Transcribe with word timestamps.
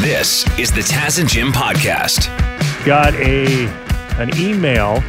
This 0.00 0.46
is 0.58 0.70
the 0.72 0.82
Taz 0.82 1.18
and 1.18 1.28
Jim 1.28 1.52
podcast. 1.52 2.26
Got 2.84 3.14
a 3.14 3.66
an 4.20 4.30
email. 4.38 5.02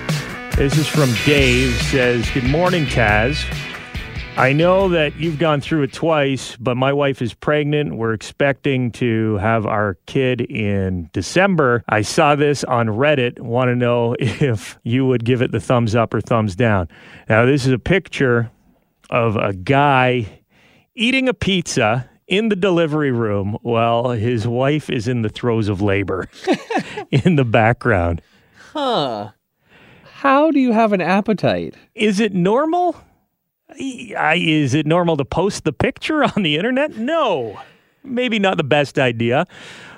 This 0.55 0.77
is 0.77 0.87
from 0.87 1.13
Dave. 1.25 1.73
Says, 1.83 2.29
"Good 2.31 2.45
morning, 2.45 2.85
Taz. 2.85 3.43
I 4.37 4.53
know 4.53 4.89
that 4.89 5.15
you've 5.15 5.39
gone 5.39 5.59
through 5.59 5.83
it 5.83 5.93
twice, 5.93 6.55
but 6.55 6.77
my 6.77 6.93
wife 6.93 7.21
is 7.21 7.33
pregnant. 7.33 7.95
We're 7.95 8.13
expecting 8.13 8.91
to 8.93 9.37
have 9.37 9.65
our 9.65 9.97
kid 10.05 10.41
in 10.41 11.09
December. 11.11 11.83
I 11.89 12.01
saw 12.01 12.35
this 12.35 12.63
on 12.63 12.87
Reddit. 12.87 13.39
Want 13.39 13.69
to 13.69 13.75
know 13.75 14.15
if 14.19 14.79
you 14.83 15.05
would 15.05 15.25
give 15.25 15.41
it 15.41 15.51
the 15.51 15.59
thumbs 15.59 15.95
up 15.95 16.13
or 16.13 16.21
thumbs 16.21 16.55
down. 16.55 16.87
Now, 17.27 17.45
this 17.45 17.65
is 17.65 17.71
a 17.73 17.79
picture 17.79 18.51
of 19.09 19.35
a 19.35 19.53
guy 19.53 20.27
eating 20.95 21.27
a 21.27 21.33
pizza 21.33 22.09
in 22.27 22.49
the 22.49 22.55
delivery 22.55 23.11
room 23.11 23.57
while 23.61 24.11
his 24.11 24.47
wife 24.47 24.89
is 24.89 25.07
in 25.07 25.21
the 25.21 25.29
throes 25.29 25.69
of 25.69 25.81
labor 25.81 26.27
in 27.11 27.35
the 27.35 27.45
background. 27.45 28.21
Huh. 28.73 29.31
How 30.03 30.51
do 30.51 30.59
you 30.59 30.71
have 30.73 30.93
an 30.93 31.01
appetite? 31.01 31.75
Is 31.95 32.19
it 32.19 32.33
normal? 32.33 32.95
I, 33.69 34.41
is 34.41 34.73
it 34.73 34.85
normal 34.85 35.17
to 35.17 35.25
post 35.25 35.63
the 35.63 35.73
picture 35.73 36.23
on 36.23 36.43
the 36.43 36.57
internet? 36.57 36.95
No. 36.97 37.59
Maybe 38.03 38.39
not 38.39 38.57
the 38.57 38.63
best 38.63 38.97
idea. 38.97 39.45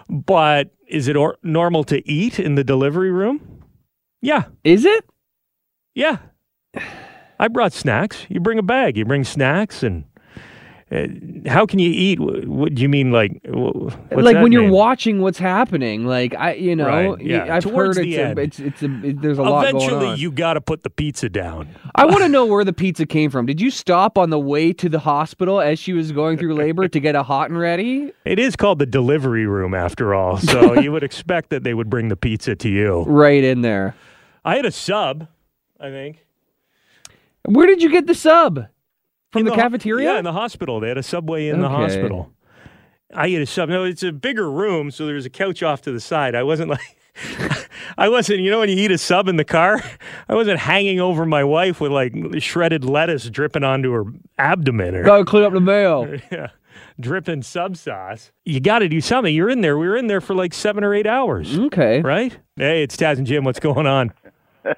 But 0.10 0.72
is 0.88 1.08
it 1.08 1.16
or- 1.16 1.38
normal 1.44 1.84
to 1.86 2.08
eat 2.10 2.40
in 2.40 2.56
the 2.56 2.64
delivery 2.64 3.12
room? 3.12 3.64
Yeah. 4.22 4.46
Is 4.64 4.86
it? 4.86 5.06
Yeah. 5.94 6.18
I 7.40 7.48
brought 7.48 7.74
snacks. 7.74 8.26
You 8.28 8.40
bring 8.40 8.60
a 8.60 8.64
bag, 8.64 8.98
you 8.98 9.06
bring 9.06 9.24
snacks 9.24 9.82
and 9.84 10.04
Uh, 10.92 11.06
how 11.48 11.68
can 11.68 11.78
you 11.78 11.92
eat? 11.92 12.20
What, 12.20 12.74
do 12.74 12.82
you 12.82 12.90
mean, 12.90 13.12
like? 13.12 13.40
like 13.46 14.38
when 14.38 14.52
you're 14.52 14.64
mean? 14.64 14.72
watching 14.72 15.22
what's 15.22 15.38
happening. 15.38 16.06
Like 16.06 16.34
I, 16.34 16.54
you 16.54 16.76
know, 16.76 16.88
Right, 16.88 17.22
yeah. 17.22 17.56
I've 17.56 17.62
Towards 17.64 17.98
heard 17.98 18.06
the 18.06 18.16
it's, 18.16 18.20
end. 18.20 18.40
a, 18.40 18.42
it's 18.42 18.60
it's 18.60 18.82
a 18.82 19.06
it, 19.06 19.22
there's 19.22 19.38
a 19.38 19.44
lot 19.44 19.70
Eventually, 19.70 20.16
you 20.16 20.32
got 20.32 20.54
to 20.54 20.62
put 20.62 20.82
the 20.82 20.90
pizza 20.90 21.30
down. 21.30 21.70
I 21.94 22.06
want 22.06 22.22
to 22.24 22.30
know 22.30 22.46
where 22.48 22.64
the 22.64 22.74
pizza 22.74 23.06
came 23.06 23.30
from. 23.30 23.46
Did 23.46 23.62
you 23.62 23.70
stop 23.70 24.18
on 24.18 24.32
the 24.32 24.40
way 24.40 24.74
to 24.74 24.90
the 24.90 25.00
hospital 25.00 25.62
as 25.62 25.78
she 25.78 25.94
was 25.94 26.12
going 26.12 26.40
through 26.40 26.56
labor 26.56 26.88
to 26.88 27.00
get 27.00 27.14
a 27.16 27.22
hot 27.22 27.52
and 27.52 27.60
ready? 27.60 28.12
It 28.26 28.40
is 28.40 28.56
called 28.56 28.80
the 28.80 28.88
delivery 28.88 29.46
room, 29.46 29.76
after 29.76 30.16
all. 30.16 30.38
So 30.38 30.74
you 30.82 30.92
would 30.92 31.04
expect 31.04 31.52
that 31.52 31.64
they 31.64 31.76
would 31.76 31.92
bring 31.92 32.08
the 32.08 32.18
pizza 32.18 32.56
to 32.56 32.70
you. 32.70 33.04
Right 33.04 33.44
in 33.44 33.62
there. 33.62 33.96
I 34.44 34.56
had 34.56 34.66
a 34.66 34.72
sub, 34.72 35.28
I 35.80 35.90
think. 35.90 36.26
Where 37.46 37.68
did 37.68 37.84
you 37.84 37.92
get 37.92 38.08
the 38.08 38.16
sub? 38.16 38.66
From 39.32 39.40
In 39.42 39.46
the, 39.46 39.52
ho- 39.52 39.58
cafeteria? 39.58 40.14
Yeah, 40.14 40.18
in 40.20 40.24
the 40.26 40.34
hospital. 40.34 40.80
They 40.80 40.88
had 40.90 40.98
a 40.98 41.04
subway 41.04 41.50
in 41.50 41.62
the 41.62 41.70
hospital. 41.70 42.32
I 43.14 43.28
ate 43.28 43.42
a 43.42 43.46
sub. 43.46 43.70
No, 43.70 43.84
it's 43.84 44.04
a 44.04 44.12
bigger 44.12 44.50
room, 44.52 44.92
so 44.92 45.06
there's 45.06 45.26
a 45.26 45.30
couch 45.30 45.62
off 45.64 45.82
to 45.84 45.92
the 45.92 46.00
side. 46.00 46.36
I 46.36 46.44
wasn't 46.44 46.70
like, 46.72 46.98
I 47.98 48.10
wasn't. 48.10 48.40
You 48.40 48.52
know, 48.52 48.60
when 48.60 48.70
you 48.70 48.76
eat 48.76 48.92
a 48.92 48.98
sub 48.98 49.28
in 49.28 49.36
the 49.38 49.44
car, 49.46 49.82
I 50.28 50.36
wasn't 50.36 50.60
hanging 50.60 51.00
over 51.00 51.26
my 51.26 51.44
wife 51.44 51.80
with 51.82 51.92
like 51.92 52.14
shredded 52.40 52.84
lettuce 52.86 53.30
dripping 53.30 53.64
onto 53.64 53.92
her 53.92 54.06
abdomen 54.38 54.96
or 54.96 55.04
Gotta 55.04 55.26
clean 55.26 55.44
up 55.44 55.54
the 55.54 55.60
mail. 55.60 56.08
yeah, 56.32 56.48
dripping 57.00 57.42
sub 57.44 57.78
sauce. 57.78 58.32
You 58.46 58.60
got 58.60 58.80
to 58.80 58.90
do 58.90 59.02
something. 59.02 59.34
You're 59.34 59.50
in 59.50 59.62
there. 59.62 59.78
We 59.78 59.88
were 59.88 59.98
in 59.98 60.08
there 60.08 60.22
for 60.22 60.34
like 60.36 60.54
seven 60.54 60.84
or 60.84 60.94
eight 60.94 61.08
hours, 61.08 61.58
Okay. 61.58 62.02
right? 62.02 62.38
Hey, 62.56 62.84
it's 62.84 62.96
Taz 62.96 63.18
and 63.18 63.26
Jim. 63.28 63.44
What's 63.44 63.60
going 63.60 63.88
on? 63.88 64.12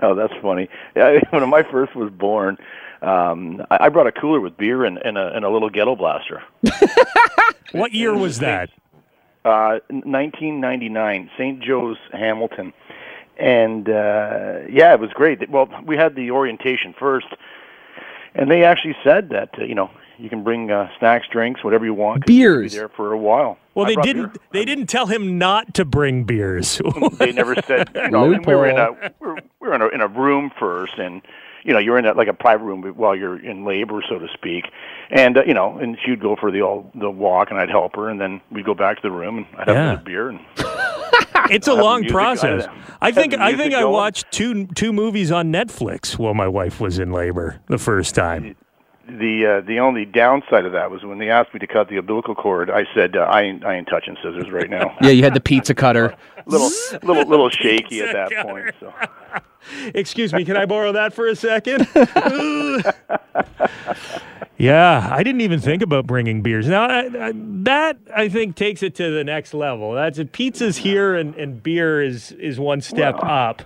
Oh, 0.00 0.14
that's 0.14 0.32
funny. 0.42 0.68
Yeah, 0.94 1.18
when 1.30 1.48
my 1.48 1.62
first 1.62 1.94
was 1.96 2.10
born, 2.10 2.58
um, 3.02 3.64
I, 3.70 3.86
I 3.86 3.88
brought 3.88 4.06
a 4.06 4.12
cooler 4.12 4.40
with 4.40 4.56
beer 4.56 4.84
and, 4.84 4.98
and, 4.98 5.18
a, 5.18 5.34
and 5.34 5.44
a 5.44 5.50
little 5.50 5.70
ghetto 5.70 5.96
blaster. 5.96 6.42
What 7.74 7.92
year 7.92 8.16
was 8.16 8.38
that? 8.38 8.70
Uh, 9.44 9.80
1999, 9.90 11.28
St. 11.36 11.60
Joe's, 11.60 11.96
Hamilton, 12.12 12.72
and 13.36 13.88
uh, 13.88 14.60
yeah, 14.70 14.94
it 14.94 15.00
was 15.00 15.10
great. 15.12 15.50
Well, 15.50 15.68
we 15.84 15.96
had 15.96 16.14
the 16.14 16.30
orientation 16.30 16.94
first, 16.96 17.26
and 18.36 18.48
they 18.48 18.62
actually 18.62 18.94
said 19.02 19.30
that 19.30 19.50
uh, 19.58 19.64
you 19.64 19.74
know 19.74 19.90
you 20.18 20.30
can 20.30 20.44
bring 20.44 20.70
uh, 20.70 20.88
snacks, 21.00 21.26
drinks, 21.26 21.64
whatever 21.64 21.84
you 21.84 21.94
want. 21.94 22.24
Beers. 22.26 22.72
Be 22.72 22.78
there 22.78 22.88
for 22.88 23.12
a 23.12 23.18
while. 23.18 23.58
Well, 23.74 23.86
I 23.86 23.88
they 23.88 24.02
didn't. 24.02 24.32
beer. 24.34 24.42
They 24.52 24.64
didn't 24.64 24.86
tell 24.86 25.06
him 25.06 25.36
not 25.36 25.74
to 25.74 25.84
bring 25.84 26.22
beers. 26.22 26.80
they 27.18 27.32
never 27.32 27.56
said 27.66 27.90
you 27.96 28.10
know 28.10 28.28
we 28.28 28.38
were 28.38 28.68
in 28.68 28.78
a 28.78 28.92
we 29.18 29.26
were, 29.26 29.34
we 29.60 29.68
were 29.68 29.74
in 29.74 29.82
a 29.82 29.88
in 29.88 30.00
a 30.00 30.08
room 30.08 30.52
first 30.58 30.96
and 30.96 31.22
you 31.64 31.72
know 31.72 31.78
you're 31.80 31.98
in 31.98 32.06
a, 32.06 32.12
like 32.12 32.28
a 32.28 32.32
private 32.34 32.64
room 32.64 32.82
while 32.96 33.16
you're 33.16 33.38
in 33.44 33.64
labor 33.64 34.02
so 34.08 34.18
to 34.18 34.28
speak 34.32 34.66
and 35.10 35.36
uh, 35.38 35.42
you 35.44 35.54
know 35.54 35.76
and 35.78 35.98
she'd 36.04 36.20
go 36.20 36.36
for 36.36 36.50
the 36.52 36.62
all 36.62 36.90
the 36.94 37.10
walk 37.10 37.50
and 37.50 37.58
I'd 37.58 37.70
help 37.70 37.96
her 37.96 38.08
and 38.08 38.20
then 38.20 38.40
we'd 38.52 38.64
go 38.64 38.74
back 38.74 38.96
to 38.96 39.02
the 39.02 39.10
room 39.10 39.38
and 39.38 39.46
I'd 39.58 39.68
have 39.68 39.76
Yeah. 39.76 39.82
another 39.90 40.02
beer 40.04 40.28
and 40.28 40.40
it's 41.50 41.68
a 41.68 41.74
long 41.74 42.04
process. 42.06 42.66
I- 42.66 42.80
I 43.00 43.12
think. 43.12 43.34
I 43.34 43.54
think 43.54 43.74
I 43.74 43.84
watched 43.84 44.30
two 44.32 44.66
two 44.68 44.90
movies 44.90 45.30
on 45.30 45.52
Netflix 45.52 46.16
while 46.18 46.32
my 46.32 46.48
wife 46.48 46.80
was 46.80 46.98
in 46.98 47.12
labor 47.12 47.60
the 47.68 47.76
first 47.76 48.14
time. 48.14 48.56
The 49.06 49.46
uh, 49.46 49.66
the 49.66 49.78
only 49.80 50.04
downside 50.04 50.64
of 50.64 50.72
that 50.72 50.90
was 50.90 51.04
when 51.04 51.18
they 51.18 51.30
asked 51.30 51.52
me 51.54 51.60
to 51.60 51.66
cut 51.66 51.88
the 51.88 51.96
umbilical 51.96 52.34
cord 52.34 52.70
I 52.70 52.84
said 52.94 53.16
uh, 53.16 53.20
I 53.20 53.42
ain't 53.42 53.64
I 53.64 53.76
ain't 53.76 53.88
touching 53.88 54.16
scissors 54.22 54.50
right 54.50 54.70
now 54.70 54.96
Yeah, 55.02 55.10
you 55.10 55.22
had 55.22 55.34
the 55.34 55.40
pizza 55.40 55.74
cutter. 55.74 56.14
little 56.46 56.70
little 57.02 57.28
little 57.28 57.50
shaky 57.50 58.00
at 58.02 58.12
that 58.12 58.28
Pizza 58.30 58.44
point 58.44 58.74
so 58.80 58.92
Excuse 59.94 60.32
me, 60.34 60.44
can 60.44 60.56
I 60.58 60.66
borrow 60.66 60.92
that 60.92 61.14
for 61.14 61.26
a 61.26 61.34
second? 61.34 61.88
yeah, 64.58 65.08
I 65.10 65.22
didn't 65.22 65.40
even 65.40 65.58
think 65.58 65.82
about 65.82 66.06
bringing 66.06 66.42
beers. 66.42 66.68
Now 66.68 66.84
I, 66.86 67.28
I, 67.28 67.32
that 67.34 67.96
I 68.14 68.28
think 68.28 68.56
takes 68.56 68.82
it 68.82 68.94
to 68.96 69.10
the 69.10 69.24
next 69.24 69.54
level. 69.54 69.92
That's 69.94 70.18
a 70.18 70.26
pizza's 70.26 70.76
here 70.76 71.14
and, 71.14 71.34
and 71.36 71.62
beer 71.62 72.02
is 72.02 72.32
is 72.32 72.60
one 72.60 72.82
step 72.82 73.16
up. 73.22 73.62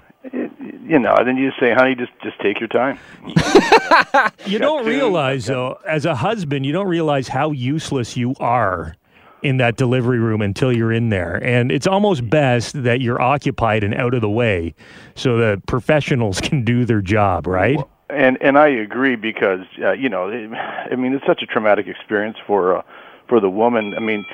You 0.89 0.99
know 0.99 1.15
then 1.25 1.37
you 1.37 1.51
just 1.51 1.61
say 1.61 1.73
honey 1.73 1.95
just 1.95 2.13
just 2.23 2.39
take 2.41 2.59
your 2.61 2.69
time 2.69 2.99
You 4.49 4.59
don't 4.59 4.85
two, 4.85 4.91
realize, 4.91 5.47
though, 5.47 5.79
as 5.87 6.07
a 6.07 6.15
husband, 6.15 6.65
you 6.65 6.73
don't 6.73 6.89
realize 6.89 7.29
how 7.29 7.53
useless 7.53 8.17
you 8.17 8.35
are 8.41 8.97
in 9.43 9.59
that 9.59 9.77
delivery 9.77 10.19
room 10.19 10.41
until 10.41 10.75
you're 10.75 10.93
in 10.93 11.11
there. 11.11 11.43
And 11.45 11.71
it's 11.71 11.87
almost 11.87 12.29
best 12.29 12.83
that 12.83 13.01
you're 13.01 13.21
occupied 13.21 13.85
and 13.85 13.95
out 13.95 14.15
of 14.15 14.21
the 14.21 14.31
way 14.31 14.75
so 15.15 15.37
that 15.39 15.67
professionals 15.67 16.41
can 16.43 16.65
do 16.65 16.85
their 16.85 17.03
job, 17.03 17.47
right? 17.47 17.79
And 18.11 18.39
and 18.41 18.59
I 18.59 18.69
agree 18.69 19.17
because 19.17 19.67
uh, 19.83 19.93
you 19.93 20.09
know, 20.09 20.29
it, 20.29 20.51
I 20.51 20.97
mean, 20.97 21.13
it's 21.13 21.27
such 21.27 21.43
a 21.43 21.47
traumatic 21.47 21.87
experience 21.87 22.39
for 22.47 22.79
uh, 22.79 22.83
for 23.29 23.39
the 23.39 23.51
woman. 23.51 23.95
I 23.95 24.01
mean, 24.01 24.25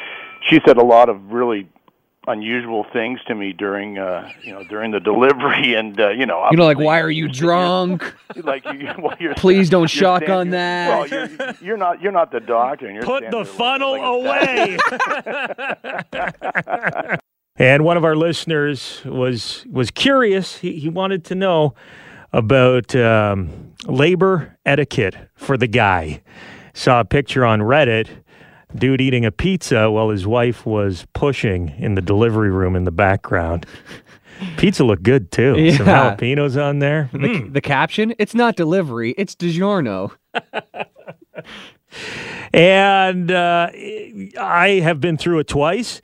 she 0.49 0.61
said 0.65 0.77
a 0.77 0.85
lot 0.85 1.09
of 1.09 1.21
really 1.33 1.69
unusual 2.27 2.85
things 2.93 3.21
to 3.27 3.35
me 3.35 3.53
during 3.53 3.99
uh, 3.99 4.31
you 4.43 4.53
know 4.53 4.65
during 4.65 4.91
the 4.91 5.01
delivery, 5.01 5.75
and 5.79 5.99
uh, 6.01 6.11
you 6.11 6.27
know, 6.27 6.49
You 6.51 6.57
know, 6.57 6.65
like, 6.65 6.79
why 6.79 7.01
are 7.01 7.11
you 7.11 7.29
drunk? 7.29 8.15
like 8.45 8.65
you, 8.65 8.89
well, 8.99 9.17
you're, 9.21 9.35
Please 9.35 9.71
don't 9.71 9.83
you're 9.83 9.89
shotgun 9.89 10.49
standing- 10.49 10.51
that. 10.53 10.89
Well, 10.89 11.07
you're, 11.09 11.55
you're 11.61 11.77
not 11.77 12.01
you're 12.03 12.13
not 12.13 12.31
the 12.33 12.41
doctor, 12.41 12.87
and 12.87 12.95
you're 12.97 13.05
Put 13.05 13.31
the 13.31 13.45
funnel 13.45 14.23
like 14.23 14.49
away. 14.49 14.79
and 17.57 17.85
one 17.85 17.97
of 17.97 18.05
our 18.05 18.17
listeners 18.17 19.01
was 19.05 19.65
was 19.71 19.91
curious. 19.91 20.59
He, 20.59 20.79
he 20.79 20.89
wanted 20.89 21.25
to 21.27 21.35
know 21.35 21.75
about 22.33 22.95
um, 22.97 23.73
labor 23.87 24.59
etiquette 24.67 25.17
for 25.35 25.57
the 25.57 25.69
guy. 25.69 26.23
Saw 26.73 27.01
a 27.01 27.05
picture 27.05 27.45
on 27.45 27.61
Reddit. 27.61 28.09
Dude 28.75 29.01
eating 29.01 29.25
a 29.25 29.31
pizza 29.31 29.91
while 29.91 30.11
his 30.11 30.27
wife 30.27 30.67
was 30.67 31.07
pushing 31.13 31.71
in 31.79 31.95
the 31.95 32.03
delivery 32.03 32.51
room 32.51 32.75
in 32.77 32.85
the 32.85 32.93
background. 32.93 33.67
Pizza 34.57 34.83
looked 34.83 35.05
good 35.05 35.31
too. 35.31 35.71
Some 35.71 35.87
jalapenos 35.87 36.61
on 36.61 36.81
there. 36.81 37.09
The, 37.13 37.49
the 37.49 37.61
caption: 37.61 38.15
It's 38.19 38.35
not 38.35 38.57
delivery, 38.57 39.15
it's 39.17 39.37
DiGiorno. 39.37 40.11
And 42.53 43.31
uh, 43.33 43.71
I 44.41 44.81
have 44.83 45.01
been 45.01 45.17
through 45.17 45.41
it 45.41 45.49
twice. 45.49 46.01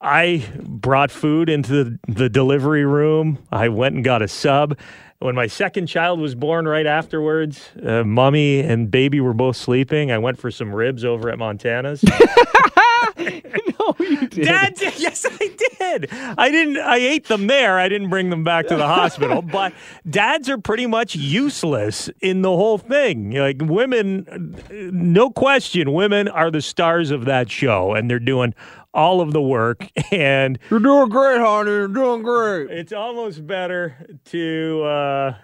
I 0.00 0.44
brought 0.60 1.12
food 1.12 1.48
into 1.48 1.84
the, 1.84 1.98
the 2.08 2.28
delivery 2.28 2.84
room. 2.84 3.38
I 3.52 3.68
went 3.68 3.94
and 3.94 4.04
got 4.04 4.20
a 4.20 4.26
sub. 4.26 4.76
When 5.22 5.36
my 5.36 5.46
second 5.46 5.86
child 5.86 6.18
was 6.18 6.34
born 6.34 6.66
right 6.66 6.86
afterwards, 6.86 7.70
uh, 7.80 8.02
mommy 8.02 8.58
and 8.58 8.90
baby 8.90 9.20
were 9.20 9.34
both 9.34 9.56
sleeping. 9.56 10.10
I 10.10 10.18
went 10.18 10.36
for 10.36 10.50
some 10.50 10.74
ribs 10.74 11.04
over 11.04 11.30
at 11.30 11.38
Montana's. 11.38 12.02
no, 13.18 13.94
you 14.00 14.26
did. 14.26 14.44
Dad 14.44 14.74
did. 14.74 14.92
Yes, 15.02 15.26
I 15.28 15.50
did. 15.78 16.08
I 16.12 16.50
didn't. 16.50 16.78
I 16.78 16.96
ate 16.96 17.26
them 17.26 17.46
there. 17.46 17.78
I 17.78 17.88
didn't 17.88 18.10
bring 18.10 18.30
them 18.30 18.44
back 18.44 18.66
to 18.68 18.76
the 18.76 18.86
hospital. 18.86 19.42
But 19.52 19.74
dads 20.08 20.48
are 20.48 20.58
pretty 20.58 20.86
much 20.86 21.14
useless 21.14 22.08
in 22.20 22.42
the 22.42 22.50
whole 22.50 22.78
thing. 22.78 23.32
Like 23.32 23.58
women, 23.60 24.56
no 24.70 25.30
question, 25.30 25.92
women 25.92 26.26
are 26.28 26.50
the 26.50 26.62
stars 26.62 27.10
of 27.10 27.26
that 27.26 27.50
show, 27.50 27.94
and 27.94 28.08
they're 28.10 28.18
doing 28.18 28.54
all 28.94 29.20
of 29.20 29.32
the 29.32 29.42
work. 29.42 29.86
And 30.12 30.58
You're 30.68 30.80
doing 30.80 31.08
great, 31.08 31.40
honey. 31.40 31.70
You're 31.70 31.88
doing 31.88 32.22
great. 32.22 32.70
it's 32.70 32.92
almost 32.92 33.46
better 33.46 34.06
to 34.26 34.82
uh, 34.82 35.34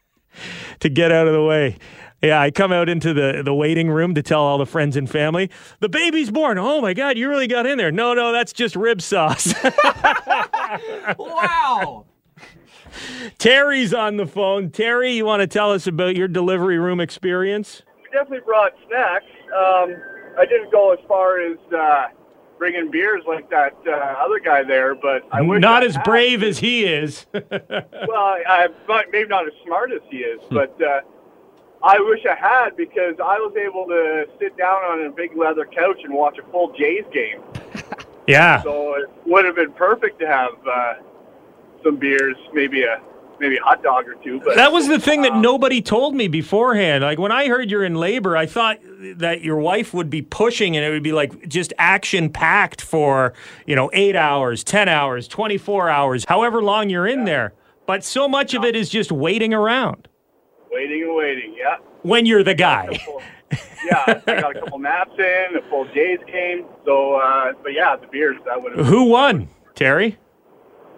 to 0.80 0.88
get 0.90 1.10
out 1.10 1.26
of 1.26 1.32
the 1.32 1.42
way. 1.42 1.78
Yeah, 2.22 2.40
I 2.40 2.50
come 2.50 2.72
out 2.72 2.88
into 2.88 3.12
the, 3.14 3.42
the 3.44 3.54
waiting 3.54 3.90
room 3.90 4.14
to 4.14 4.22
tell 4.22 4.40
all 4.40 4.56
the 4.58 4.66
friends 4.66 4.96
and 4.96 5.08
family, 5.08 5.50
the 5.80 5.88
baby's 5.90 6.30
born. 6.30 6.58
Oh 6.58 6.80
my 6.80 6.94
God, 6.94 7.18
you 7.18 7.28
really 7.28 7.46
got 7.46 7.66
in 7.66 7.76
there. 7.78 7.92
No, 7.92 8.14
no, 8.14 8.32
that's 8.32 8.52
just 8.52 8.76
rib 8.76 9.02
sauce. 9.02 9.52
wow. 11.18 12.06
Terry's 13.38 13.92
on 13.92 14.16
the 14.16 14.26
phone. 14.26 14.70
Terry, 14.70 15.12
you 15.12 15.24
want 15.26 15.40
to 15.40 15.46
tell 15.46 15.72
us 15.72 15.86
about 15.86 16.16
your 16.16 16.28
delivery 16.28 16.78
room 16.78 17.00
experience? 17.00 17.82
We 18.02 18.08
definitely 18.18 18.44
brought 18.46 18.72
snacks. 18.88 19.24
Um, 19.48 19.96
I 20.38 20.46
didn't 20.46 20.70
go 20.72 20.92
as 20.92 20.98
far 21.06 21.40
as 21.40 21.58
uh, 21.76 22.06
bringing 22.58 22.90
beers 22.90 23.22
like 23.26 23.50
that 23.50 23.74
uh, 23.86 23.90
other 23.90 24.38
guy 24.38 24.62
there, 24.62 24.94
but 24.94 25.22
I 25.32 25.42
wish 25.42 25.60
Not 25.60 25.82
I 25.82 25.86
as 25.86 25.94
had. 25.96 26.04
brave 26.04 26.42
as 26.42 26.58
he 26.58 26.84
is. 26.84 27.26
Well, 27.34 28.20
I, 28.46 28.68
I'm 28.88 29.04
maybe 29.10 29.28
not 29.28 29.46
as 29.46 29.52
smart 29.64 29.90
as 29.92 30.00
he 30.10 30.18
is, 30.18 30.40
but 30.50 30.80
uh, 30.82 31.00
I 31.82 31.98
wish 32.00 32.24
I 32.26 32.34
had 32.34 32.76
because 32.76 33.14
I 33.18 33.38
was 33.38 33.54
able 33.56 33.86
to 33.86 34.26
sit 34.38 34.56
down 34.56 34.82
on 34.84 35.06
a 35.06 35.10
big 35.10 35.36
leather 35.36 35.64
couch 35.66 36.00
and 36.04 36.12
watch 36.14 36.38
a 36.38 36.42
full 36.50 36.72
Jays 36.72 37.04
game. 37.12 37.42
yeah. 38.26 38.62
So 38.62 38.94
it 38.94 39.10
would 39.26 39.44
have 39.44 39.56
been 39.56 39.72
perfect 39.72 40.18
to 40.20 40.26
have 40.26 40.52
uh, 40.66 40.94
some 41.82 41.96
beers, 41.96 42.36
maybe 42.52 42.84
a 42.84 43.00
maybe 43.40 43.56
a 43.56 43.62
hot 43.62 43.82
dog 43.82 44.06
or 44.08 44.14
two. 44.22 44.40
But 44.40 44.56
That 44.56 44.72
was 44.72 44.88
the 44.88 44.98
thing 44.98 45.22
that 45.22 45.36
nobody 45.36 45.82
told 45.82 46.14
me 46.14 46.28
beforehand. 46.28 47.04
Like 47.04 47.18
when 47.18 47.32
I 47.32 47.48
heard 47.48 47.70
you're 47.70 47.84
in 47.84 47.94
labor, 47.94 48.36
I 48.36 48.46
thought 48.46 48.78
that 49.16 49.42
your 49.42 49.58
wife 49.58 49.92
would 49.94 50.10
be 50.10 50.22
pushing 50.22 50.76
and 50.76 50.84
it 50.84 50.90
would 50.90 51.02
be 51.02 51.12
like 51.12 51.48
just 51.48 51.72
action 51.78 52.30
packed 52.30 52.80
for, 52.80 53.34
you 53.66 53.76
know, 53.76 53.90
eight 53.92 54.16
hours, 54.16 54.64
10 54.64 54.88
hours, 54.88 55.28
24 55.28 55.88
hours, 55.88 56.24
however 56.28 56.62
long 56.62 56.90
you're 56.90 57.06
in 57.06 57.24
there. 57.24 57.54
But 57.86 58.04
so 58.04 58.28
much 58.28 58.54
of 58.54 58.64
it 58.64 58.74
is 58.74 58.88
just 58.88 59.12
waiting 59.12 59.52
around 59.52 60.08
waiting 60.74 61.02
and 61.04 61.14
waiting. 61.16 61.54
Yeah. 61.56 61.76
when 62.02 62.26
you're 62.26 62.42
the 62.42 62.54
guy. 62.54 62.98
Yeah, 63.86 64.02
I 64.26 64.40
got 64.40 64.56
a 64.56 64.60
couple 64.60 64.78
naps 64.78 65.12
in, 65.18 65.56
a 65.56 65.62
full 65.68 65.84
days 65.92 66.18
came. 66.26 66.64
So, 66.86 67.14
uh, 67.14 67.52
but 67.62 67.74
yeah, 67.74 67.96
the 67.96 68.06
beers 68.06 68.36
that 68.46 68.60
would 68.60 68.76
have. 68.76 68.86
Who 68.86 69.04
won, 69.04 69.48
Terry? 69.74 70.16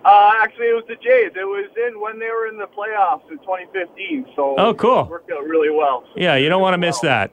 Uh, 0.06 0.30
actually, 0.40 0.66
it 0.66 0.74
was 0.74 0.84
the 0.86 0.94
Jays. 0.94 1.32
It 1.34 1.44
was 1.44 1.68
in 1.88 2.00
when 2.00 2.20
they 2.20 2.30
were 2.30 2.46
in 2.46 2.58
the 2.58 2.66
playoffs 2.66 3.28
in 3.28 3.38
2015. 3.38 4.26
So. 4.36 4.54
Oh, 4.56 4.72
cool. 4.72 5.00
It 5.00 5.08
worked 5.10 5.32
out 5.32 5.42
really 5.44 5.70
well. 5.70 6.04
So 6.06 6.12
Yeah, 6.20 6.36
you 6.36 6.48
don't 6.48 6.62
want 6.62 6.74
to 6.74 6.78
miss 6.78 7.00
that. 7.00 7.32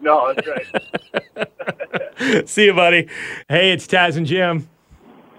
No, 0.00 0.32
that's 0.32 0.46
right. 0.46 1.58
See 2.48 2.66
you, 2.66 2.74
buddy. 2.74 3.08
Hey, 3.48 3.72
it's 3.72 3.88
Taz 3.88 4.16
and 4.16 4.26
Jim. 4.26 4.68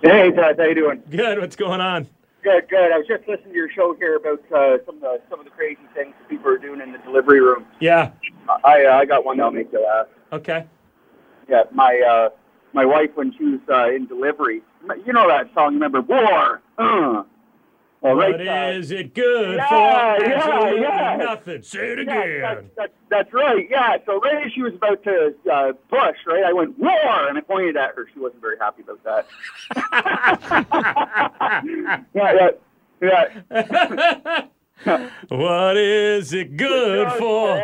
Hey, 0.01 0.31
Taz. 0.31 0.57
how 0.57 0.65
you 0.65 0.75
doing? 0.75 1.01
Good. 1.09 1.39
What's 1.39 1.55
going 1.55 1.79
on? 1.79 2.09
Good, 2.43 2.67
good. 2.69 2.91
I 2.91 2.97
was 2.97 3.07
just 3.07 3.25
listening 3.25 3.51
to 3.51 3.55
your 3.55 3.71
show 3.71 3.93
here 3.95 4.17
about 4.17 4.39
uh, 4.51 4.79
some 4.85 4.95
of 4.95 5.01
the 5.01 5.21
some 5.29 5.39
of 5.39 5.45
the 5.45 5.51
crazy 5.51 5.79
things 5.93 6.13
people 6.29 6.51
are 6.51 6.57
doing 6.57 6.81
in 6.81 6.91
the 6.91 6.97
delivery 6.99 7.39
room. 7.39 7.65
Yeah. 7.79 8.11
I 8.65 8.83
uh, 8.85 8.97
I 8.97 9.05
got 9.05 9.23
one 9.23 9.37
that'll 9.37 9.51
make 9.51 9.71
you 9.71 9.81
laugh. 9.83 10.07
Okay. 10.33 10.65
Yeah, 11.49 11.63
my 11.73 11.99
uh, 11.99 12.29
my 12.73 12.85
wife 12.85 13.11
when 13.15 13.31
she 13.37 13.43
was 13.45 13.59
uh, 13.69 13.89
in 13.93 14.05
delivery, 14.07 14.61
you 15.05 15.13
know 15.13 15.27
that 15.27 15.53
song? 15.53 15.73
Remember 15.75 16.01
War? 16.01 16.61
Uh. 16.77 17.23
Well, 18.01 18.15
right, 18.15 18.31
What 18.37 18.47
uh, 18.47 18.71
is 18.77 18.91
it 18.91 19.13
good 19.13 19.57
yeah, 19.57 19.67
for? 19.67 19.75
yeah, 20.25 20.71
yeah. 20.73 21.15
nothing. 21.17 21.61
Say 21.63 21.91
it 21.91 21.99
Yeah, 22.07 22.23
again. 22.23 22.41
that's, 22.41 22.65
that's, 22.77 22.93
that's 23.09 23.33
right. 23.33 23.67
Yeah. 23.69 23.97
So 24.05 24.21
right 24.21 24.45
as 24.45 24.53
she 24.53 24.61
was 24.61 24.73
about 24.73 25.03
to 25.03 25.35
uh, 25.51 25.73
push, 25.89 26.15
right, 26.25 26.45
I 26.45 26.53
went 26.53 26.79
war, 26.79 27.27
and 27.27 27.37
I 27.37 27.41
pointed 27.41 27.75
at 27.75 27.95
her. 27.95 28.07
She 28.13 28.19
wasn't 28.21 28.39
very 28.39 28.55
happy 28.57 28.83
about 28.83 29.03
that. 29.03 29.27
yeah, 32.13 32.51
yeah, 33.01 33.41
yeah. 33.51 34.45
What 35.29 35.77
is 35.77 36.33
it 36.33 36.55
good 36.57 37.11
for? 37.13 37.57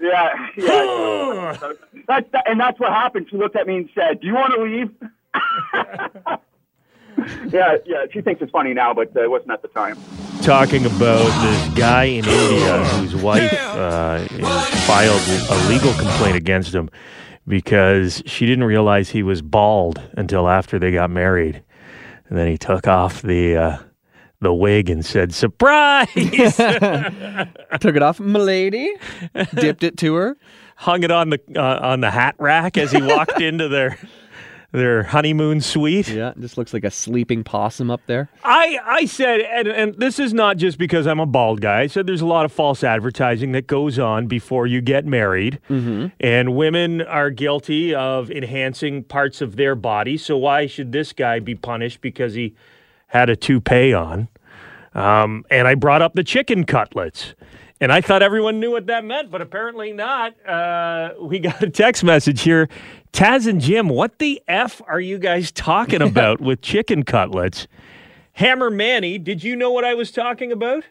Yeah, 0.00 0.50
yeah. 0.56 1.72
And 2.46 2.60
that's 2.60 2.78
what 2.80 2.92
happened. 2.92 3.28
She 3.30 3.36
looked 3.36 3.56
at 3.56 3.66
me 3.66 3.76
and 3.76 3.90
said, 3.94 4.20
"Do 4.20 4.26
you 4.26 4.34
want 4.34 4.54
to 4.54 4.62
leave?" 4.62 4.90
yeah, 7.52 7.76
yeah. 7.84 8.06
She 8.12 8.20
thinks 8.20 8.42
it's 8.42 8.50
funny 8.50 8.74
now, 8.74 8.92
but 8.92 9.16
uh, 9.16 9.22
it 9.22 9.30
wasn't 9.30 9.52
at 9.52 9.62
the 9.62 9.68
time. 9.68 9.96
Talking 10.42 10.84
about 10.86 11.24
this 11.42 11.78
guy 11.78 12.04
in 12.04 12.24
India 12.24 12.84
whose 12.84 13.16
wife 13.16 13.52
uh, 13.52 14.18
filed 14.86 15.20
a 15.50 15.68
legal 15.68 15.92
complaint 15.94 16.36
against 16.36 16.74
him 16.74 16.90
because 17.46 18.22
she 18.26 18.46
didn't 18.46 18.64
realize 18.64 19.10
he 19.10 19.22
was 19.22 19.42
bald 19.42 20.00
until 20.16 20.48
after 20.48 20.78
they 20.78 20.92
got 20.92 21.10
married, 21.10 21.62
and 22.28 22.38
then 22.38 22.46
he 22.48 22.58
took 22.58 22.86
off 22.86 23.22
the 23.22 23.56
uh, 23.56 23.78
the 24.40 24.52
wig 24.52 24.90
and 24.90 25.04
said, 25.04 25.34
"Surprise!" 25.34 26.08
Took 26.16 27.96
it 27.96 28.02
off, 28.02 28.20
milady. 28.20 28.94
Dipped 29.54 29.82
it 29.82 29.96
to 29.98 30.14
her. 30.14 30.36
Hung 30.76 31.02
it 31.02 31.10
on 31.10 31.30
the 31.30 31.40
uh, 31.56 31.80
on 31.82 32.00
the 32.00 32.10
hat 32.10 32.36
rack 32.38 32.76
as 32.78 32.92
he 32.92 33.02
walked 33.02 33.40
into 33.40 33.68
their 33.68 33.98
their 34.70 35.02
honeymoon 35.02 35.60
suite. 35.60 36.08
Yeah, 36.08 36.34
just 36.38 36.58
looks 36.58 36.74
like 36.74 36.84
a 36.84 36.90
sleeping 36.90 37.42
possum 37.42 37.90
up 37.90 38.02
there. 38.06 38.28
I, 38.44 38.78
I 38.84 39.04
said, 39.06 39.40
and, 39.40 39.66
and 39.66 39.94
this 39.94 40.18
is 40.18 40.34
not 40.34 40.56
just 40.58 40.78
because 40.78 41.06
I'm 41.06 41.20
a 41.20 41.26
bald 41.26 41.60
guy. 41.60 41.80
I 41.80 41.86
said 41.86 42.06
there's 42.06 42.20
a 42.20 42.26
lot 42.26 42.44
of 42.44 42.52
false 42.52 42.84
advertising 42.84 43.52
that 43.52 43.66
goes 43.66 43.98
on 43.98 44.26
before 44.26 44.66
you 44.66 44.80
get 44.80 45.06
married. 45.06 45.58
And 46.20 46.54
women 46.54 47.00
are 47.02 47.30
guilty 47.30 47.94
of 47.94 48.30
enhancing 48.30 49.04
parts 49.04 49.40
of 49.40 49.56
their 49.56 49.74
body. 49.74 50.18
So 50.18 50.36
why 50.36 50.66
should 50.66 50.92
this 50.92 51.12
guy 51.12 51.40
be 51.40 51.54
punished 51.54 52.00
because 52.00 52.34
he 52.34 52.54
had 53.08 53.28
a 53.28 53.36
toupee 53.36 53.92
on? 53.92 54.28
Um, 54.94 55.44
and 55.50 55.68
I 55.68 55.74
brought 55.74 56.02
up 56.02 56.14
the 56.14 56.24
chicken 56.24 56.64
cutlets. 56.64 57.34
And 57.80 57.92
I 57.92 58.00
thought 58.00 58.22
everyone 58.22 58.58
knew 58.58 58.72
what 58.72 58.86
that 58.86 59.04
meant, 59.04 59.30
but 59.30 59.40
apparently 59.40 59.92
not. 59.92 60.34
Uh, 60.46 61.14
we 61.20 61.38
got 61.38 61.62
a 61.62 61.70
text 61.70 62.02
message 62.02 62.40
here. 62.40 62.68
Taz 63.12 63.46
and 63.46 63.60
Jim, 63.60 63.88
what 63.88 64.18
the 64.18 64.42
F 64.48 64.82
are 64.88 65.00
you 65.00 65.18
guys 65.18 65.52
talking 65.52 66.02
about 66.08 66.40
with 66.40 66.60
chicken 66.60 67.04
cutlets? 67.04 67.68
Hammer 68.32 68.70
Manny, 68.70 69.18
did 69.18 69.44
you 69.44 69.54
know 69.54 69.70
what 69.70 69.84
I 69.84 69.94
was 69.94 70.10
talking 70.10 70.50
about? 70.50 70.84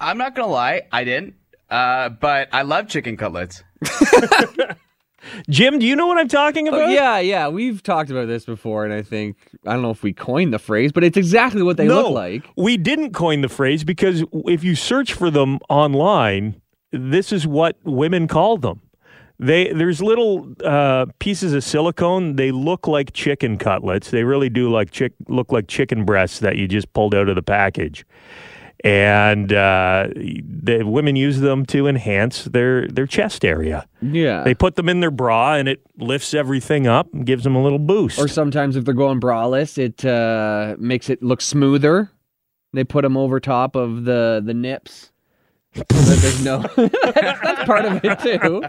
I'm 0.00 0.18
not 0.18 0.34
gonna 0.34 0.48
lie, 0.48 0.82
I 0.90 1.04
didn't. 1.04 1.34
Uh, 1.68 2.08
but 2.08 2.48
I 2.52 2.62
love 2.62 2.88
chicken 2.88 3.16
cutlets. 3.16 3.62
Jim, 5.48 5.78
do 5.78 5.86
you 5.86 5.96
know 5.96 6.06
what 6.06 6.18
I'm 6.18 6.28
talking 6.28 6.68
about? 6.68 6.82
Oh, 6.82 6.88
yeah, 6.88 7.18
yeah. 7.18 7.48
We've 7.48 7.82
talked 7.82 8.10
about 8.10 8.26
this 8.26 8.44
before, 8.44 8.84
and 8.84 8.92
I 8.92 9.02
think 9.02 9.36
I 9.66 9.72
don't 9.72 9.82
know 9.82 9.90
if 9.90 10.02
we 10.02 10.12
coined 10.12 10.52
the 10.52 10.58
phrase, 10.58 10.92
but 10.92 11.04
it's 11.04 11.16
exactly 11.16 11.62
what 11.62 11.76
they 11.76 11.86
no, 11.86 12.02
look 12.02 12.12
like. 12.12 12.48
we 12.56 12.76
didn't 12.76 13.12
coin 13.12 13.40
the 13.40 13.48
phrase 13.48 13.84
because 13.84 14.24
if 14.32 14.64
you 14.64 14.74
search 14.74 15.12
for 15.12 15.30
them 15.30 15.58
online, 15.68 16.60
this 16.92 17.32
is 17.32 17.46
what 17.46 17.76
women 17.84 18.28
call 18.28 18.58
them. 18.58 18.80
They 19.38 19.72
there's 19.72 20.00
little 20.00 20.54
uh, 20.64 21.06
pieces 21.18 21.54
of 21.54 21.64
silicone. 21.64 22.36
They 22.36 22.52
look 22.52 22.86
like 22.86 23.12
chicken 23.12 23.58
cutlets. 23.58 24.10
They 24.10 24.22
really 24.22 24.48
do 24.48 24.70
like 24.70 24.92
chick 24.92 25.12
look 25.28 25.50
like 25.50 25.66
chicken 25.66 26.04
breasts 26.04 26.38
that 26.38 26.56
you 26.56 26.68
just 26.68 26.92
pulled 26.92 27.14
out 27.14 27.28
of 27.28 27.34
the 27.34 27.42
package. 27.42 28.06
And 28.84 29.50
uh, 29.50 30.08
the 30.14 30.82
women 30.84 31.16
use 31.16 31.40
them 31.40 31.64
to 31.66 31.86
enhance 31.86 32.44
their 32.44 32.86
their 32.86 33.06
chest 33.06 33.42
area. 33.42 33.88
Yeah. 34.02 34.44
They 34.44 34.54
put 34.54 34.76
them 34.76 34.90
in 34.90 35.00
their 35.00 35.10
bra, 35.10 35.54
and 35.54 35.68
it 35.68 35.80
lifts 35.96 36.34
everything 36.34 36.86
up 36.86 37.12
and 37.14 37.24
gives 37.24 37.44
them 37.44 37.56
a 37.56 37.62
little 37.62 37.78
boost. 37.78 38.18
or 38.18 38.28
sometimes 38.28 38.76
if 38.76 38.84
they're 38.84 38.92
going 38.92 39.20
braless, 39.22 39.78
it 39.78 40.04
uh, 40.04 40.76
makes 40.78 41.08
it 41.08 41.22
look 41.22 41.40
smoother. 41.40 42.10
They 42.74 42.84
put 42.84 43.02
them 43.02 43.16
over 43.16 43.40
top 43.40 43.74
of 43.74 44.04
the 44.04 44.42
the 44.44 44.52
nips. 44.52 45.12
So 45.74 45.82
that 45.82 46.18
there's 46.20 46.44
no. 46.44 46.58
that's, 46.76 47.40
that's 47.42 47.64
part 47.64 47.84
of 47.84 48.00
it 48.04 48.18
too. 48.20 48.62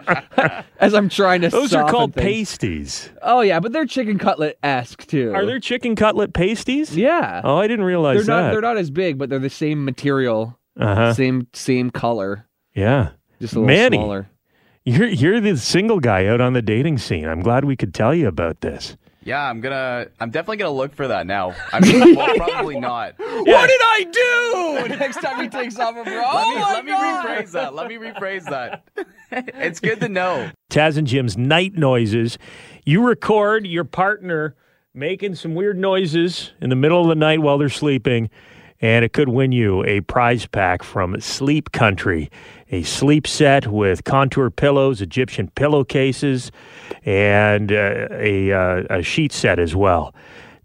As 0.80 0.94
I'm 0.94 1.08
trying 1.10 1.42
to. 1.42 1.50
Those 1.50 1.74
are 1.74 1.88
called 1.88 2.14
things. 2.16 2.50
pasties. 2.50 3.10
Oh 3.22 3.42
yeah, 3.42 3.60
but 3.60 3.74
they're 3.74 3.86
chicken 3.86 4.18
cutlet 4.18 4.58
esque 4.64 5.06
too. 5.06 5.32
Are 5.34 5.46
there 5.46 5.60
chicken 5.60 5.96
cutlet 5.96 6.34
pasties? 6.34 6.98
Yeah. 6.98 7.42
Oh, 7.44 7.58
I 7.58 7.68
didn't 7.68 7.86
realize 7.86 8.26
they're 8.26 8.36
not. 8.36 8.42
that. 8.48 8.52
They're 8.52 8.62
not 8.62 8.78
as 8.78 8.90
big, 8.90 9.18
but 9.18 9.30
they're 9.30 9.38
the 9.40 9.50
same 9.50 9.86
material, 9.86 10.58
uh-huh. 10.80 11.14
same 11.14 11.48
same 11.54 11.92
color, 11.92 12.48
Yeah. 12.74 13.10
just 13.40 13.54
a 13.54 13.60
little 13.60 13.68
Manny. 13.68 13.98
smaller. 13.98 14.30
You're 14.84 15.08
you're 15.08 15.40
the 15.40 15.58
single 15.58 16.00
guy 16.00 16.26
out 16.26 16.42
on 16.42 16.54
the 16.54 16.62
dating 16.62 16.98
scene. 17.00 17.28
I'm 17.28 17.42
glad 17.42 17.66
we 17.66 17.76
could 17.76 17.94
tell 17.94 18.14
you 18.16 18.28
about 18.28 18.62
this. 18.62 18.98
Yeah, 19.26 19.44
I'm 19.50 19.60
gonna. 19.60 20.08
I'm 20.20 20.30
definitely 20.30 20.58
gonna 20.58 20.72
look 20.78 20.94
for 20.96 21.08
that 21.08 21.26
now. 21.26 21.56
I 21.74 21.80
mean, 21.80 22.16
well, 22.16 22.36
probably 22.38 22.80
not. 22.80 23.16
What 23.18 23.68
did 23.68 23.82
I 23.82 24.06
do? 24.90 24.96
Next 25.00 25.18
time 25.20 25.42
he 25.42 25.50
takes 25.50 25.78
off 25.80 25.98
a 25.98 26.04
bra. 26.10 26.34
Let 26.36 26.46
Oh 26.46 26.50
me, 26.54 26.62
my 26.62 26.74
let 26.74 26.86
me 26.86 26.92
rephrase 26.92 27.52
that. 27.54 27.74
Let 27.74 27.88
me 27.88 27.96
rephrase 27.96 28.46
that. 28.46 28.84
it's 29.32 29.80
good 29.80 30.00
to 30.02 30.08
know. 30.10 30.52
Taz 30.70 30.96
and 30.98 31.08
Jim's 31.08 31.38
night 31.38 31.74
noises. 31.74 32.38
You 32.86 33.06
record 33.06 33.66
your 33.66 33.84
partner 33.84 34.56
making 34.94 35.36
some 35.36 35.56
weird 35.56 35.78
noises 35.78 36.54
in 36.62 36.70
the 36.70 36.76
middle 36.76 37.02
of 37.02 37.08
the 37.08 37.16
night 37.16 37.42
while 37.42 37.58
they're 37.58 37.68
sleeping, 37.68 38.30
and 38.80 39.04
it 39.04 39.12
could 39.12 39.30
win 39.30 39.52
you 39.52 39.84
a 39.86 40.02
prize 40.02 40.46
pack 40.46 40.84
from 40.84 41.20
Sleep 41.20 41.72
Country. 41.72 42.30
A 42.72 42.82
sleep 42.82 43.28
set 43.28 43.68
with 43.68 44.04
contour 44.06 44.50
pillows, 44.50 45.00
Egyptian 45.00 45.50
pillowcases, 45.56 46.52
and 47.04 47.72
uh, 47.72 48.08
a, 48.12 48.52
uh, 48.52 48.84
a 48.90 49.04
sheet 49.04 49.32
set 49.32 49.60
as 49.60 49.76
well. 49.76 50.16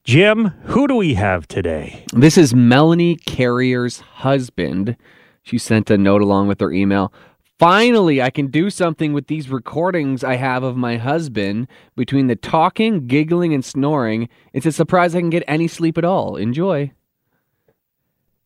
Jim, 0.03 0.47
who 0.65 0.89
do 0.89 0.97
we 0.97 1.15
have 1.15 1.47
today? 1.47 2.07
This 2.15 2.39
is 2.39 2.55
Melanie 2.55 3.17
Carrier's 3.17 4.01
husband. 4.01 4.97
She 5.43 5.59
sent 5.59 5.91
a 5.91 5.99
note 5.99 6.23
along 6.23 6.49
with 6.49 6.61
her 6.61 6.73
email. 6.73 7.13
Finally, 7.59 8.23
I 8.23 8.31
can 8.31 8.47
do 8.47 8.71
something 8.71 9.13
with 9.13 9.27
these 9.27 9.51
recordings 9.51 10.25
I 10.25 10.37
have 10.37 10.63
of 10.63 10.79
my 10.79 10.97
husband 10.97 11.69
between 11.95 12.29
the 12.29 12.37
talking, 12.37 13.07
giggling, 13.07 13.53
and 13.53 13.63
snoring. 13.63 14.31
It's 14.55 14.65
a 14.65 14.73
surprise 14.73 15.15
I 15.15 15.21
can 15.21 15.29
get 15.29 15.45
any 15.47 15.69
sleep 15.69 15.99
at 15.99 16.05
all. 16.07 16.37
Enjoy. 16.37 16.93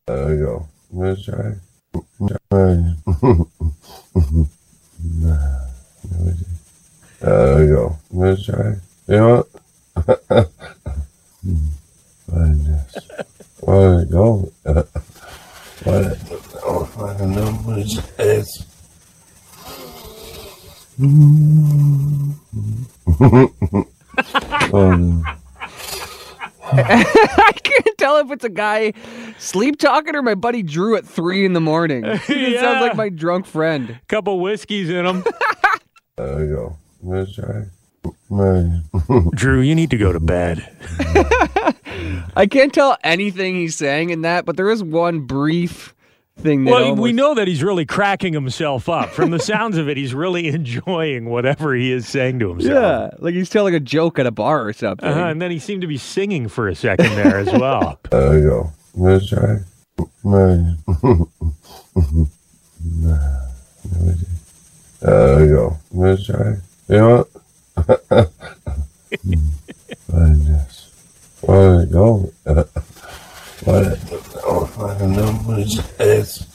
There 0.07 0.35
you 0.35 0.45
go. 0.45 0.67
Let's 0.91 1.29
we 7.57 7.67
go. 7.67 7.97
Let's 8.11 8.45
try. 8.45 8.75
You 9.07 9.15
know 9.15 9.35
what? 9.35 9.47
This. 12.27 13.09
There 13.65 13.97
we 13.97 14.05
go. 14.05 14.51
What? 15.83 16.17
Oh, 16.63 16.85
find 16.85 17.19
the 17.19 17.27
numbers. 17.27 17.99
It's. 18.17 18.65
oh, 24.73 24.95
no. 24.95 25.23
I 26.73 27.51
can't 27.63 27.97
tell 27.97 28.17
if 28.17 28.31
it's 28.31 28.43
a 28.43 28.49
guy 28.49 28.93
sleep 29.37 29.77
talking 29.79 30.15
or 30.15 30.21
my 30.21 30.35
buddy 30.35 30.63
Drew 30.63 30.95
at 30.95 31.05
three 31.05 31.45
in 31.45 31.53
the 31.53 31.61
morning. 31.61 32.03
It 32.27 32.29
Yeah. 32.29 32.61
sounds 32.61 32.81
like 32.81 32.95
my 32.95 33.09
drunk 33.09 33.45
friend. 33.45 33.99
Couple 34.07 34.39
whiskeys 34.39 34.89
in 34.89 35.05
him. 35.05 35.23
There 36.17 36.35
we 36.37 36.47
go. 36.47 36.77
Let's 37.03 37.35
try. 37.35 37.65
Drew, 39.33 39.61
you 39.61 39.75
need 39.75 39.89
to 39.89 39.97
go 39.97 40.13
to 40.13 40.19
bed. 40.19 40.65
I 42.37 42.47
can't 42.49 42.73
tell 42.73 42.97
anything 43.03 43.55
he's 43.55 43.75
saying 43.75 44.11
in 44.11 44.21
that, 44.21 44.45
but 44.45 44.57
there 44.57 44.69
is 44.69 44.83
one 44.83 45.21
brief 45.21 45.94
thing 46.37 46.65
that 46.65 46.71
Well, 46.71 46.83
almost- 46.83 47.01
we 47.01 47.13
know 47.13 47.33
that 47.35 47.47
he's 47.47 47.63
really 47.63 47.85
cracking 47.85 48.33
himself 48.33 48.89
up. 48.89 49.09
From 49.09 49.31
the 49.31 49.39
sounds 49.39 49.77
of 49.77 49.87
it, 49.89 49.97
he's 49.97 50.13
really 50.13 50.47
enjoying 50.49 51.25
whatever 51.29 51.73
he 51.73 51.91
is 51.91 52.07
saying 52.07 52.39
to 52.39 52.49
himself. 52.49 52.73
Yeah, 52.73 53.09
like 53.19 53.33
he's 53.33 53.49
telling 53.49 53.73
a 53.75 53.79
joke 53.79 54.19
at 54.19 54.25
a 54.27 54.31
bar 54.31 54.67
or 54.67 54.73
something. 54.73 55.07
Uh-huh, 55.07 55.25
and 55.27 55.41
then 55.41 55.49
he 55.51 55.59
seemed 55.59 55.81
to 55.81 55.87
be 55.87 55.97
singing 55.97 56.47
for 56.47 56.67
a 56.67 56.75
second 56.75 57.09
there 57.15 57.37
as 57.37 57.47
well. 57.47 57.99
There 58.11 58.31
we 58.31 58.41
go. 58.41 58.71
Let's 58.95 59.29
try. 59.29 59.57
Man. 60.23 60.77
There 65.01 65.39
we 65.39 65.47
go. 65.47 65.77
Let's 65.91 66.25
try. 66.25 66.55
You 66.87 66.95
know 66.97 67.17
what? 67.17 68.31
Find 70.09 70.41
this. 70.45 70.91
There 71.45 71.77
we 71.77 71.85
go. 71.87 72.31
What? 72.45 73.99
Oh, 74.47 74.65
find 74.65 74.99
the 74.99 75.07
numbers. 75.07 75.79
It's. 75.99 76.45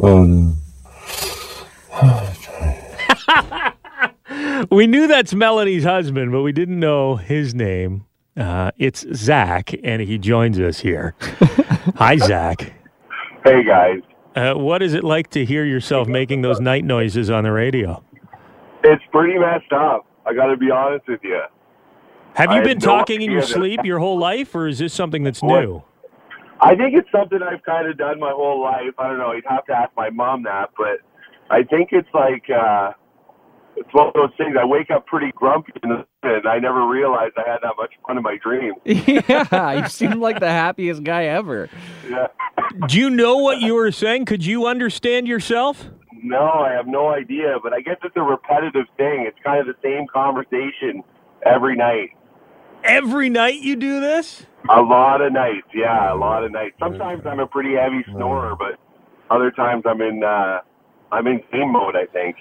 oh 0.00 0.24
no. 0.24 0.52
we 4.70 4.86
knew 4.86 5.06
that's 5.24 5.32
Melanie's 5.32 5.84
husband, 5.84 6.32
but 6.32 6.42
we 6.42 6.52
didn't 6.52 6.78
know 6.78 7.16
his 7.16 7.54
name. 7.54 8.04
Uh, 8.36 8.70
it's 8.76 9.06
Zach, 9.14 9.72
and 9.82 10.02
he 10.02 10.18
joins 10.18 10.60
us 10.60 10.80
here. 10.80 11.14
Hi, 11.96 12.18
Zach. 12.18 12.74
Hey 13.42 13.64
guys, 13.64 14.00
Uh, 14.36 14.52
what 14.52 14.82
is 14.82 14.92
it 14.92 15.02
like 15.02 15.30
to 15.30 15.46
hear 15.46 15.64
yourself 15.64 16.08
making 16.08 16.42
those 16.42 16.60
night 16.60 16.84
noises 16.84 17.30
on 17.30 17.44
the 17.44 17.52
radio? 17.52 18.04
it's 18.82 19.02
pretty 19.12 19.38
messed 19.38 19.72
up. 19.72 20.04
I 20.26 20.34
got 20.34 20.48
to 20.48 20.58
be 20.58 20.70
honest 20.70 21.08
with 21.08 21.20
you. 21.22 21.40
Have 22.34 22.50
you 22.50 22.56
had 22.56 22.64
been 22.64 22.78
no 22.78 22.84
talking 22.84 23.22
in 23.22 23.30
your 23.30 23.40
that- 23.40 23.46
sleep 23.48 23.80
your 23.82 24.00
whole 24.00 24.18
life, 24.18 24.54
or 24.54 24.66
is 24.68 24.78
this 24.78 24.92
something 24.92 25.22
that's 25.22 25.40
What? 25.40 25.60
new? 25.64 25.82
I 26.60 26.74
think 26.74 26.94
it's 26.94 27.10
something 27.10 27.38
I've 27.42 27.62
kind 27.62 27.88
of 27.88 27.96
done 27.96 28.20
my 28.20 28.30
whole 28.30 28.60
life. 28.62 28.92
I 28.98 29.08
don't 29.08 29.16
know. 29.16 29.32
You'd 29.32 29.44
have 29.48 29.64
to 29.66 29.72
ask 29.72 29.90
my 29.96 30.10
mom 30.10 30.42
that, 30.42 30.68
but 30.76 30.98
I 31.48 31.62
think 31.62 31.90
it's 31.92 32.08
like 32.12 32.44
uh, 32.50 32.92
it's 33.76 33.92
one 33.92 34.08
of 34.08 34.14
those 34.14 34.30
things. 34.36 34.56
I 34.60 34.64
wake 34.64 34.90
up 34.90 35.06
pretty 35.06 35.32
grumpy, 35.32 35.72
in 35.82 35.90
the, 35.90 36.06
and 36.22 36.46
I 36.46 36.58
never 36.58 36.86
realized 36.86 37.34
I 37.36 37.48
had 37.48 37.58
that 37.62 37.74
much 37.76 37.92
fun 38.06 38.16
in 38.16 38.22
my 38.22 38.36
dreams. 38.36 38.76
yeah, 38.84 39.82
you 39.82 39.88
seem 39.88 40.20
like 40.20 40.40
the 40.40 40.48
happiest 40.48 41.02
guy 41.02 41.24
ever. 41.24 41.68
Yeah. 42.08 42.28
Do 42.88 42.98
you 42.98 43.10
know 43.10 43.36
what 43.36 43.60
you 43.60 43.74
were 43.74 43.92
saying? 43.92 44.26
Could 44.26 44.44
you 44.44 44.66
understand 44.66 45.26
yourself? 45.26 45.86
No, 46.22 46.50
I 46.50 46.72
have 46.72 46.86
no 46.86 47.08
idea, 47.08 47.56
but 47.62 47.72
I 47.72 47.80
guess 47.80 47.96
it's 48.02 48.16
a 48.16 48.22
repetitive 48.22 48.86
thing. 48.96 49.26
It's 49.26 49.38
kind 49.44 49.60
of 49.60 49.66
the 49.66 49.76
same 49.82 50.06
conversation 50.06 51.02
every 51.44 51.76
night. 51.76 52.10
Every 52.82 53.28
night 53.28 53.60
you 53.60 53.76
do 53.76 54.00
this? 54.00 54.46
A 54.70 54.80
lot 54.80 55.20
of 55.20 55.32
nights, 55.32 55.66
yeah, 55.74 56.12
a 56.12 56.16
lot 56.16 56.44
of 56.44 56.52
nights. 56.52 56.76
Sometimes 56.78 57.26
I'm 57.26 57.40
a 57.40 57.46
pretty 57.46 57.74
heavy 57.74 58.04
snorer, 58.10 58.56
but 58.56 58.78
other 59.30 59.50
times 59.50 59.84
I'm 59.86 60.00
in 60.00 60.22
uh, 60.24 60.60
I'm 61.14 61.26
in 61.26 61.42
game 61.52 61.72
mode. 61.72 61.96
I 61.96 62.06
think. 62.06 62.36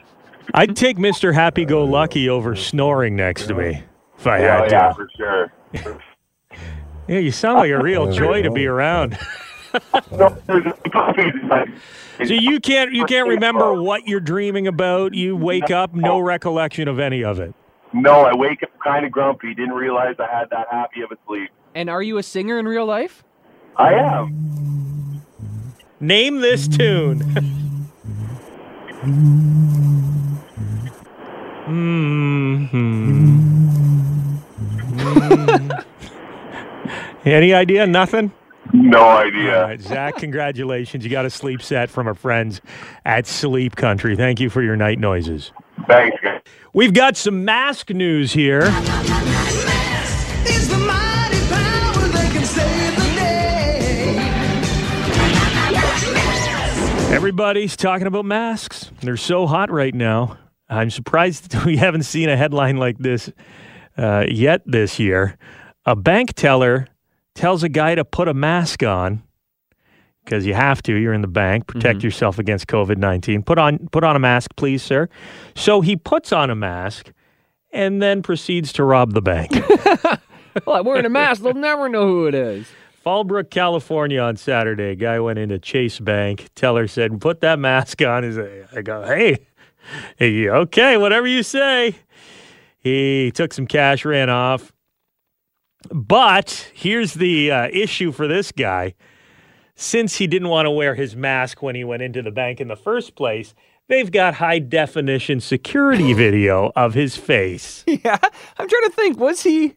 I'd 0.54 0.76
take 0.76 0.98
Mr. 0.98 1.34
Happy 1.34 1.64
Go 1.66 1.86
Lucky 1.86 2.28
over 2.28 2.56
snoring 2.56 3.16
next 3.16 3.48
to 3.48 3.54
me 3.54 3.82
if 4.18 4.28
I 4.28 4.40
Yeah, 4.42 4.62
had 4.62 4.72
yeah, 4.72 4.88
to. 4.90 4.94
for 4.96 5.10
sure. 5.18 5.52
Yeah, 7.08 7.20
you 7.20 7.32
sound 7.32 7.60
like 7.60 7.72
a 7.72 7.80
real 7.82 8.12
joy 8.12 8.42
to 8.42 8.52
be 8.52 8.66
around. 8.66 9.18
No, 10.12 10.38
there's 10.48 10.66
puppies. 10.92 11.34
Like, 11.50 11.70
So 12.28 12.34
you 12.36 12.60
can't 12.60 12.92
you 12.94 13.06
can't 13.06 13.28
remember 13.28 13.82
what 13.82 14.08
you're 14.08 14.20
dreaming 14.20 14.68
about. 14.68 15.14
You 15.16 15.36
wake 15.36 15.72
up, 15.72 15.94
no 15.96 16.20
recollection 16.20 16.88
of 16.88 17.00
any 17.00 17.24
of 17.24 17.40
it. 17.40 17.54
no, 17.94 18.22
I 18.22 18.36
wake 18.36 18.62
up 18.64 18.70
kind 18.84 19.06
of 19.06 19.12
grumpy. 19.12 19.54
Didn't 19.56 19.74
realize 19.74 20.16
I 20.20 20.28
had 20.28 20.50
that 20.52 20.68
happy 20.70 21.02
of 21.02 21.12
a 21.12 21.16
sleep. 21.26 21.50
And 21.74 21.90
are 21.90 22.04
you 22.04 22.18
a 22.20 22.24
singer 22.24 22.60
in 22.60 22.68
real 22.68 22.86
life? 22.86 23.24
I 23.78 23.94
am. 23.94 25.24
Name 26.00 26.40
this 26.42 26.68
tune. 26.68 27.22
Mhm. 29.04 30.24
Any 37.26 37.54
idea? 37.54 37.88
Nothing? 37.88 38.32
No 38.74 39.08
idea. 39.08 39.58
All 39.58 39.64
right, 39.68 39.82
Zach, 39.82 40.18
congratulations. 40.18 41.04
You 41.04 41.12
got 41.12 41.26
a 41.26 41.30
sleep 41.30 41.62
set 41.62 41.90
from 41.90 42.08
our 42.08 42.14
friends 42.14 42.62
at 43.06 43.28
Sleep 43.28 43.76
Country. 43.76 44.16
Thank 44.16 44.40
you 44.40 44.50
for 44.50 44.62
your 44.62 44.76
night 44.76 45.00
noises. 45.00 45.52
Thanks. 45.88 46.18
We've 46.74 46.94
got 46.94 47.16
some 47.18 47.46
mask 47.46 47.90
news 47.92 48.34
here. 48.34 48.64
Everybody's 57.24 57.78
talking 57.78 58.06
about 58.06 58.26
masks. 58.26 58.92
They're 59.00 59.16
so 59.16 59.48
hot 59.48 59.72
right 59.72 59.96
now. 59.96 60.38
I'm 60.68 60.90
surprised 60.90 61.56
we 61.66 61.78
haven't 61.78 62.04
seen 62.04 62.28
a 62.28 62.36
headline 62.36 62.76
like 62.76 62.98
this 62.98 63.32
uh, 63.98 64.26
yet 64.30 64.62
this 64.66 65.00
year. 65.00 65.38
A 65.86 65.96
bank 65.96 66.34
teller 66.34 66.86
tells 67.34 67.64
a 67.64 67.70
guy 67.70 67.96
to 67.96 68.04
put 68.04 68.28
a 68.28 68.34
mask 68.34 68.84
on 68.84 69.24
because 70.26 70.46
you 70.46 70.54
have 70.54 70.84
to. 70.84 70.94
You're 70.94 71.14
in 71.14 71.22
the 71.22 71.30
bank. 71.30 71.66
Protect 71.66 72.04
yourself 72.04 72.40
against 72.40 72.68
COVID 72.68 72.98
nineteen. 72.98 73.42
Put 73.42 73.58
on 73.58 73.88
put 73.94 74.04
on 74.04 74.18
a 74.18 74.20
mask, 74.20 74.52
please, 74.58 74.84
sir. 74.84 75.08
So 75.56 75.80
he 75.80 75.96
puts 75.96 76.34
on 76.34 76.50
a 76.50 76.56
mask 76.56 77.14
and 77.72 78.02
then 78.02 78.22
proceeds 78.22 78.74
to 78.74 78.84
rob 78.84 79.14
the 79.14 79.22
bank. 79.22 79.54
Well, 80.68 80.76
I'm 80.76 80.86
wearing 80.86 81.06
a 81.06 81.10
mask. 81.10 81.42
They'll 81.42 81.56
never 81.56 81.90
know 81.90 82.06
who 82.06 82.28
it 82.28 82.36
is. 82.36 82.68
Fallbrook, 83.04 83.50
California 83.50 84.20
on 84.20 84.38
Saturday. 84.38 84.92
A 84.92 84.96
Guy 84.96 85.20
went 85.20 85.38
into 85.40 85.60
Chase 85.60 86.00
Bank. 86.00 86.50
Teller 86.56 86.88
said, 86.88 87.20
put 87.20 87.42
that 87.42 87.60
mask 87.60 88.02
on. 88.02 88.24
He's 88.24 88.38
like, 88.38 88.68
I 88.74 88.82
go, 88.82 89.04
hey, 89.04 89.46
hey, 90.18 90.50
okay, 90.50 90.98
whatever 90.98 91.28
you 91.28 91.44
say. 91.44 91.96
He 92.80 93.32
took 93.32 93.54
some 93.54 93.68
cash, 93.68 94.06
ran 94.06 94.30
off. 94.30 94.72
But 95.92 96.72
here's 96.74 97.14
the 97.14 97.52
uh, 97.52 97.68
issue 97.72 98.12
for 98.12 98.28
this 98.28 98.52
guy. 98.52 98.94
Since 99.76 100.18
he 100.18 100.28
didn't 100.28 100.50
want 100.50 100.66
to 100.68 100.72
wear 100.72 100.96
his 100.96 101.16
mask 101.16 101.62
when 101.62 101.76
he 101.76 101.84
went 101.84 102.04
into 102.04 102.22
the 102.22 102.32
bank 102.32 102.62
in 102.62 102.68
the 102.68 102.76
first 102.76 103.16
place, 103.16 103.54
they've 103.90 104.12
got 104.12 104.36
high 104.36 104.60
definition 104.60 105.42
security 105.42 106.14
video 106.14 106.72
of 106.76 106.94
his 106.94 107.18
face. 107.18 107.84
Yeah, 108.04 108.18
I'm 108.58 108.68
trying 108.70 108.84
to 108.84 108.92
think. 108.92 109.20
Was 109.20 109.44
he? 109.44 109.76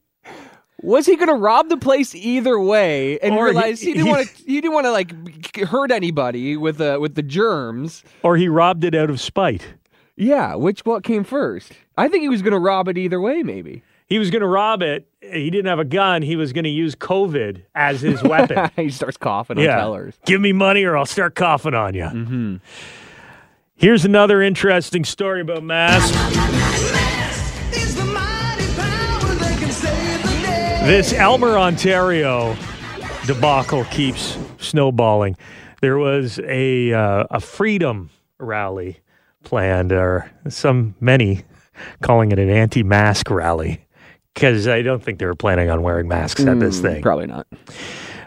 Was 0.83 1.07
he 1.07 1.17
going 1.17 1.29
to 1.29 1.35
rob 1.35 1.69
the 1.71 1.79
place 1.79 2.15
either 2.15 2.61
way 2.61 3.19
and 3.21 3.35
Or 3.35 3.47
he- 3.47 3.53
realize 3.53 3.81
he, 3.81 3.95
didn't 3.95 4.09
want 4.09 4.29
to? 4.29 4.43
He 4.47 4.61
didn't 4.61 4.75
want 4.75 4.85
to 4.87 4.93
like 4.93 5.57
hurt 5.69 5.91
anybody 5.91 6.57
with 6.57 6.79
the 6.79 6.99
with 7.01 7.15
the 7.15 7.23
germs. 7.23 8.05
Or 8.23 8.37
he 8.37 8.49
robbed 8.49 8.85
it 8.85 8.95
out 8.95 9.09
of 9.11 9.21
spite. 9.21 9.67
Yeah, 10.17 10.55
which 10.55 10.85
what 10.85 11.03
came 11.03 11.25
first? 11.25 11.73
I 11.97 12.09
think 12.09 12.23
he 12.23 12.29
was 12.29 12.43
going 12.43 12.53
to 12.53 12.59
rob 12.59 12.89
it 12.89 12.97
either 12.99 13.21
way. 13.21 13.43
Maybe. 13.43 13.83
he 14.07 14.19
was 14.19 14.31
going 14.31 14.41
to 14.43 14.47
rob 14.47 14.83
it. 14.83 15.07
He 15.21 15.51
didn't 15.51 15.67
have 15.67 15.79
a 15.79 15.85
gun. 15.85 16.23
He 16.23 16.37
was 16.37 16.53
going 16.53 16.65
to 16.65 16.71
use 16.71 16.95
COVID 16.95 17.63
as 17.75 18.01
his 18.03 18.23
weapon. 18.23 18.71
he 18.77 18.91
starts 18.91 19.17
coughing 19.17 19.59
on 19.59 19.65
yeah. 19.65 19.77
tellers. 19.77 20.15
Give 20.27 20.41
me 20.41 20.53
money 20.53 20.85
or 20.85 20.97
I'll 20.97 21.05
start 21.07 21.35
coughing 21.35 21.75
on 21.75 21.95
you. 21.95 22.05
Mm-hmm. 22.05 22.57
Here's 23.77 24.05
another 24.07 24.41
interesting 24.41 25.05
story 25.05 25.41
about 25.43 25.63
masks. 25.63 26.17
This 30.87 31.13
Aylmer, 31.13 31.59
Ontario 31.59 32.57
debacle 33.27 33.83
keeps 33.87 34.39
snowballing. 34.59 35.37
There 35.81 35.99
was 35.99 36.39
a 36.45 36.93
uh, 36.93 37.25
a 37.29 37.41
freedom 37.41 38.11
rally 38.39 39.01
planned, 39.43 39.91
or 39.91 40.31
some 40.49 40.95
many 41.01 41.43
calling 42.03 42.31
it 42.31 42.39
an 42.39 42.51
anti-mask 42.51 43.29
rally, 43.31 43.85
because 44.33 44.69
I 44.69 44.83
don't 44.83 45.03
think 45.03 45.19
they 45.19 45.27
were 45.27 45.35
planning 45.35 45.71
on 45.71 45.83
wearing 45.83 46.07
masks 46.07 46.45
at 46.47 46.61
this 46.61 46.79
Mm, 46.79 46.83
thing. 46.83 47.03
Probably 47.03 47.27
not. 47.27 47.49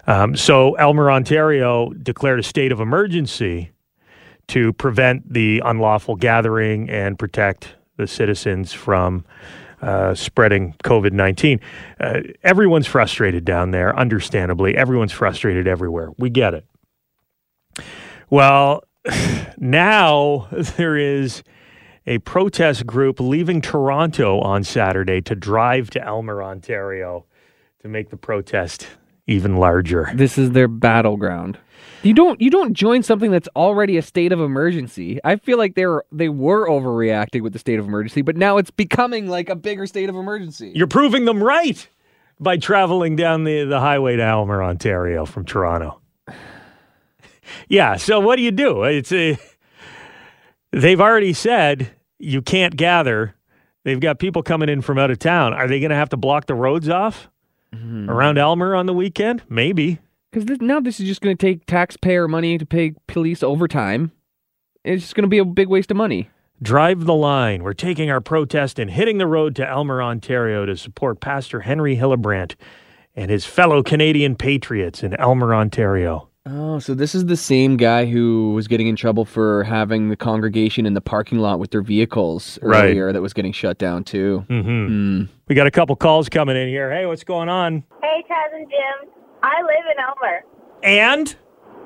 Um, 0.06 0.36
so 0.36 0.78
Aylmer, 0.78 1.10
Ontario, 1.10 1.92
declared 1.92 2.42
a 2.42 2.44
state 2.44 2.74
of 2.74 2.82
emergency 2.82 3.72
to 4.50 4.74
prevent 4.74 5.32
the 5.32 5.62
unlawful 5.64 6.18
gathering 6.18 6.90
and 6.90 7.18
protect 7.18 7.76
the 7.96 8.06
citizens 8.06 8.74
from 8.74 9.24
uh, 9.82 10.14
spreading 10.14 10.76
COVID 10.84 11.12
19. 11.12 11.60
Uh, 12.00 12.20
everyone's 12.44 12.88
frustrated 12.88 13.46
down 13.46 13.72
there, 13.72 13.98
understandably. 13.98 14.76
Everyone's 14.76 15.12
frustrated 15.12 15.68
everywhere. 15.68 16.12
We 16.18 16.30
get 16.30 16.54
it. 16.54 16.66
Well, 18.30 18.84
now 19.58 20.48
there 20.52 20.98
is 20.98 21.44
a 22.06 22.18
protest 22.20 22.86
group 22.86 23.20
leaving 23.20 23.62
Toronto 23.62 24.40
on 24.40 24.64
Saturday 24.64 25.22
to 25.22 25.36
drive 25.36 25.90
to 25.92 26.02
Aylmer, 26.02 26.44
Ontario 26.44 27.26
to 27.82 27.88
make 27.88 28.10
the 28.10 28.18
protest 28.18 28.88
even 29.28 29.58
larger. 29.58 30.10
This 30.14 30.38
is 30.38 30.52
their 30.52 30.68
battleground. 30.68 31.60
You 32.04 32.14
don't 32.14 32.40
you 32.40 32.50
don't 32.50 32.74
join 32.74 33.04
something 33.04 33.30
that's 33.32 33.50
already 33.56 33.98
a 33.98 34.02
state 34.02 34.32
of 34.32 34.40
emergency. 34.40 35.20
I 35.24 35.36
feel 35.36 35.58
like 35.58 35.76
they 35.76 35.86
were 35.86 36.06
they 36.12 36.30
were 36.30 36.68
overreacting 36.68 37.42
with 37.42 37.54
the 37.54 37.60
state 37.60 37.78
of 37.80 37.86
emergency, 37.86 38.22
but 38.22 38.38
now 38.38 38.58
it's 38.58 38.72
becoming 38.72 39.28
like 39.28 39.50
a 39.50 39.56
bigger 39.56 39.86
state 39.86 40.10
of 40.10 40.16
emergency. 40.16 40.72
You're 40.74 40.88
proving 40.88 41.26
them 41.26 41.44
right 41.44 41.88
by 42.40 42.58
traveling 42.58 43.16
down 43.16 43.44
the, 43.44 43.66
the 43.66 43.80
highway 43.80 44.16
to 44.16 44.24
Aylmer, 44.24 44.64
Ontario 44.64 45.26
from 45.26 45.46
Toronto. 45.46 46.00
Yeah, 47.68 47.96
so 47.96 48.20
what 48.20 48.36
do 48.36 48.44
you 48.44 48.52
do? 48.52 48.84
It's 48.84 49.12
a, 49.12 49.36
they've 50.72 51.02
already 51.02 51.34
said 51.34 51.90
you 52.20 52.44
can't 52.44 52.76
gather. 52.76 53.34
They've 53.84 54.00
got 54.00 54.20
people 54.20 54.44
coming 54.44 54.70
in 54.70 54.84
from 54.84 55.00
out 55.00 55.10
of 55.10 55.18
town. 55.18 55.56
Are 55.56 55.68
they 55.68 55.80
going 55.80 55.90
to 55.90 55.96
have 55.96 56.10
to 56.10 56.18
block 56.18 56.46
the 56.46 56.54
roads 56.54 56.90
off 56.90 57.28
mm-hmm. 57.74 58.08
around 58.08 58.38
Aylmer 58.38 58.76
on 58.76 58.86
the 58.86 58.94
weekend? 58.94 59.42
Maybe. 59.50 59.98
Because 60.32 60.46
this, 60.46 60.60
now 60.62 60.80
this 60.80 61.00
is 61.00 61.08
just 61.08 61.22
going 61.22 61.36
to 61.36 61.46
take 61.46 61.66
taxpayer 61.66 62.28
money 62.28 62.58
to 62.58 62.66
pay 62.66 62.94
police 63.08 63.42
overtime. 63.42 64.12
It's 64.84 65.04
just 65.04 65.16
going 65.16 65.24
to 65.24 65.30
be 65.30 65.40
a 65.40 65.46
big 65.46 65.68
waste 65.68 65.92
of 65.92 65.98
money. 65.98 66.30
Drive 66.62 67.06
the 67.06 67.16
line. 67.16 67.64
We're 67.64 67.74
taking 67.74 68.12
our 68.12 68.22
protest 68.22 68.80
and 68.80 68.92
hitting 68.92 69.18
the 69.18 69.28
road 69.28 69.56
to 69.56 69.64
Aylmer, 69.68 70.04
Ontario 70.04 70.66
to 70.66 70.76
support 70.78 71.20
Pastor 71.22 71.62
Henry 71.62 71.96
Hildebrandt 71.96 72.56
and 73.16 73.32
his 73.32 73.46
fellow 73.46 73.82
Canadian 73.82 74.36
patriots 74.36 75.02
in 75.02 75.16
Aylmer, 75.20 75.56
Ontario. 75.56 76.28
Oh, 76.46 76.80
so 76.80 76.94
this 76.94 77.14
is 77.16 77.26
the 77.26 77.38
same 77.38 77.78
guy 77.78 78.06
who 78.06 78.54
was 78.54 78.68
getting 78.68 78.88
in 78.88 78.96
trouble 78.96 79.26
for 79.26 79.64
having 79.64 80.10
the 80.10 80.16
congregation 80.16 80.86
in 80.86 80.94
the 80.94 81.02
parking 81.02 81.40
lot 81.40 81.60
with 81.60 81.72
their 81.72 81.82
vehicles 81.82 82.58
Right. 82.62 82.86
earlier 82.86 83.12
that 83.14 83.22
was 83.22 83.34
getting 83.34 83.52
shut 83.52 83.78
down 83.78 84.04
too. 84.04 84.46
Mm-hmm. 84.50 85.24
We 85.48 85.56
got 85.56 85.68
a 85.68 85.72
couple 85.72 85.96
calls 85.96 86.28
coming 86.30 86.56
in 86.56 86.68
here. 86.68 86.92
Hey, 86.92 87.06
what's 87.06 87.24
going 87.24 87.50
on? 87.50 87.84
Hey, 88.02 88.24
Taz 88.30 88.56
and 88.56 88.68
Jim. 88.70 89.10
I 89.44 89.62
live 89.62 89.86
in 89.92 90.00
Aylmer. 90.04 90.44
And 90.84 91.36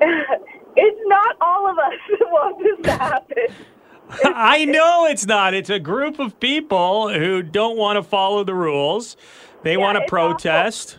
it's 0.76 1.00
not 1.06 1.36
all 1.40 1.70
of 1.70 1.78
us 1.78 1.92
that 2.18 2.26
want 2.30 2.58
this 2.62 2.86
to 2.86 2.98
happen. 2.98 3.36
I 4.36 4.64
know 4.66 5.06
it's 5.06 5.26
not. 5.26 5.54
It's 5.54 5.70
a 5.70 5.78
group 5.80 6.18
of 6.18 6.38
people 6.40 7.08
who 7.08 7.42
don't 7.42 7.76
want 7.76 7.96
to 7.96 8.02
follow 8.02 8.44
the 8.44 8.54
rules. 8.54 9.16
They 9.62 9.76
want 9.76 9.96
to 9.96 10.02
it's 10.02 10.10
protest. 10.10 10.98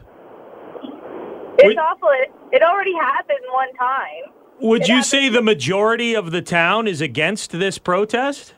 It's 1.57 1.79
awful. 1.79 2.09
It, 2.13 2.31
it 2.51 2.61
already 2.63 2.93
happened 2.95 3.39
one 3.51 3.73
time. 3.75 4.33
Would 4.59 4.81
It 4.83 4.87
you 4.87 4.93
happened- 4.95 5.05
say 5.05 5.29
the 5.29 5.41
majority 5.41 6.13
of 6.15 6.31
the 6.31 6.41
town 6.41 6.87
is 6.87 6.99
against 7.01 7.51
this 7.51 7.77
protest? 7.77 8.53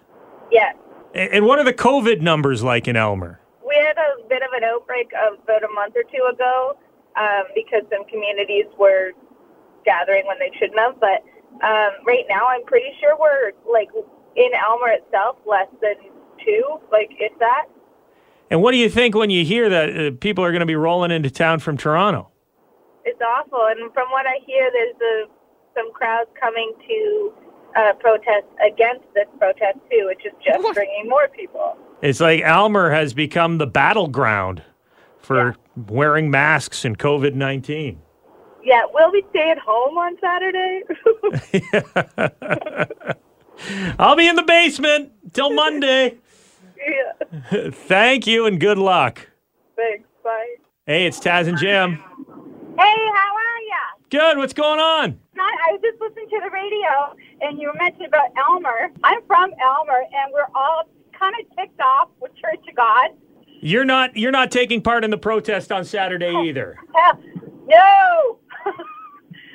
Yes. 0.51 0.75
A- 1.13 1.35
And 1.35 1.45
what 1.45 1.59
are 1.59 1.65
the 1.65 1.73
COVID 1.73 2.21
numbers 2.21 2.63
like 2.63 2.87
in 2.87 2.95
Aylmer? 2.95 3.39
We 3.67 3.75
had 3.75 3.97
a 3.97 4.27
bit 4.27 4.41
of 4.43 4.49
an 4.55 4.63
outbreak 4.63 5.11
of 5.27 5.39
about 5.43 5.63
a 5.63 5.67
month 5.73 5.95
or 5.95 6.03
two 6.03 6.23
ago 6.33 6.77
um, 7.17 7.43
because 7.55 7.81
some 7.91 8.05
communities 8.05 8.65
were 8.77 9.11
gathering 9.85 10.25
when 10.27 10.37
they 10.39 10.51
shouldn't 10.57 10.79
have. 10.79 10.99
But 10.99 11.25
um, 11.65 11.91
right 12.05 12.25
now, 12.29 12.47
I'm 12.47 12.63
pretty 12.65 12.91
sure 12.99 13.17
we're 13.19 13.51
like 13.69 13.89
in 14.35 14.49
Aylmer 14.53 14.89
itself 14.89 15.37
less 15.45 15.67
than 15.81 15.95
two, 16.45 16.79
like 16.91 17.09
if 17.19 17.37
that. 17.39 17.65
And 18.49 18.61
what 18.61 18.71
do 18.71 18.77
you 18.77 18.89
think 18.89 19.15
when 19.15 19.29
you 19.29 19.43
hear 19.43 19.69
that 19.69 19.89
uh, 19.89 20.11
people 20.21 20.43
are 20.43 20.51
going 20.51 20.61
to 20.61 20.67
be 20.67 20.75
rolling 20.75 21.11
into 21.11 21.29
town 21.29 21.59
from 21.59 21.75
Toronto? 21.75 22.29
It's 23.03 23.19
awful. 23.21 23.67
And 23.69 23.91
from 23.93 24.09
what 24.09 24.25
I 24.25 24.39
hear, 24.45 24.69
there's 24.71 24.95
a, 25.01 25.25
some 25.75 25.91
crowds 25.93 26.29
coming 26.39 26.73
to 26.87 27.33
uh, 27.75 27.93
protest 27.93 28.45
against 28.65 29.05
this 29.13 29.27
protest 29.37 29.79
too, 29.91 30.05
which 30.05 30.25
is 30.25 30.33
just 30.45 30.73
bringing 30.73 31.09
more 31.09 31.27
people. 31.27 31.77
It's 32.01 32.19
like 32.19 32.41
Aylmer 32.41 32.91
has 32.91 33.13
become 33.13 33.57
the 33.57 33.67
battleground 33.67 34.61
for 35.19 35.55
wearing 35.75 36.29
masks 36.31 36.85
and 36.85 36.97
COVID 36.97 37.33
19. 37.33 38.01
Yeah, 38.63 38.81
will 38.93 39.11
we 39.11 39.23
stay 39.29 39.49
at 39.51 39.59
home 39.59 39.97
on 39.97 40.17
Saturday? 40.19 40.81
I'll 43.99 44.15
be 44.15 44.27
in 44.27 44.35
the 44.35 44.43
basement 44.43 45.11
till 45.33 45.53
Monday. 45.53 46.17
yeah. 46.77 47.69
Thank 47.71 48.27
you 48.27 48.45
and 48.45 48.59
good 48.59 48.77
luck. 48.77 49.29
Thanks. 49.75 50.07
Bye. 50.23 50.55
Hey, 50.85 51.05
it's 51.05 51.19
Taz 51.19 51.47
and 51.47 51.57
Jim. 51.57 51.95
Hey, 52.77 52.95
how 53.15 53.35
are 53.35 53.61
ya? 53.67 53.83
Good. 54.09 54.37
What's 54.37 54.53
going 54.53 54.79
on? 54.79 55.19
I 55.39 55.71
was 55.71 55.81
just 55.81 55.99
listening 55.99 56.29
to 56.29 56.39
the 56.43 56.49
radio, 56.49 57.15
and 57.41 57.59
you 57.59 57.67
were 57.67 57.77
mentioning 57.77 58.07
about 58.07 58.29
Aylmer. 58.37 58.89
I'm 59.03 59.21
from 59.27 59.51
Aylmer, 59.61 59.99
and 59.99 60.33
we're 60.33 60.47
all 60.55 60.83
kind 61.17 61.35
of 61.39 61.57
ticked 61.57 61.79
off 61.81 62.09
with 62.21 62.33
Church 62.35 62.63
of 62.69 62.75
God. 62.75 63.09
You're 63.61 63.85
not 63.85 64.15
you're 64.15 64.31
not 64.31 64.51
taking 64.51 64.81
part 64.81 65.03
in 65.03 65.09
the 65.09 65.17
protest 65.17 65.71
on 65.71 65.85
Saturday 65.85 66.31
either. 66.31 66.77
Hell, 66.95 67.19
no, 67.67 68.39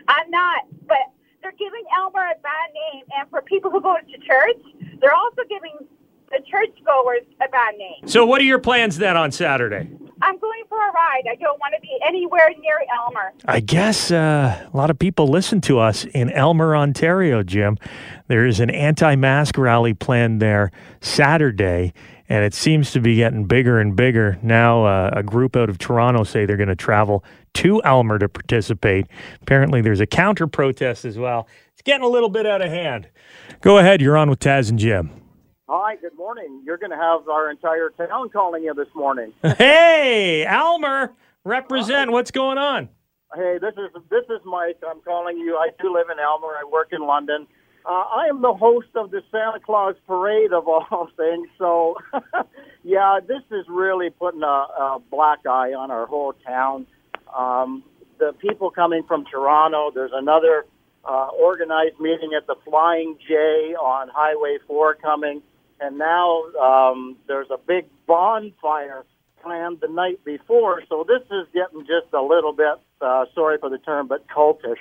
I'm 0.09 0.31
not. 0.31 0.65
But 0.87 0.99
they're 1.41 1.53
giving 1.53 1.85
Aylmer 1.99 2.21
a 2.21 2.41
bad 2.43 2.71
name, 2.93 3.05
and 3.19 3.31
for 3.31 3.43
people 3.43 3.71
who 3.71 3.81
go 3.81 3.97
to 3.97 4.19
church, 4.19 4.63
they're 5.01 5.15
also 5.15 5.43
giving 5.49 5.87
the 6.31 6.41
churchgoers 6.51 7.23
a 7.45 7.49
bad 7.49 7.77
name. 7.77 8.07
So 8.07 8.25
what 8.25 8.41
are 8.41 8.45
your 8.45 8.59
plans 8.59 8.97
then 8.99 9.17
on 9.17 9.31
Saturday? 9.31 9.89
I'm 10.23 10.39
going 10.39 10.63
for 10.69 10.79
a 10.79 10.93
ride. 10.93 11.23
I 11.31 11.35
don't 11.35 11.59
want 11.59 11.75
to 11.75 11.81
be 11.81 11.99
anywhere 12.07 12.49
near 12.61 12.81
Aylmer. 12.97 13.33
I 13.45 13.59
guess 13.59 14.13
uh, 14.13 14.69
a 14.73 14.77
lot 14.77 14.89
of 14.89 14.99
people 14.99 15.27
listen 15.27 15.61
to 15.63 15.81
us 15.81 16.05
in 16.05 16.31
Aylmer, 16.31 16.77
Ontario, 16.77 17.43
Jim. 17.43 17.77
There 18.29 18.47
is 18.47 18.61
an 18.61 18.71
anti 18.71 19.17
mask 19.17 19.59
rally 19.59 19.95
planned 19.95 20.41
there 20.41 20.71
Saturday, 21.01 21.93
and 22.33 22.47
it 22.47 22.55
seems 22.55 22.93
to 22.93 22.99
be 22.99 23.17
getting 23.17 23.45
bigger 23.45 23.79
and 23.79 23.95
bigger. 23.95 24.39
Now, 24.41 24.87
uh, 24.87 25.11
a 25.13 25.23
group 25.23 25.55
out 25.55 25.69
of 25.69 25.77
Toronto 25.77 26.25
say 26.25 26.47
they're 26.47 26.57
going 26.57 26.71
to 26.71 26.75
travel 26.75 27.23
to 27.55 27.83
Aylmer 27.85 28.19
to 28.19 28.27
participate. 28.27 29.07
Apparently, 29.43 29.83
there's 29.83 30.01
a 30.01 30.07
counter 30.07 30.47
protest 30.47 31.05
as 31.05 31.19
well. 31.19 31.47
It's 31.75 31.83
getting 31.83 32.05
a 32.05 32.09
little 32.09 32.31
bit 32.31 32.47
out 32.47 32.63
of 32.63 32.71
hand. 32.71 33.07
Go 33.61 33.77
ahead, 33.77 34.01
you're 34.01 34.17
on 34.17 34.31
with 34.31 34.39
Taz 34.39 34.71
and 34.71 34.79
Jim. 34.79 35.11
Hi, 35.69 35.97
good 35.97 36.17
morning. 36.17 36.63
You're 36.65 36.79
going 36.79 36.91
to 36.91 36.97
have 36.97 37.29
our 37.29 37.51
entire 37.51 37.91
town 37.91 38.31
calling 38.31 38.63
you 38.63 38.73
this 38.73 38.89
morning. 38.95 39.35
Hey, 39.59 40.47
Aylmer, 40.47 41.13
represent. 41.45 42.13
What's 42.13 42.31
going 42.31 42.57
on? 42.57 42.89
Hey, 43.35 43.59
this 43.61 43.75
is 43.75 44.03
this 44.09 44.25
is 44.31 44.41
Mike. 44.47 44.79
I'm 44.89 45.03
calling 45.03 45.37
you. 45.37 45.59
I 45.59 45.69
do 45.83 45.93
live 45.93 46.07
in 46.11 46.19
Aylmer. 46.19 46.49
I 46.49 46.65
work 46.71 46.89
in 46.93 47.07
London. 47.07 47.47
Uh, 47.85 47.91
I 47.91 48.27
am 48.29 48.43
the 48.43 48.55
host 48.55 48.89
of 48.95 49.11
the 49.11 49.23
Santa 49.31 49.59
Claus 49.59 49.97
Parade 50.07 50.53
of 50.53 50.69
all 50.69 51.09
things. 51.17 51.49
So, 51.59 51.97
yeah, 52.85 53.19
this 53.27 53.43
is 53.51 53.67
really 53.69 54.11
putting 54.11 54.43
a, 54.43 54.47
a 54.47 54.99
black 55.11 55.41
eye 55.47 55.73
on 55.73 55.91
our 55.91 56.07
whole 56.07 56.35
town. 56.47 56.87
Um, 57.37 57.83
the 58.19 58.33
people 58.35 58.71
coming 58.71 59.03
from 59.03 59.25
Toronto. 59.25 59.91
There's 59.93 60.13
another 60.15 60.65
uh, 61.05 61.29
organized 61.37 61.99
meeting 61.99 62.31
at 62.37 62.47
the 62.47 62.55
Flying 62.65 63.19
J 63.27 63.35
on 63.75 64.09
Highway 64.09 64.59
4 64.69 64.95
coming, 64.97 65.43
and 65.81 65.99
now 65.99 66.45
um, 66.61 67.17
there's 67.27 67.49
a 67.51 67.59
big 67.59 67.87
bonfire 68.07 69.05
planned 69.43 69.81
the 69.81 69.89
night 69.89 70.25
before. 70.25 70.83
So 70.89 71.05
this 71.07 71.23
is 71.33 71.49
getting 71.53 71.81
just 71.81 72.13
a 72.13 72.23
little 72.23 72.53
bit, 72.53 72.79
uh, 73.03 73.25
sorry 73.35 73.59
for 73.59 73.69
the 73.69 73.79
term, 73.79 74.09
but 74.09 74.27
cultish. 74.29 74.77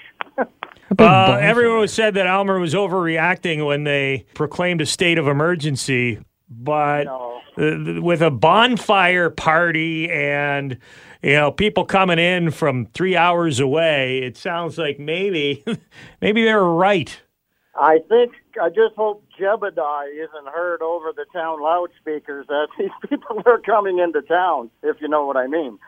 Uh, 0.99 1.37
everyone 1.39 1.87
said 1.87 2.15
that 2.15 2.25
Aylmer 2.27 2.59
was 2.59 2.73
overreacting 2.73 3.65
when 3.65 3.85
they 3.85 4.25
proclaimed 4.33 4.81
a 4.81 4.85
state 4.85 5.17
of 5.17 5.27
emergency, 5.27 6.19
but 6.49 7.07
uh, 7.07 8.01
with 8.01 8.21
a 8.21 8.29
bonfire 8.29 9.29
party 9.29 10.09
and 10.11 10.77
you 11.21 11.33
know 11.33 11.51
people 11.51 11.85
coming 11.85 12.19
in 12.19 12.51
from 12.51 12.87
three 12.87 13.15
hours 13.15 13.59
away, 13.59 14.19
it 14.19 14.35
sounds 14.35 14.77
like 14.77 14.99
maybe 14.99 15.63
maybe 16.21 16.43
they 16.43 16.53
were 16.53 16.75
right. 16.75 17.21
I 17.79 17.99
think 18.09 18.33
I 18.61 18.67
just 18.67 18.95
hope 18.95 19.23
Jebediah 19.39 20.13
isn't 20.13 20.47
heard 20.53 20.81
over 20.81 21.13
the 21.15 21.25
town 21.31 21.61
loudspeakers 21.61 22.47
that 22.47 22.67
these 22.77 22.89
people 23.09 23.41
are 23.45 23.59
coming 23.59 23.99
into 23.99 24.21
town, 24.21 24.69
if 24.83 24.97
you 24.99 25.07
know 25.07 25.25
what 25.25 25.37
I 25.37 25.47
mean. 25.47 25.79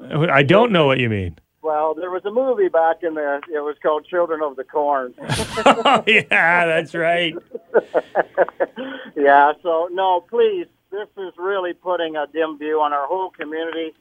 I 0.00 0.42
don't 0.42 0.72
know 0.72 0.86
what 0.86 0.98
you 0.98 1.08
mean. 1.08 1.38
Well, 1.64 1.94
there 1.94 2.10
was 2.10 2.24
a 2.26 2.30
movie 2.30 2.68
back 2.68 3.02
in 3.02 3.14
the. 3.14 3.40
It 3.48 3.60
was 3.60 3.76
called 3.82 4.06
Children 4.06 4.42
of 4.42 4.56
the 4.56 4.64
Corn. 4.64 5.14
oh, 5.18 6.04
yeah, 6.06 6.66
that's 6.66 6.94
right. 6.94 7.34
yeah. 9.16 9.52
So 9.62 9.88
no, 9.90 10.20
please. 10.28 10.66
This 10.90 11.08
is 11.16 11.32
really 11.38 11.72
putting 11.72 12.16
a 12.16 12.26
dim 12.26 12.58
view 12.58 12.80
on 12.80 12.92
our 12.92 13.06
whole 13.06 13.30
community. 13.30 13.94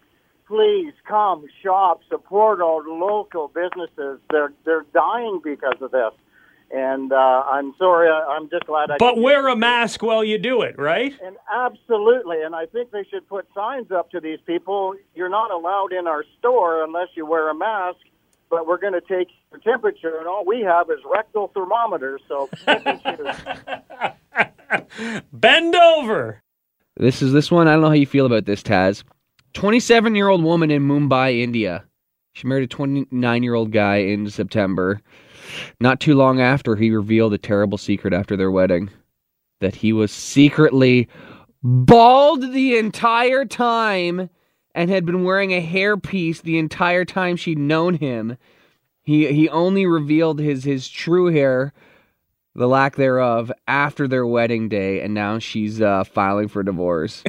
Please 0.46 0.94
come 1.08 1.46
shop, 1.64 2.02
support 2.10 2.62
our 2.62 2.84
local 2.84 3.48
businesses. 3.48 4.20
They're 4.30 4.52
they're 4.66 4.86
dying 4.94 5.40
because 5.42 5.82
of 5.82 5.92
this, 5.92 6.12
and 6.74 7.14
uh, 7.14 7.16
I'm 7.16 7.74
sorry. 7.78 8.10
I, 8.10 8.36
I'm 8.36 8.50
just 8.50 8.66
glad 8.66 8.90
I. 8.92 8.98
But 8.98 9.20
wear 9.20 9.48
a 9.48 9.56
mask 9.56 10.02
while 10.02 10.24
you 10.24 10.38
do 10.38 10.64
it, 10.64 10.78
right? 10.78 11.14
And 11.24 11.38
absolutely, 11.54 12.42
and 12.42 12.56
I 12.56 12.66
think 12.66 12.92
they 12.92 13.06
should 13.10 13.28
put 13.30 13.48
signs 13.54 13.92
up 13.92 14.10
to 14.12 14.20
these 14.20 14.40
people. 14.46 14.96
You're 15.14 15.30
not 15.30 15.52
allowed 15.52 15.94
in 15.94 16.08
our 16.08 16.26
store 16.40 16.84
unless 16.84 17.10
you 17.16 17.26
wear 17.26 17.50
a 17.50 17.56
mask. 17.56 18.00
But 18.50 18.68
we're 18.68 18.78
going 18.78 18.94
to 18.94 19.02
take 19.02 19.30
your 19.52 19.60
temperature, 19.62 20.18
and 20.20 20.28
all 20.28 20.46
we 20.46 20.62
have 20.62 20.92
is 20.92 21.00
rectal 21.12 21.48
thermometers. 21.56 22.22
So 22.28 22.50
pick 22.66 22.84
and 22.86 23.02
choose. 23.02 23.36
Bend 25.34 25.76
over. 25.76 26.44
This 26.96 27.24
is 27.24 27.34
this 27.34 27.50
one. 27.50 27.68
I 27.68 27.74
don't 27.74 27.82
know 27.82 27.88
how 27.88 27.94
you 27.94 28.06
feel 28.06 28.28
about 28.28 28.46
this, 28.46 28.62
Taz. 28.62 29.04
27 29.54 30.14
year 30.16 30.28
old 30.28 30.44
woman 30.44 30.70
in 30.70 30.88
Mumbai, 30.88 31.42
India. 31.42 31.84
She 32.34 32.48
married 32.48 32.64
a 32.64 32.68
29 32.68 33.44
year 33.44 33.54
old 33.56 33.72
guy 33.72 33.98
in 33.98 34.30
September. 34.30 35.02
Not 35.80 36.00
too 36.00 36.16
long 36.16 36.42
after, 36.42 36.76
he 36.76 36.92
revealed 36.92 37.34
a 37.34 37.38
terrible 37.38 37.78
secret 37.78 38.14
after 38.14 38.36
their 38.36 38.52
wedding 38.52 38.90
that 39.60 39.76
he 39.76 39.94
was 39.94 40.12
secretly 40.12 41.08
bald 41.64 42.52
the 42.54 42.78
entire 42.78 43.46
time 43.46 44.30
and 44.76 44.90
had 44.90 45.06
been 45.06 45.24
wearing 45.24 45.52
a 45.52 45.66
hairpiece 45.66 46.42
the 46.42 46.58
entire 46.58 47.06
time 47.06 47.36
she'd 47.36 47.58
known 47.58 47.96
him. 47.96 48.38
He 49.02 49.32
he 49.34 49.50
only 49.50 49.86
revealed 49.86 50.40
his 50.40 50.64
his 50.64 50.88
true 50.90 51.28
hair, 51.28 51.74
the 52.56 52.68
lack 52.68 52.96
thereof, 52.96 53.52
after 53.68 54.08
their 54.08 54.26
wedding 54.26 54.70
day, 54.70 55.02
and 55.02 55.14
now 55.14 55.40
she's 55.40 55.82
uh, 55.82 56.04
filing 56.04 56.48
for 56.48 56.64
divorce. 56.64 57.24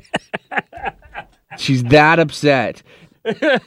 she's 1.58 1.82
that 1.84 2.18
upset. 2.18 2.82
So 3.24 3.60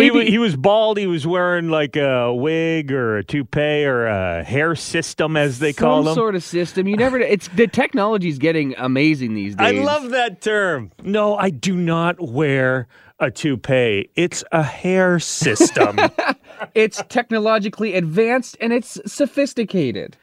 he, 0.00 0.10
Maybe- 0.10 0.30
he 0.30 0.38
was 0.38 0.56
bald. 0.56 0.98
He 0.98 1.06
was 1.06 1.26
wearing 1.26 1.68
like 1.68 1.96
a 1.96 2.32
wig 2.32 2.90
or 2.92 3.18
a 3.18 3.24
toupee 3.24 3.84
or 3.84 4.06
a 4.06 4.42
hair 4.42 4.74
system, 4.74 5.36
as 5.36 5.58
they 5.58 5.72
call 5.72 5.98
them. 5.98 6.04
Some 6.04 6.04
them. 6.06 6.14
sort 6.14 6.34
of 6.34 6.42
system. 6.42 6.88
You 6.88 6.96
never. 6.96 7.18
It's 7.18 7.48
the 7.48 7.66
technology's 7.66 8.38
getting 8.38 8.74
amazing 8.78 9.34
these 9.34 9.54
days. 9.54 9.80
I 9.80 9.84
love 9.84 10.10
that 10.10 10.40
term. 10.40 10.92
No, 11.02 11.36
I 11.36 11.50
do 11.50 11.76
not 11.76 12.20
wear 12.20 12.88
a 13.18 13.30
toupee. 13.30 14.08
It's 14.14 14.44
a 14.52 14.62
hair 14.62 15.18
system. 15.18 15.98
it's 16.74 17.02
technologically 17.08 17.94
advanced 17.94 18.56
and 18.60 18.72
it's 18.72 18.98
sophisticated. 19.06 20.16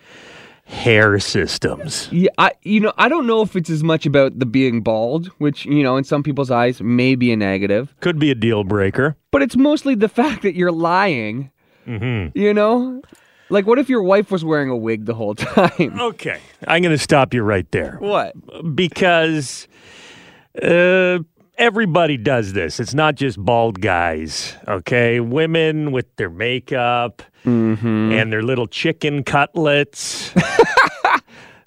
Hair 0.66 1.20
systems. 1.20 2.08
Yeah, 2.12 2.30
I 2.38 2.52
you 2.64 2.80
know 2.80 2.94
I 2.98 3.10
don't 3.10 3.28
know 3.28 3.42
if 3.42 3.56
it's 3.56 3.70
as 3.70 3.84
much 3.84 4.06
about 4.06 4.40
the 4.40 4.46
being 4.46 4.82
bald, 4.82 5.28
which 5.38 5.66
you 5.66 5.84
know 5.84 5.98
in 5.98 6.04
some 6.04 6.24
people's 6.24 6.52
eyes 6.52 6.82
may 6.82 7.16
be 7.16 7.32
a 7.32 7.36
negative, 7.38 7.94
Could 8.00 8.20
be 8.20 8.32
a 8.32 8.36
deal 8.36 8.64
breaker. 8.64 9.16
but 9.32 9.42
it's 9.42 9.56
mostly 9.58 9.96
the 9.96 10.10
fact 10.10 10.42
that 10.44 10.56
you're 10.56 10.72
lying. 10.72 11.52
Mm-hmm. 11.88 12.38
You 12.38 12.54
know, 12.54 13.02
like 13.50 13.68
what 13.68 13.78
if 13.78 13.90
your 13.90 14.04
wife 14.04 14.32
was 14.32 14.46
wearing 14.46 14.70
a 14.70 14.78
wig 14.78 15.06
the 15.06 15.14
whole 15.14 15.36
time? 15.52 16.00
Okay, 16.00 16.40
I'm 16.68 16.82
going 16.82 16.96
to 16.96 17.04
stop 17.04 17.34
you 17.34 17.44
right 17.44 17.70
there. 17.72 17.98
What? 18.00 18.34
Because 18.76 19.68
uh, 20.62 21.20
everybody 21.58 22.18
does 22.18 22.54
this. 22.54 22.80
It's 22.80 22.94
not 22.94 23.16
just 23.16 23.38
bald 23.38 23.82
guys, 23.82 24.56
okay? 24.68 25.20
Women 25.20 25.92
with 25.92 26.16
their 26.16 26.30
makeup 26.30 27.22
Mm-hmm. 27.46 28.14
and 28.14 28.32
their 28.32 28.42
little 28.42 28.68
chicken 28.68 29.24
cutlets. 29.24 30.34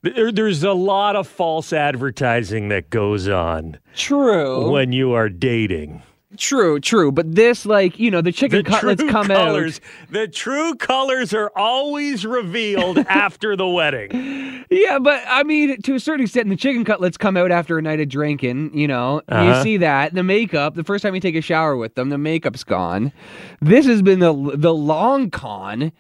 There, 0.03 0.31
there's 0.31 0.63
a 0.63 0.73
lot 0.73 1.17
of 1.17 1.27
false 1.27 1.73
advertising 1.73 2.69
that 2.69 2.91
goes 2.91 3.27
on 3.29 3.79
True. 3.97 4.71
when 4.71 4.93
you 4.93 5.15
are 5.15 5.29
dating. 5.29 6.01
True, 6.37 6.81
true. 6.81 7.13
But 7.13 7.35
this, 7.35 7.65
like, 7.65 7.99
you 7.99 8.11
know, 8.11 8.21
the 8.21 8.33
chicken 8.33 8.63
The 8.65 8.69
cutlets 8.71 9.03
come 9.05 9.29
colors, 9.29 9.81
out. 10.03 10.13
the 10.13 10.29
true 10.29 10.75
colors 10.75 11.33
are 11.33 11.53
always 11.55 12.27
revealed 12.27 12.99
after 13.09 13.55
the 13.57 13.67
wedding. 13.67 14.65
Yeah, 14.69 14.99
but 14.99 15.23
I 15.29 15.45
mean, 15.45 15.81
to 15.83 15.95
a 15.95 16.01
certain 16.01 16.25
extent, 16.25 16.49
the 16.49 16.57
chicken 16.57 16.85
cutlets 16.85 17.17
come 17.17 17.37
out 17.37 17.53
after 17.53 17.79
a 17.79 17.83
night 17.83 18.01
of 18.01 18.09
drinking. 18.09 18.77
You 18.77 18.89
know, 18.89 19.23
Uh-huh. 19.29 19.43
you 19.57 19.63
see 19.63 19.77
that 19.79 20.15
the 20.15 20.25
makeup. 20.25 20.75
The 20.75 20.85
first 20.85 21.03
time 21.03 21.15
you 21.15 21.21
take 21.21 21.37
a 21.37 21.41
shower 21.41 21.77
with 21.77 21.95
them, 21.95 22.09
the 22.09 22.19
makeup's 22.19 22.65
gone. 22.65 23.13
This 23.61 23.87
has 23.87 24.03
been 24.03 24.19
the 24.19 24.33
the 24.57 24.75
long 24.75 25.31
con. 25.31 25.93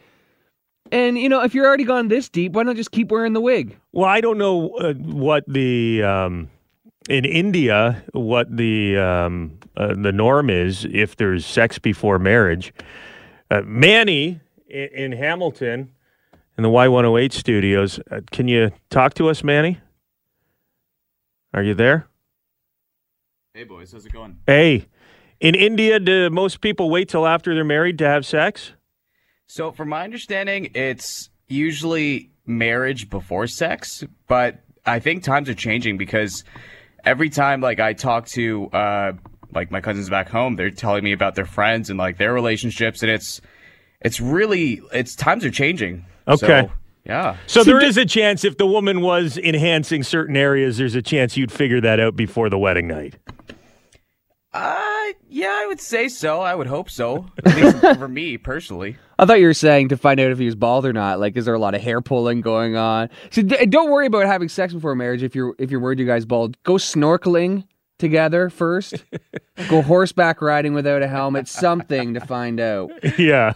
And 0.92 1.16
you 1.18 1.28
know, 1.28 1.42
if 1.42 1.54
you're 1.54 1.66
already 1.66 1.84
gone 1.84 2.08
this 2.08 2.28
deep, 2.28 2.52
why 2.52 2.64
not 2.64 2.76
just 2.76 2.90
keep 2.90 3.10
wearing 3.10 3.32
the 3.32 3.40
wig? 3.40 3.76
Well, 3.92 4.06
I 4.06 4.20
don't 4.20 4.38
know 4.38 4.70
uh, 4.76 4.94
what 4.94 5.44
the 5.46 6.02
um, 6.02 6.50
in 7.08 7.24
India 7.24 8.02
what 8.12 8.54
the 8.56 8.96
um, 8.96 9.58
uh, 9.76 9.94
the 9.94 10.12
norm 10.12 10.50
is 10.50 10.86
if 10.90 11.16
there's 11.16 11.44
sex 11.46 11.78
before 11.78 12.18
marriage. 12.18 12.72
Uh, 13.50 13.62
Manny 13.64 14.40
in, 14.68 14.88
in 14.88 15.12
Hamilton 15.12 15.92
in 16.56 16.62
the 16.62 16.70
Y108 16.70 17.32
studios, 17.32 18.00
uh, 18.10 18.20
can 18.30 18.48
you 18.48 18.72
talk 18.90 19.14
to 19.14 19.28
us, 19.28 19.44
Manny? 19.44 19.78
Are 21.52 21.62
you 21.62 21.74
there? 21.74 22.08
Hey 23.54 23.64
boys, 23.64 23.92
how's 23.92 24.04
it 24.04 24.12
going? 24.12 24.38
Hey, 24.46 24.86
in 25.40 25.54
India, 25.54 25.98
do 25.98 26.28
most 26.30 26.60
people 26.60 26.90
wait 26.90 27.08
till 27.08 27.26
after 27.26 27.54
they're 27.54 27.64
married 27.64 27.98
to 27.98 28.06
have 28.06 28.26
sex? 28.26 28.72
So, 29.46 29.70
from 29.70 29.90
my 29.90 30.02
understanding, 30.02 30.70
it's 30.74 31.30
usually 31.46 32.30
marriage 32.46 33.08
before 33.08 33.46
sex, 33.46 34.04
but 34.26 34.60
I 34.84 34.98
think 34.98 35.22
times 35.22 35.48
are 35.48 35.54
changing 35.54 35.98
because 35.98 36.44
every 37.06 37.30
time 37.30 37.60
like 37.60 37.80
I 37.80 37.94
talk 37.94 38.26
to 38.28 38.66
uh 38.66 39.12
like 39.54 39.70
my 39.70 39.80
cousins 39.80 40.10
back 40.10 40.28
home, 40.28 40.56
they're 40.56 40.70
telling 40.70 41.04
me 41.04 41.12
about 41.12 41.34
their 41.36 41.46
friends 41.46 41.88
and 41.88 41.98
like 41.98 42.18
their 42.18 42.34
relationships 42.34 43.02
and 43.02 43.10
it's 43.10 43.40
it's 44.02 44.20
really 44.20 44.82
it's 44.92 45.14
times 45.14 45.44
are 45.44 45.50
changing. 45.50 46.04
Okay. 46.28 46.66
So, 46.66 46.72
yeah. 47.06 47.36
So 47.46 47.62
there 47.62 47.82
is 47.82 47.96
a 47.96 48.04
chance 48.04 48.44
if 48.44 48.58
the 48.58 48.66
woman 48.66 49.00
was 49.00 49.38
enhancing 49.38 50.02
certain 50.02 50.36
areas, 50.36 50.76
there's 50.76 50.96
a 50.96 51.02
chance 51.02 51.36
you'd 51.36 51.52
figure 51.52 51.80
that 51.80 52.00
out 52.00 52.16
before 52.16 52.50
the 52.50 52.58
wedding 52.58 52.88
night. 52.88 53.14
Uh 54.52 54.74
yeah, 55.28 55.56
I 55.62 55.66
would 55.66 55.80
say 55.80 56.08
so. 56.08 56.40
I 56.40 56.54
would 56.54 56.66
hope 56.66 56.90
so. 56.90 57.26
At 57.44 57.56
least 57.56 57.78
for 57.98 58.08
me 58.08 58.36
personally. 58.36 58.96
I 59.18 59.24
thought 59.24 59.40
you 59.40 59.46
were 59.46 59.54
saying 59.54 59.88
to 59.88 59.96
find 59.96 60.20
out 60.20 60.30
if 60.30 60.38
he 60.38 60.44
was 60.44 60.54
bald 60.54 60.84
or 60.84 60.92
not. 60.92 61.18
Like, 61.20 61.36
is 61.36 61.46
there 61.46 61.54
a 61.54 61.58
lot 61.58 61.74
of 61.74 61.80
hair 61.80 62.00
pulling 62.02 62.42
going 62.42 62.76
on? 62.76 63.08
So 63.30 63.42
d- 63.42 63.64
don't 63.66 63.90
worry 63.90 64.06
about 64.06 64.26
having 64.26 64.48
sex 64.48 64.74
before 64.74 64.94
marriage. 64.94 65.22
If 65.22 65.34
you're 65.34 65.54
if 65.58 65.70
you're 65.70 65.80
worried 65.80 65.98
you 65.98 66.06
guys 66.06 66.24
bald, 66.26 66.62
go 66.64 66.74
snorkeling 66.74 67.64
together 67.98 68.50
first. 68.50 69.04
go 69.68 69.80
horseback 69.80 70.42
riding 70.42 70.74
without 70.74 71.02
a 71.02 71.08
helmet. 71.08 71.48
Something 71.48 72.12
to 72.14 72.20
find 72.20 72.60
out. 72.60 72.90
yeah. 73.18 73.54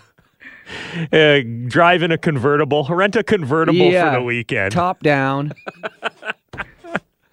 Uh, 1.12 1.40
drive 1.66 2.00
in 2.02 2.12
a 2.12 2.16
convertible, 2.18 2.86
rent 2.88 3.16
a 3.16 3.24
convertible 3.24 3.76
Yeah. 3.90 4.12
for 4.14 4.20
the 4.20 4.24
weekend. 4.24 4.72
Top 4.72 5.02
down. 5.02 5.52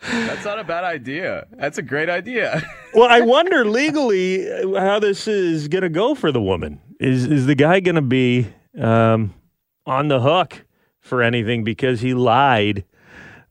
That's 0.02 0.46
not 0.46 0.58
a 0.60 0.64
bad 0.64 0.84
idea. 0.84 1.46
That's 1.52 1.78
a 1.78 1.82
great 1.82 2.10
idea. 2.10 2.62
well, 2.94 3.10
I 3.10 3.22
wonder 3.22 3.66
legally 3.66 4.50
uh, 4.50 4.80
how 4.80 5.00
this 5.00 5.28
is 5.28 5.68
going 5.68 5.82
to 5.82 5.90
go 5.90 6.16
for 6.16 6.32
the 6.32 6.42
woman. 6.42 6.80
Is 7.00 7.26
is 7.26 7.46
the 7.46 7.56
guy 7.56 7.80
going 7.80 7.96
to 7.96 8.02
be 8.02 8.48
um, 8.80 9.34
on 9.86 10.08
the 10.08 10.20
hook 10.20 10.66
for 11.00 11.22
anything 11.22 11.64
because 11.64 12.02
he 12.02 12.14
lied 12.14 12.86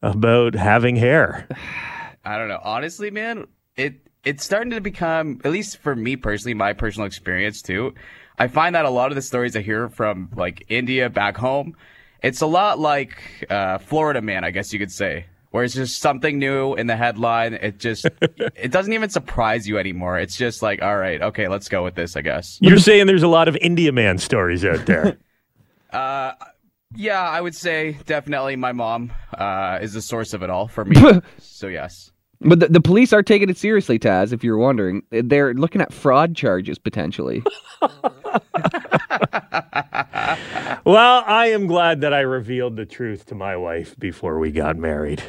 about 0.02 0.54
having 0.54 0.96
hair? 0.96 1.48
I 2.24 2.38
don't 2.38 2.48
know. 2.48 2.60
Honestly, 2.62 3.10
man, 3.10 3.46
it 3.76 4.00
it's 4.24 4.44
starting 4.44 4.70
to 4.70 4.80
become, 4.80 5.40
at 5.44 5.52
least 5.52 5.78
for 5.78 5.94
me 5.94 6.16
personally, 6.16 6.54
my 6.54 6.72
personal 6.72 7.06
experience 7.06 7.62
too. 7.62 7.94
I 8.38 8.48
find 8.48 8.74
that 8.74 8.84
a 8.84 8.90
lot 8.90 9.12
of 9.12 9.14
the 9.14 9.22
stories 9.22 9.54
I 9.56 9.62
hear 9.62 9.88
from 9.88 10.30
like 10.34 10.64
India 10.68 11.08
back 11.08 11.36
home, 11.36 11.76
it's 12.22 12.40
a 12.40 12.46
lot 12.46 12.80
like 12.80 13.46
uh, 13.48 13.78
Florida 13.78 14.20
Man, 14.20 14.42
I 14.42 14.50
guess 14.50 14.72
you 14.72 14.80
could 14.80 14.90
say, 14.90 15.26
where 15.50 15.64
it's 15.64 15.74
just 15.74 15.98
something 16.00 16.38
new 16.38 16.74
in 16.74 16.86
the 16.86 16.96
headline. 16.96 17.54
It 17.54 17.78
just 17.78 18.06
it 18.20 18.70
doesn't 18.70 18.92
even 18.92 19.10
surprise 19.10 19.66
you 19.68 19.78
anymore. 19.78 20.18
It's 20.18 20.36
just 20.36 20.62
like, 20.62 20.82
all 20.82 20.96
right, 20.96 21.20
okay, 21.22 21.48
let's 21.48 21.68
go 21.68 21.84
with 21.84 21.94
this, 21.94 22.16
I 22.16 22.22
guess. 22.22 22.58
You're 22.60 22.78
saying 22.78 23.06
there's 23.06 23.22
a 23.22 23.28
lot 23.28 23.48
of 23.48 23.56
India 23.60 23.92
man 23.92 24.18
stories 24.18 24.64
out 24.64 24.86
there. 24.86 25.18
Uh, 25.92 26.32
yeah, 26.94 27.22
I 27.22 27.40
would 27.40 27.54
say 27.54 27.96
definitely 28.04 28.56
my 28.56 28.72
mom 28.72 29.12
uh, 29.32 29.78
is 29.80 29.94
the 29.94 30.02
source 30.02 30.34
of 30.34 30.42
it 30.42 30.50
all 30.50 30.68
for 30.68 30.84
me. 30.84 30.96
so 31.38 31.68
yes. 31.68 32.10
But 32.40 32.60
the, 32.60 32.68
the 32.68 32.80
police 32.80 33.12
are 33.12 33.22
taking 33.22 33.48
it 33.48 33.56
seriously, 33.56 33.98
Taz. 33.98 34.32
If 34.32 34.44
you're 34.44 34.58
wondering, 34.58 35.02
they're 35.10 35.54
looking 35.54 35.80
at 35.80 35.92
fraud 35.92 36.36
charges 36.36 36.78
potentially. 36.78 37.42
Well, 40.86 41.24
I 41.26 41.46
am 41.46 41.66
glad 41.66 42.02
that 42.02 42.14
I 42.14 42.20
revealed 42.20 42.76
the 42.76 42.86
truth 42.86 43.26
to 43.26 43.34
my 43.34 43.56
wife 43.56 43.98
before 43.98 44.38
we 44.38 44.52
got 44.52 44.76
married. 44.76 45.20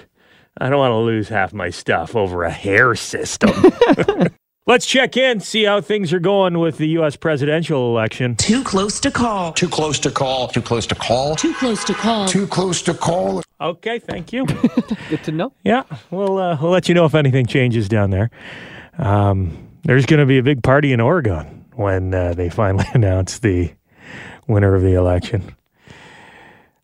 I 0.56 0.70
don't 0.70 0.78
want 0.78 0.92
to 0.92 0.98
lose 0.98 1.30
half 1.30 1.52
my 1.52 1.72
stuff 1.72 2.16
over 2.16 2.44
a 2.44 2.52
hair 2.52 2.94
system. 2.94 3.50
Let's 4.68 4.86
check 4.86 5.18
in, 5.18 5.40
see 5.40 5.64
how 5.64 5.82
things 5.82 6.14
are 6.14 6.20
going 6.20 6.60
with 6.60 6.78
the 6.78 6.90
U.S. 6.90 7.16
presidential 7.16 7.90
election. 7.90 8.36
Too 8.36 8.64
close 8.64 9.00
to 9.00 9.10
call. 9.10 9.52
Too 9.54 9.68
close 9.68 9.98
to 10.02 10.12
call. 10.12 10.48
Too 10.48 10.62
close 10.62 10.86
to 10.86 10.94
call. 10.94 11.36
Too 11.36 11.56
close 11.56 11.84
to 11.86 11.94
call. 11.96 12.28
Too 12.28 12.46
close 12.46 12.84
to 12.84 12.94
call. 12.94 13.42
Okay, 13.60 14.00
thank 14.00 14.32
you. 14.34 14.46
Good 15.10 15.24
to 15.24 15.32
know. 15.32 15.52
Yeah, 15.64 15.84
we'll 16.12 16.38
uh, 16.38 16.58
we'll 16.62 16.72
let 16.72 16.88
you 16.88 16.94
know 16.96 17.06
if 17.06 17.16
anything 17.16 17.46
changes 17.48 17.90
down 17.90 18.12
there. 18.12 18.30
Um, 18.98 19.68
there's 19.84 20.06
going 20.06 20.20
to 20.20 20.26
be 20.26 20.38
a 20.38 20.44
big 20.44 20.62
party 20.64 20.94
in 20.94 21.00
Oregon 21.02 21.66
when 21.74 22.14
uh, 22.14 22.34
they 22.34 22.50
finally 22.50 22.86
announce 22.94 23.40
the 23.40 23.72
winner 24.48 24.76
of 24.76 24.82
the 24.84 24.94
election. 24.94 25.56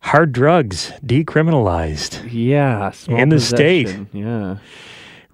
Hard 0.00 0.32
drugs 0.32 0.92
decriminalized 1.04 2.28
Yeah. 2.30 2.92
in 3.08 3.30
the 3.30 3.40
state. 3.40 3.96
Yeah. 4.12 4.56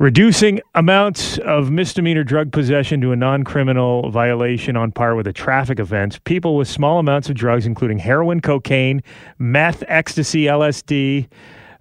Reducing 0.00 0.62
amounts 0.74 1.36
of 1.40 1.70
misdemeanor 1.70 2.24
drug 2.24 2.52
possession 2.52 3.02
to 3.02 3.12
a 3.12 3.16
non 3.16 3.44
criminal 3.44 4.10
violation 4.10 4.74
on 4.74 4.92
par 4.92 5.14
with 5.14 5.26
a 5.26 5.32
traffic 5.34 5.78
offense. 5.78 6.18
People 6.24 6.56
with 6.56 6.68
small 6.68 6.98
amounts 6.98 7.28
of 7.28 7.34
drugs, 7.34 7.66
including 7.66 7.98
heroin, 7.98 8.40
cocaine, 8.40 9.02
meth, 9.38 9.84
ecstasy, 9.88 10.44
LSD, 10.44 11.28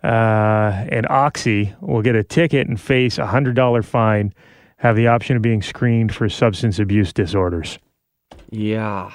uh, 0.03 0.08
and 0.08 1.08
oxy, 1.10 1.73
will 1.79 2.01
get 2.01 2.17
a 2.17 2.23
ticket 2.25 2.67
and 2.67 2.77
face 2.77 3.17
a 3.17 3.25
$100 3.25 3.86
fine, 3.86 4.34
have 4.79 4.97
the 4.97 5.08
option 5.08 5.38
of 5.38 5.41
being 5.41 5.62
screened 5.62 6.13
for 6.13 6.27
substance 6.27 6.77
abuse 6.77 7.13
disorders. 7.13 7.79
Yeah. 8.49 9.12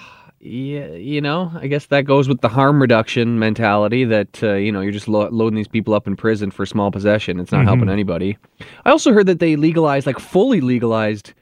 Yeah, 0.47 0.89
you 0.89 1.23
know, 1.23 1.51
I 1.59 1.69
guess 1.69 1.87
that 1.87 2.03
goes 2.05 2.29
with 2.29 2.43
the 2.43 2.51
harm 2.51 2.79
reduction 2.79 3.39
mentality 3.39 4.05
that, 4.05 4.43
uh, 4.43 4.53
you 4.57 4.71
know, 4.71 4.83
you're 4.83 4.93
just 4.93 5.09
lo- 5.09 5.31
loading 5.31 5.57
these 5.57 5.69
people 5.69 5.95
up 5.95 6.07
in 6.07 6.17
prison 6.17 6.51
for 6.51 6.67
small 6.67 6.91
possession. 6.91 7.41
It's 7.41 7.51
not 7.51 7.65
helping 7.65 7.87
Mhm. 7.87 7.93
anybody. 7.93 8.37
I 8.85 8.91
also 8.91 9.15
heard 9.15 9.27
that 9.29 9.39
they 9.39 9.57
legalized, 9.57 10.07
like 10.07 10.19
fully 10.19 10.61
legalized, 10.61 11.33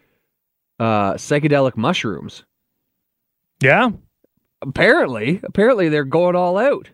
uh, 0.79 1.15
psychedelic 1.15 1.77
mushrooms. 1.77 2.45
Yeah. 3.61 3.91
Apparently, 4.61 5.41
apparently 5.43 5.88
they're 5.88 6.05
going 6.05 6.37
all 6.37 6.57
out. 6.57 6.91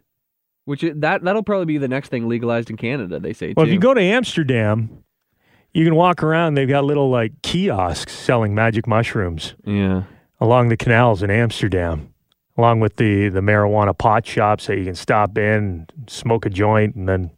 Which 0.64 0.80
that 0.96 1.22
that'll 1.22 1.42
probably 1.42 1.66
be 1.66 1.76
the 1.78 1.88
next 1.88 2.08
thing 2.08 2.26
legalized 2.26 2.70
in 2.70 2.76
Canada. 2.78 3.20
They 3.20 3.34
say. 3.34 3.52
Well, 3.54 3.66
too. 3.66 3.70
if 3.70 3.74
you 3.74 3.80
go 3.80 3.92
to 3.92 4.00
Amsterdam, 4.00 4.90
you 5.74 5.84
can 5.84 5.94
walk 5.94 6.22
around. 6.22 6.54
They've 6.54 6.68
got 6.68 6.84
little 6.84 7.10
like 7.10 7.32
kiosks 7.42 8.12
selling 8.14 8.54
magic 8.54 8.86
mushrooms. 8.86 9.54
Yeah. 9.66 10.04
Along 10.40 10.68
the 10.68 10.76
canals 10.76 11.22
in 11.22 11.30
Amsterdam, 11.30 12.12
along 12.56 12.80
with 12.80 12.96
the 12.96 13.28
the 13.28 13.40
marijuana 13.40 13.96
pot 13.96 14.24
shops 14.26 14.66
that 14.68 14.78
you 14.78 14.84
can 14.84 14.94
stop 14.94 15.36
in, 15.36 15.86
smoke 16.06 16.46
a 16.46 16.50
joint, 16.50 16.94
and 16.94 17.08
then 17.08 17.30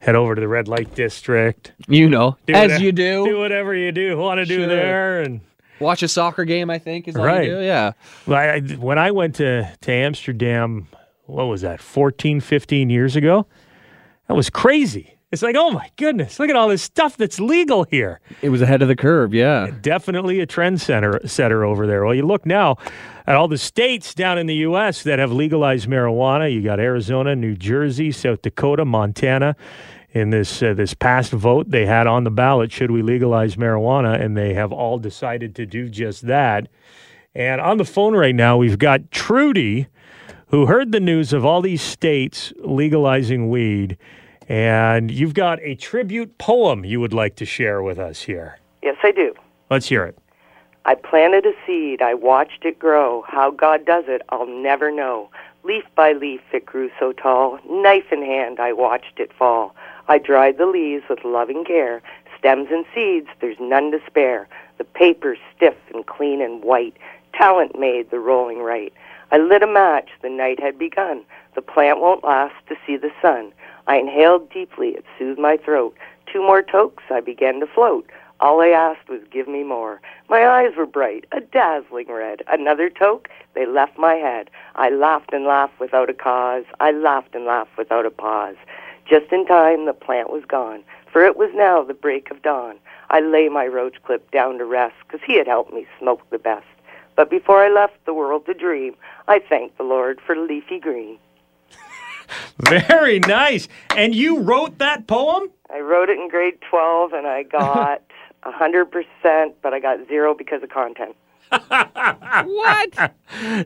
head 0.00 0.16
over 0.16 0.34
to 0.34 0.40
the 0.40 0.48
red 0.48 0.66
light 0.66 0.92
district. 0.96 1.72
You 1.86 2.08
know, 2.08 2.36
Do 2.46 2.54
as 2.54 2.80
you 2.80 2.90
do. 2.90 3.24
Do 3.24 3.38
whatever 3.38 3.74
you 3.74 3.92
do, 3.92 4.16
want 4.18 4.38
to 4.38 4.44
do 4.44 4.56
Sure. 4.58 4.66
there, 4.66 5.22
and 5.22 5.40
Watch 5.78 6.02
a 6.04 6.08
soccer 6.08 6.44
game, 6.44 6.70
I 6.70 6.78
think, 6.78 7.08
is 7.08 7.16
all 7.16 7.24
right. 7.24 7.44
you 7.48 7.56
do. 7.56 7.60
Yeah. 7.62 7.92
Well, 8.26 8.38
I, 8.38 8.60
when 8.60 8.98
I 8.98 9.10
went 9.12 9.36
to 9.36 9.68
to 9.80 9.92
Amsterdam, 9.92 10.88
what 11.26 11.44
was 11.44 11.62
that? 11.62 11.80
14, 11.80 12.40
15 12.40 12.90
years 12.90 13.14
ago. 13.16 13.46
That 14.28 14.34
was 14.34 14.48
crazy. 14.50 15.16
It's 15.32 15.42
like, 15.42 15.56
oh 15.56 15.70
my 15.70 15.90
goodness, 15.96 16.38
look 16.38 16.50
at 16.50 16.56
all 16.56 16.68
this 16.68 16.82
stuff 16.82 17.16
that's 17.16 17.40
legal 17.40 17.84
here. 17.84 18.20
It 18.42 18.50
was 18.50 18.60
ahead 18.60 18.82
of 18.82 18.88
the 18.88 18.94
curve, 18.94 19.32
yeah. 19.32 19.70
Definitely 19.80 20.40
a 20.40 20.46
trend 20.46 20.78
center, 20.82 21.26
setter 21.26 21.64
over 21.64 21.86
there. 21.86 22.04
Well, 22.04 22.14
you 22.14 22.26
look 22.26 22.44
now 22.44 22.76
at 23.26 23.34
all 23.34 23.48
the 23.48 23.56
states 23.56 24.12
down 24.12 24.36
in 24.36 24.46
the 24.46 24.56
U.S. 24.56 25.02
that 25.04 25.18
have 25.18 25.32
legalized 25.32 25.88
marijuana. 25.88 26.52
You 26.52 26.62
got 26.62 26.78
Arizona, 26.78 27.34
New 27.34 27.56
Jersey, 27.56 28.12
South 28.12 28.42
Dakota, 28.42 28.84
Montana. 28.84 29.56
In 30.12 30.28
this 30.28 30.62
uh, 30.62 30.74
this 30.74 30.92
past 30.92 31.32
vote, 31.32 31.70
they 31.70 31.86
had 31.86 32.06
on 32.06 32.24
the 32.24 32.30
ballot, 32.30 32.70
should 32.70 32.90
we 32.90 33.00
legalize 33.00 33.56
marijuana? 33.56 34.20
And 34.20 34.36
they 34.36 34.52
have 34.52 34.70
all 34.70 34.98
decided 34.98 35.54
to 35.54 35.64
do 35.64 35.88
just 35.88 36.26
that. 36.26 36.68
And 37.34 37.62
on 37.62 37.78
the 37.78 37.86
phone 37.86 38.14
right 38.14 38.34
now, 38.34 38.58
we've 38.58 38.78
got 38.78 39.10
Trudy, 39.10 39.86
who 40.48 40.66
heard 40.66 40.92
the 40.92 41.00
news 41.00 41.32
of 41.32 41.46
all 41.46 41.62
these 41.62 41.80
states 41.80 42.52
legalizing 42.58 43.48
weed. 43.48 43.96
And 44.52 45.10
you've 45.10 45.32
got 45.32 45.60
a 45.62 45.74
tribute 45.76 46.36
poem 46.36 46.84
you 46.84 47.00
would 47.00 47.14
like 47.14 47.36
to 47.36 47.46
share 47.46 47.82
with 47.82 47.98
us 47.98 48.20
here. 48.20 48.58
Yes, 48.82 48.98
I 49.02 49.10
do. 49.10 49.32
Let's 49.70 49.88
hear 49.88 50.04
it. 50.04 50.18
I 50.84 50.94
planted 50.94 51.46
a 51.46 51.54
seed, 51.66 52.02
I 52.02 52.12
watched 52.12 52.66
it 52.66 52.78
grow. 52.78 53.24
How 53.26 53.50
God 53.50 53.86
does 53.86 54.04
it, 54.08 54.20
I'll 54.28 54.46
never 54.46 54.90
know. 54.90 55.30
Leaf 55.64 55.84
by 55.94 56.12
leaf, 56.12 56.42
it 56.52 56.66
grew 56.66 56.90
so 57.00 57.12
tall. 57.12 57.60
Knife 57.66 58.12
in 58.12 58.20
hand, 58.20 58.60
I 58.60 58.74
watched 58.74 59.18
it 59.18 59.32
fall. 59.32 59.74
I 60.08 60.18
dried 60.18 60.58
the 60.58 60.66
leaves 60.66 61.04
with 61.08 61.24
loving 61.24 61.64
care. 61.64 62.02
Stems 62.38 62.68
and 62.70 62.84
seeds, 62.94 63.28
there's 63.40 63.56
none 63.58 63.90
to 63.92 64.00
spare. 64.06 64.48
The 64.76 64.84
paper 64.84 65.34
stiff 65.56 65.76
and 65.94 66.04
clean 66.04 66.42
and 66.42 66.62
white. 66.62 66.98
Talent 67.32 67.78
made 67.78 68.10
the 68.10 68.20
rolling 68.20 68.58
right. 68.58 68.92
I 69.30 69.38
lit 69.38 69.62
a 69.62 69.66
match, 69.66 70.10
the 70.20 70.28
night 70.28 70.60
had 70.60 70.78
begun. 70.78 71.22
The 71.54 71.62
plant 71.62 72.00
won't 72.00 72.22
last 72.22 72.56
to 72.68 72.76
see 72.86 72.98
the 72.98 73.12
sun. 73.22 73.50
I 73.86 73.96
inhaled 73.96 74.50
deeply, 74.50 74.90
it 74.90 75.04
soothed 75.18 75.40
my 75.40 75.56
throat. 75.56 75.96
Two 76.32 76.40
more 76.40 76.62
tokes, 76.62 77.04
I 77.10 77.20
began 77.20 77.60
to 77.60 77.66
float. 77.66 78.08
All 78.40 78.60
I 78.60 78.68
asked 78.68 79.08
was 79.08 79.20
give 79.30 79.46
me 79.46 79.62
more. 79.62 80.00
My 80.28 80.46
eyes 80.46 80.74
were 80.76 80.86
bright, 80.86 81.26
a 81.30 81.40
dazzling 81.40 82.08
red. 82.08 82.42
Another 82.48 82.90
toke, 82.90 83.28
they 83.54 83.66
left 83.66 83.98
my 83.98 84.14
head. 84.14 84.50
I 84.74 84.90
laughed 84.90 85.32
and 85.32 85.44
laughed 85.44 85.78
without 85.78 86.10
a 86.10 86.14
cause. 86.14 86.64
I 86.80 86.90
laughed 86.90 87.34
and 87.34 87.44
laughed 87.44 87.76
without 87.76 88.06
a 88.06 88.10
pause. 88.10 88.56
Just 89.04 89.32
in 89.32 89.46
time, 89.46 89.84
the 89.84 89.92
plant 89.92 90.30
was 90.30 90.44
gone, 90.44 90.82
for 91.12 91.24
it 91.24 91.36
was 91.36 91.50
now 91.54 91.82
the 91.82 91.94
break 91.94 92.30
of 92.30 92.42
dawn. 92.42 92.76
I 93.10 93.20
lay 93.20 93.48
my 93.48 93.66
roach 93.66 94.02
clip 94.02 94.30
down 94.30 94.58
to 94.58 94.64
rest, 94.64 94.96
'cause 95.08 95.20
he 95.24 95.36
had 95.36 95.46
helped 95.46 95.72
me 95.72 95.86
smoke 95.98 96.22
the 96.30 96.38
best. 96.38 96.66
But 97.14 97.30
before 97.30 97.62
I 97.62 97.68
left 97.68 98.04
the 98.06 98.14
world 98.14 98.46
to 98.46 98.54
dream, 98.54 98.96
I 99.28 99.38
thanked 99.38 99.76
the 99.76 99.84
Lord 99.84 100.20
for 100.20 100.34
leafy 100.34 100.78
green. 100.78 101.18
Very 102.58 103.18
nice. 103.20 103.68
And 103.96 104.14
you 104.14 104.40
wrote 104.40 104.78
that 104.78 105.06
poem? 105.06 105.50
I 105.70 105.80
wrote 105.80 106.08
it 106.08 106.18
in 106.18 106.28
grade 106.28 106.58
12 106.68 107.12
and 107.12 107.26
I 107.26 107.44
got 107.44 108.02
a 108.42 108.50
100%, 108.50 109.52
but 109.62 109.72
I 109.72 109.80
got 109.80 110.06
zero 110.08 110.34
because 110.34 110.62
of 110.62 110.68
content. 110.70 111.16
what? 111.68 113.12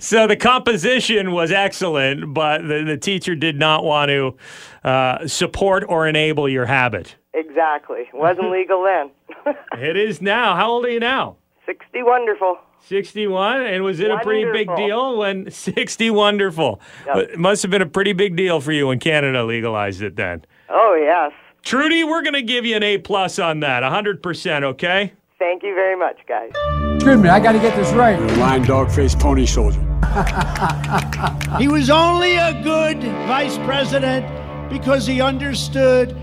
So 0.01 0.27
the 0.27 0.37
composition 0.37 1.31
was 1.31 1.53
excellent, 1.53 2.35
but 2.35 2.67
the, 2.67 2.83
the 2.85 2.97
teacher 2.97 3.37
did 3.37 3.57
not 3.57 3.85
want 3.85 4.09
to 4.09 4.37
uh, 4.83 5.27
support 5.29 5.85
or 5.89 6.09
enable 6.09 6.49
your 6.49 6.67
habit. 6.67 7.15
Exactly. 7.33 8.09
Wasn't 8.13 8.51
legal 8.51 8.83
then. 8.83 9.55
It 9.79 9.97
is 9.97 10.21
now. 10.21 10.57
How 10.57 10.71
old 10.71 10.85
are 10.87 10.91
you 10.91 11.01
now? 11.01 11.37
60 11.67 12.03
wonderful. 12.03 12.59
61. 12.85 13.63
And 13.63 13.83
was 13.85 14.01
it 14.01 14.11
a 14.11 14.19
pretty 14.19 14.51
big 14.53 14.75
deal 14.77 15.19
when 15.19 15.51
60 15.51 16.11
wonderful? 16.11 16.81
It 17.07 17.39
must 17.39 17.63
have 17.63 17.71
been 17.71 17.83
a 17.83 17.87
pretty 17.87 18.13
big 18.13 18.37
deal 18.37 18.61
for 18.61 18.73
you 18.73 18.89
when 18.89 18.99
Canada 18.99 19.45
legalized 19.45 20.03
it 20.03 20.17
then. 20.17 20.45
Oh, 20.69 20.95
yes. 21.01 21.33
Trudy, 21.63 22.05
we're 22.05 22.23
going 22.23 22.35
to 22.35 22.43
give 22.43 22.65
you 22.65 22.77
an 22.77 22.83
A 22.83 22.99
plus 22.99 23.39
on 23.39 23.61
that. 23.61 23.83
100%, 23.83 24.63
okay? 24.63 25.13
Thank 25.39 25.63
you 25.63 25.75
very 25.75 25.97
much, 25.97 26.19
guys. 26.29 26.53
Excuse 26.95 27.21
me, 27.21 27.29
I 27.29 27.41
got 27.41 27.53
to 27.53 27.59
get 27.59 27.75
this 27.77 27.93
right. 27.93 28.19
Lion, 28.39 28.63
dog, 28.63 28.91
face, 28.91 29.15
pony 29.15 29.47
soldier. 29.47 29.83
He 31.59 31.69
was 31.69 31.91
only 31.91 32.37
a 32.37 32.53
good 32.63 33.03
vice 33.27 33.57
president 33.59 34.27
because 34.71 35.07
he 35.07 35.21
understood 35.23 36.15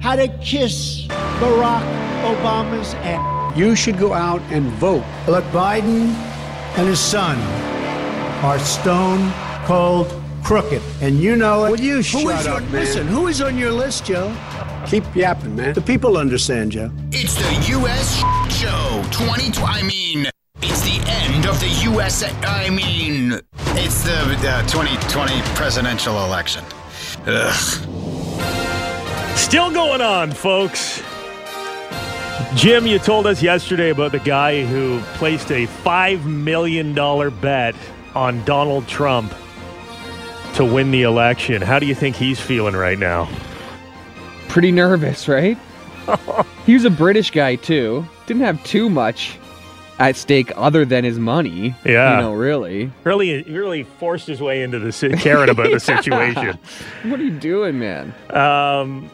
how 0.00 0.16
to 0.16 0.26
kiss 0.38 1.06
Barack 1.38 1.82
Obama's 2.24 2.94
ass. 2.94 3.41
You 3.54 3.76
should 3.76 3.98
go 3.98 4.12
out 4.12 4.40
and 4.50 4.64
vote. 4.72 5.04
Look, 5.28 5.44
Biden 5.46 6.08
and 6.78 6.88
his 6.88 6.98
son 7.00 7.38
are 8.42 8.58
stone 8.58 9.30
cold 9.66 10.12
crooked, 10.42 10.82
and 11.00 11.18
you 11.18 11.36
know 11.36 11.66
it. 11.66 11.70
Will 11.72 11.80
you 11.80 11.96
Who 11.96 12.02
shut 12.02 12.40
is 12.40 12.46
up, 12.46 12.56
on- 12.56 12.62
man? 12.64 12.72
Listen, 12.72 13.06
who 13.06 13.26
is 13.28 13.40
on 13.42 13.58
your 13.58 13.70
list, 13.72 14.06
Joe? 14.06 14.34
Keep 14.86 15.14
yapping, 15.14 15.54
man. 15.54 15.74
The 15.74 15.80
people 15.82 16.16
understand, 16.16 16.72
Joe. 16.72 16.90
It's 17.12 17.34
the 17.34 17.70
U.S. 17.72 18.16
Show 18.52 19.02
2020. 19.12 19.62
I 19.64 19.82
mean, 19.82 20.26
it's 20.60 20.80
the 20.82 21.00
end 21.08 21.46
of 21.46 21.60
the 21.60 21.68
U.S. 21.92 22.24
I 22.42 22.68
mean, 22.70 23.38
it's 23.76 24.02
the 24.02 24.18
uh, 24.48 24.66
2020 24.66 25.40
presidential 25.54 26.24
election. 26.24 26.64
Ugh. 27.26 27.54
Still 29.36 29.70
going 29.70 30.00
on, 30.00 30.32
folks. 30.32 31.02
Jim, 32.54 32.86
you 32.86 32.98
told 32.98 33.26
us 33.26 33.42
yesterday 33.42 33.90
about 33.90 34.12
the 34.12 34.18
guy 34.18 34.64
who 34.64 35.00
placed 35.14 35.50
a 35.50 35.66
$5 35.66 36.24
million 36.24 36.92
bet 37.40 37.74
on 38.14 38.44
Donald 38.44 38.86
Trump 38.86 39.32
to 40.54 40.64
win 40.64 40.90
the 40.90 41.02
election. 41.02 41.62
How 41.62 41.78
do 41.78 41.86
you 41.86 41.94
think 41.94 42.14
he's 42.14 42.38
feeling 42.38 42.76
right 42.76 42.98
now? 42.98 43.26
Pretty 44.48 44.70
nervous, 44.70 45.28
right? 45.28 45.56
he 46.66 46.74
was 46.74 46.84
a 46.84 46.90
British 46.90 47.30
guy 47.30 47.56
too. 47.56 48.04
Didn't 48.26 48.42
have 48.42 48.62
too 48.64 48.90
much 48.90 49.38
at 49.98 50.14
stake 50.14 50.52
other 50.54 50.84
than 50.84 51.04
his 51.04 51.18
money. 51.18 51.74
Yeah. 51.86 52.16
You 52.16 52.22
know, 52.22 52.34
really. 52.34 52.92
Really, 53.04 53.42
really 53.44 53.84
forced 53.84 54.26
his 54.26 54.42
way 54.42 54.62
into 54.62 54.78
the 54.78 54.92
si- 54.92 55.10
caring 55.12 55.48
about 55.48 55.70
the 55.70 55.80
situation. 55.80 56.58
What 57.04 57.18
are 57.18 57.24
you 57.24 57.30
doing, 57.30 57.78
man? 57.78 58.14
Um, 58.30 59.10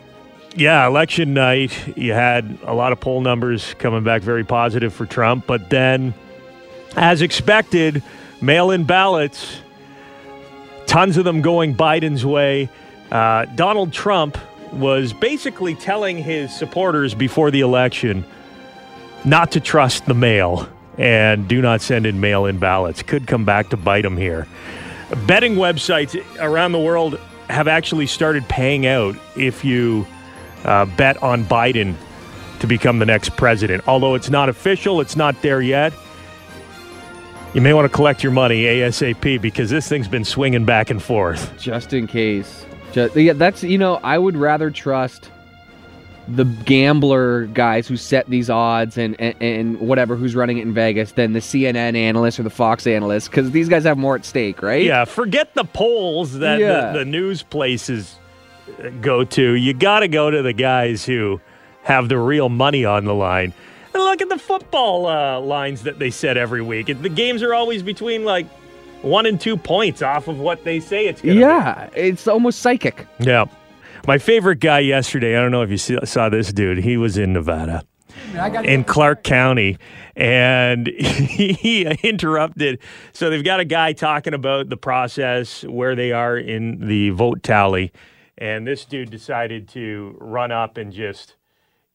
Yeah, 0.59 0.89
election 0.89 1.35
night, 1.35 1.97
you 1.97 2.15
had 2.15 2.59
a 2.65 2.75
lot 2.75 2.91
of 2.91 2.99
poll 2.99 3.21
numbers 3.21 3.75
coming 3.75 4.03
back 4.03 4.23
very 4.23 4.43
positive 4.43 4.93
for 4.93 5.07
Trump, 5.07 5.47
but 5.47 5.71
then, 5.71 6.15
as 6.97 7.23
expected, 7.23 8.03
mail 8.41 8.73
in 8.73 8.83
ballots, 8.83 9.61
tons 10.87 11.17
of 11.17 11.23
them 11.23 11.43
going 11.43 11.77
Biden's 11.77 12.27
way. 12.27 12.69
Uh, 13.09 13.45
Donald 13.55 13.93
Trump 13.93 14.37
was 14.73 15.13
basically 15.13 15.77
telling 15.77 16.19
his 16.19 16.53
supporters 16.53 17.15
before 17.15 17.53
the 17.53 17.61
election 17.61 18.25
not 19.25 19.53
to 19.53 19.61
trust 19.61 20.07
the 20.07 20.15
mail 20.15 20.69
and 20.97 21.47
do 21.47 21.63
not 21.63 21.83
send 21.83 22.05
in 22.05 22.19
mail 22.19 22.47
in 22.47 22.59
ballots. 22.59 23.01
Could 23.05 23.29
come 23.29 23.45
back 23.45 23.69
to 23.69 23.77
bite 23.77 24.05
him 24.05 24.17
here. 24.17 24.49
Betting 25.25 25.55
websites 25.55 26.21
around 26.41 26.73
the 26.73 26.81
world 26.81 27.21
have 27.49 27.69
actually 27.69 28.09
started 28.09 28.49
paying 28.49 28.87
out 28.87 29.15
if 29.37 29.65
you 29.65 30.05
uh, 30.65 30.85
bet 30.85 31.23
on 31.23 31.45
Biden 31.45 31.95
to 32.61 32.67
become 32.67 32.99
the 32.99 33.07
next 33.07 33.37
president. 33.37 33.87
Although 33.87 34.15
it's 34.15 34.31
not 34.31 34.49
official, 34.49 35.01
it's 35.01 35.17
not 35.17 35.41
there 35.43 35.61
yet. 35.63 35.93
You 37.55 37.61
may 37.63 37.73
want 37.73 37.87
to 37.91 37.95
collect 37.95 38.23
your 38.23 38.33
money 38.33 38.65
ASAP 38.65 39.41
because 39.41 39.71
this 39.71 39.89
thing's 39.89 40.09
been 40.09 40.25
swinging 40.25 40.65
back 40.65 40.91
and 40.91 41.03
forth. 41.03 41.59
Just 41.59 41.93
in 41.93 42.07
case. 42.07 42.67
Just, 42.93 43.17
yeah, 43.17 43.33
that's 43.33 43.63
you 43.63 43.79
know, 43.79 43.97
I 44.03 44.19
would 44.19 44.37
rather 44.37 44.71
trust 44.71 45.31
the 46.27 46.45
gambler 46.45 47.47
guys 47.47 47.89
who 47.89 47.97
set 47.97 48.29
these 48.29 48.51
odds 48.51 48.99
and, 48.99 49.19
and, 49.19 49.35
and 49.41 49.81
whatever 49.81 50.15
who's 50.15 50.35
running 50.37 50.59
it 50.59 50.63
in 50.63 50.75
Vegas 50.75 51.13
than 51.13 51.33
the 51.33 51.39
CNN 51.41 51.97
analysts 51.97 52.39
or 52.39 52.43
the 52.43 52.51
Fox 52.51 52.87
analysts 52.87 53.29
because 53.29 53.51
these 53.51 53.67
guys 53.71 53.85
have 53.85 53.97
more 53.97 54.15
at 54.15 54.27
stake, 54.27 54.61
right? 54.61 54.85
Yeah, 54.85 55.07
forget 55.07 55.55
the 55.55 55.65
polls 55.65 56.35
that 56.41 56.61
Yeah. 56.61 56.93
the, 56.93 56.99
the 56.99 57.05
news 57.07 57.43
places 57.43 58.18
go 59.01 59.25
to. 59.25 59.53
You 59.53 59.75
got 59.75 60.01
to 60.01 60.09
go 60.09 60.31
to 60.31 60.43
the 60.43 60.53
guys 60.53 61.05
who 61.05 61.41
have 61.83 62.09
the 62.09 62.19
real 62.19 62.49
money 62.49 62.85
on 62.85 63.05
the 63.05 63.15
line. 63.15 63.53
And 63.95 64.03
look 64.03 64.21
at 64.21 64.29
the 64.29 64.39
football 64.39 65.07
uh, 65.07 65.41
lines 65.41 65.83
that 65.83 65.99
they 65.99 66.11
set 66.11 66.37
every 66.37 66.63
week. 66.63 66.87
The 66.87 67.09
games 67.09 67.43
are 67.43 67.55
always 67.55 67.83
between 67.83 68.25
like 68.25 68.47
one 69.03 69.27
and 69.27 69.41
two 69.41 69.57
points 69.57 70.03
off 70.03 70.29
of 70.29 70.39
what 70.39 70.65
they 70.65 70.81
say 70.81 71.07
it's 71.07 71.21
going 71.23 71.37
to 71.37 71.41
Yeah, 71.41 71.89
it's 71.95 72.29
almost 72.29 72.61
psychic. 72.61 73.07
Yeah. 73.19 73.47
My 74.07 74.19
favorite 74.19 74.61
guy 74.61 74.81
yesterday, 74.81 75.37
I 75.37 75.43
don't 75.43 75.51
know 75.51 75.63
if 75.63 75.71
you 75.71 75.79
see- 75.79 75.99
saw 76.05 76.29
this 76.29 76.53
dude, 76.53 76.79
he 76.79 76.97
was 76.97 77.19
in 77.19 77.33
Nevada 77.33 77.85
in 78.65 78.85
Clark 78.85 79.23
County 79.23 79.79
and 80.17 80.87
he 80.89 81.87
interrupted. 82.03 82.81
So 83.13 83.31
they've 83.31 83.45
got 83.45 83.61
a 83.61 83.65
guy 83.65 83.93
talking 83.93 84.35
about 84.35 84.69
the 84.69 84.77
process, 84.77 85.65
where 85.65 85.95
they 85.95 86.13
are 86.13 86.37
in 86.37 86.87
the 86.87 87.11
vote 87.11 87.43
tally. 87.43 87.93
And 88.39 88.67
this 88.67 88.85
dude 88.85 89.11
decided 89.11 89.69
to 89.71 90.17
run 90.21 90.53
up 90.53 90.77
and 90.77 90.93
just 90.93 91.35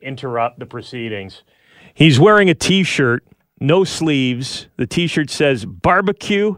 interrupt 0.02 0.60
the 0.60 0.66
proceedings. 0.66 1.44
He's 1.94 2.20
wearing 2.20 2.50
a 2.50 2.54
t 2.54 2.84
shirt, 2.84 3.26
no 3.60 3.86
sleeves. 3.86 4.68
The 4.78 4.86
t 4.86 5.08
shirt 5.08 5.30
says 5.30 5.64
barbecue, 5.64 6.56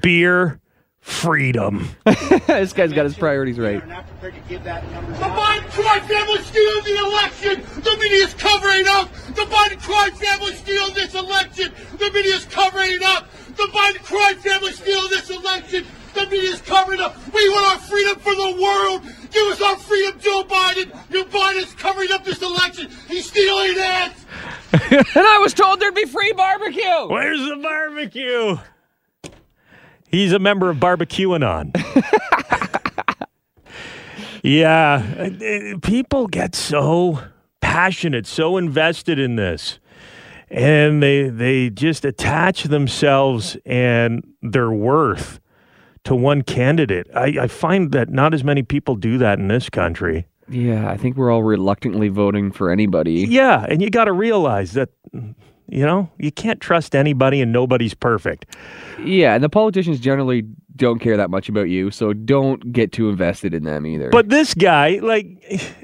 beer, 0.00 0.60
freedom. 1.00 1.88
this 2.04 2.72
guy's 2.72 2.92
got 2.92 3.04
his 3.04 3.16
priorities 3.16 3.58
right. 3.58 3.80
The 3.80 4.32
Biden 4.32 5.70
crime 5.70 6.02
family 6.02 6.42
stealing 6.42 6.84
the 6.84 6.98
election. 7.04 7.82
The 7.82 7.96
media's 8.00 8.34
covering 8.34 8.86
up. 8.88 9.12
The 9.34 9.42
Biden 9.42 9.82
crime 9.82 10.12
family 10.12 10.54
stealing 10.54 10.94
this 10.94 11.14
election. 11.14 11.72
The 11.98 12.10
media's 12.12 12.44
covering 12.44 12.98
up. 13.04 13.28
The 13.56 13.68
Biden 13.72 14.04
crime 14.04 14.36
family 14.36 14.72
stealing 14.72 15.10
this 15.10 15.30
election. 15.30 15.86
The 16.16 16.26
media's 16.30 16.62
covering 16.62 17.00
up. 17.00 17.14
We 17.34 17.46
want 17.50 17.74
our 17.74 17.78
freedom 17.78 18.18
for 18.20 18.34
the 18.34 18.58
world. 18.58 19.02
Give 19.30 19.46
us 19.48 19.60
our 19.60 19.76
freedom, 19.76 20.18
Joe 20.18 20.44
Biden. 20.44 20.90
Joe 21.12 21.24
Biden's 21.24 21.74
covering 21.74 22.10
up 22.10 22.24
this 22.24 22.40
election. 22.40 22.90
He's 23.06 23.26
stealing 23.26 23.74
it. 23.74 24.12
and 24.90 25.26
I 25.26 25.38
was 25.42 25.52
told 25.52 25.78
there'd 25.78 25.94
be 25.94 26.06
free 26.06 26.32
barbecue. 26.32 27.06
Where's 27.08 27.40
the 27.40 27.56
barbecue? 27.62 28.56
He's 30.08 30.32
a 30.32 30.38
member 30.38 30.70
of 30.70 30.78
Barbecuanon. 30.78 31.72
yeah, 34.42 35.02
uh, 35.18 35.78
people 35.80 36.28
get 36.28 36.54
so 36.54 37.22
passionate, 37.60 38.26
so 38.26 38.56
invested 38.56 39.18
in 39.18 39.36
this, 39.36 39.78
and 40.48 41.02
they 41.02 41.28
they 41.28 41.68
just 41.68 42.06
attach 42.06 42.62
themselves 42.64 43.58
and 43.66 44.26
their 44.40 44.70
worth 44.70 45.40
to 46.06 46.14
one 46.14 46.42
candidate. 46.42 47.08
I, 47.14 47.34
I 47.42 47.46
find 47.48 47.92
that 47.92 48.08
not 48.08 48.32
as 48.32 48.42
many 48.42 48.62
people 48.62 48.94
do 48.94 49.18
that 49.18 49.38
in 49.38 49.48
this 49.48 49.68
country. 49.68 50.26
Yeah, 50.48 50.88
I 50.88 50.96
think 50.96 51.16
we're 51.16 51.32
all 51.32 51.42
reluctantly 51.42 52.08
voting 52.08 52.52
for 52.52 52.70
anybody. 52.70 53.26
Yeah, 53.28 53.66
and 53.68 53.82
you 53.82 53.90
got 53.90 54.04
to 54.04 54.12
realize 54.12 54.72
that 54.72 54.90
you 55.68 55.84
know 55.84 56.10
you 56.18 56.30
can't 56.32 56.60
trust 56.60 56.94
anybody, 56.94 57.40
and 57.40 57.52
nobody's 57.52 57.94
perfect. 57.94 58.46
Yeah, 59.02 59.34
and 59.34 59.42
the 59.44 59.48
politicians 59.48 60.00
generally 60.00 60.42
don't 60.74 60.98
care 60.98 61.16
that 61.16 61.30
much 61.30 61.48
about 61.48 61.70
you, 61.70 61.90
so 61.90 62.12
don't 62.12 62.70
get 62.70 62.92
too 62.92 63.08
invested 63.08 63.54
in 63.54 63.64
them 63.64 63.86
either. 63.86 64.10
But 64.10 64.28
this 64.28 64.52
guy, 64.52 64.98
like, 65.02 65.26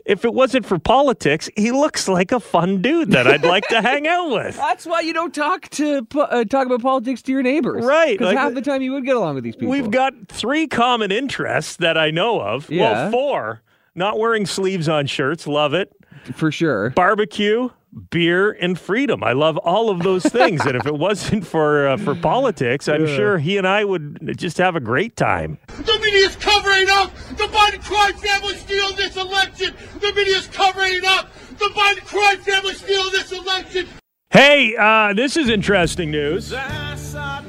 if 0.04 0.24
it 0.26 0.34
wasn't 0.34 0.66
for 0.66 0.78
politics, 0.78 1.48
he 1.56 1.72
looks 1.72 2.08
like 2.08 2.30
a 2.30 2.38
fun 2.40 2.82
dude 2.82 3.10
that 3.12 3.26
I'd 3.26 3.42
like 3.42 3.66
to 3.68 3.80
hang 3.80 4.06
out 4.06 4.28
with. 4.30 4.54
That's 4.58 4.84
why 4.84 5.00
you 5.00 5.14
don't 5.14 5.34
talk 5.34 5.70
to 5.70 6.06
uh, 6.14 6.44
talk 6.44 6.66
about 6.66 6.82
politics 6.82 7.22
to 7.22 7.32
your 7.32 7.42
neighbors, 7.42 7.84
Right, 7.86 8.18
Because 8.18 8.34
like- 8.34 8.38
half 8.38 8.52
the 8.52 8.60
time 8.60 8.82
you 8.82 8.92
would 8.92 9.06
get 9.06 9.16
along 9.16 9.36
with 9.36 9.44
these 9.44 9.56
people. 9.56 9.70
We've 9.70 9.90
got 9.90 10.12
three 10.28 10.66
common 10.66 11.10
interests 11.10 11.76
that 11.76 11.96
I 11.96 12.10
know 12.10 12.40
of. 12.42 12.68
Yeah. 12.70 12.82
Well, 13.04 13.10
four. 13.10 13.62
Not 13.94 14.18
wearing 14.18 14.44
sleeves 14.44 14.88
on 14.90 15.06
shirts, 15.06 15.46
love 15.46 15.72
it. 15.72 15.90
For 16.34 16.52
sure. 16.52 16.90
Barbecue, 16.90 17.70
beer, 18.10 18.52
and 18.52 18.78
freedom. 18.78 19.22
I 19.22 19.32
love 19.32 19.56
all 19.58 19.90
of 19.90 20.02
those 20.02 20.22
things. 20.24 20.64
and 20.64 20.76
if 20.76 20.86
it 20.86 20.94
wasn't 20.94 21.46
for 21.46 21.88
uh, 21.88 21.96
for 21.96 22.14
politics, 22.14 22.88
I'm 22.88 23.06
Yeah. 23.06 23.16
sure 23.16 23.38
he 23.38 23.58
and 23.58 23.66
I 23.66 23.84
would 23.84 24.34
just 24.38 24.58
have 24.58 24.76
a 24.76 24.80
great 24.80 25.16
time. 25.16 25.58
The 25.68 25.98
media's 26.02 26.36
covering 26.36 26.86
up. 26.90 27.14
The 27.36 27.44
Biden 27.44 27.84
crime 27.84 28.14
family 28.14 28.54
stealing 28.56 28.96
this 28.96 29.16
election. 29.16 29.74
The 30.00 30.12
media's 30.14 30.46
covering 30.48 31.00
up. 31.04 31.30
The 31.58 31.70
Biden 31.74 32.04
crime 32.06 32.38
family 32.38 32.74
stealing 32.74 33.12
this 33.12 33.32
election. 33.32 33.86
Hey, 34.30 34.74
uh, 34.76 35.12
this 35.12 35.36
is 35.36 35.50
interesting 35.50 36.10
news. 36.10 36.52
I 36.54 36.94
saw 36.96 37.42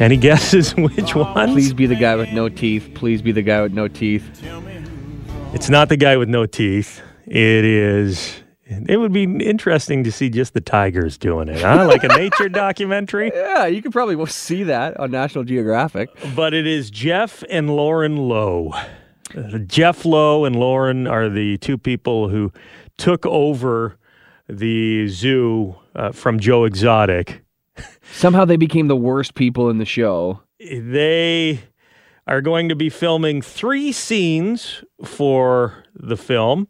Any 0.00 0.16
guesses 0.16 0.72
which 0.76 1.14
one? 1.14 1.52
Please 1.52 1.72
be 1.72 1.86
the 1.86 1.94
guy 1.94 2.16
with 2.16 2.32
no 2.32 2.48
teeth. 2.48 2.90
Please 2.94 3.22
be 3.22 3.32
the 3.32 3.42
guy 3.42 3.62
with 3.62 3.72
no 3.72 3.88
teeth. 3.88 4.24
It's 5.54 5.70
not 5.70 5.88
the 5.88 5.96
guy 5.96 6.16
with 6.16 6.28
no 6.28 6.44
teeth. 6.46 7.00
It 7.26 7.64
is. 7.64 8.42
It 8.68 8.98
would 8.98 9.12
be 9.12 9.22
interesting 9.22 10.04
to 10.04 10.12
see 10.12 10.28
just 10.28 10.52
the 10.52 10.60
tigers 10.60 11.16
doing 11.16 11.48
it, 11.48 11.62
huh? 11.62 11.86
Like 11.86 12.02
a 12.04 12.08
nature 12.08 12.48
documentary. 12.50 13.30
Yeah, 13.32 13.66
you 13.66 13.80
could 13.80 13.92
probably 13.92 14.26
see 14.26 14.64
that 14.64 14.98
on 14.98 15.12
National 15.12 15.44
Geographic. 15.44 16.10
But 16.34 16.52
it 16.52 16.66
is 16.66 16.90
Jeff 16.90 17.44
and 17.48 17.70
Lauren 17.70 18.16
Lowe. 18.16 18.72
Jeff 19.66 20.04
Lowe 20.04 20.44
and 20.44 20.56
Lauren 20.56 21.06
are 21.06 21.28
the 21.28 21.58
two 21.58 21.78
people 21.78 22.28
who 22.28 22.52
took 22.96 23.26
over 23.26 23.98
the 24.48 25.08
zoo 25.08 25.76
uh, 25.94 26.12
from 26.12 26.38
Joe 26.38 26.64
Exotic. 26.64 27.42
Somehow 28.12 28.44
they 28.44 28.56
became 28.56 28.88
the 28.88 28.96
worst 28.96 29.34
people 29.34 29.68
in 29.68 29.78
the 29.78 29.84
show. 29.84 30.40
They 30.58 31.60
are 32.26 32.40
going 32.40 32.68
to 32.68 32.76
be 32.76 32.88
filming 32.88 33.42
three 33.42 33.92
scenes 33.92 34.82
for 35.04 35.84
the 35.94 36.16
film. 36.16 36.68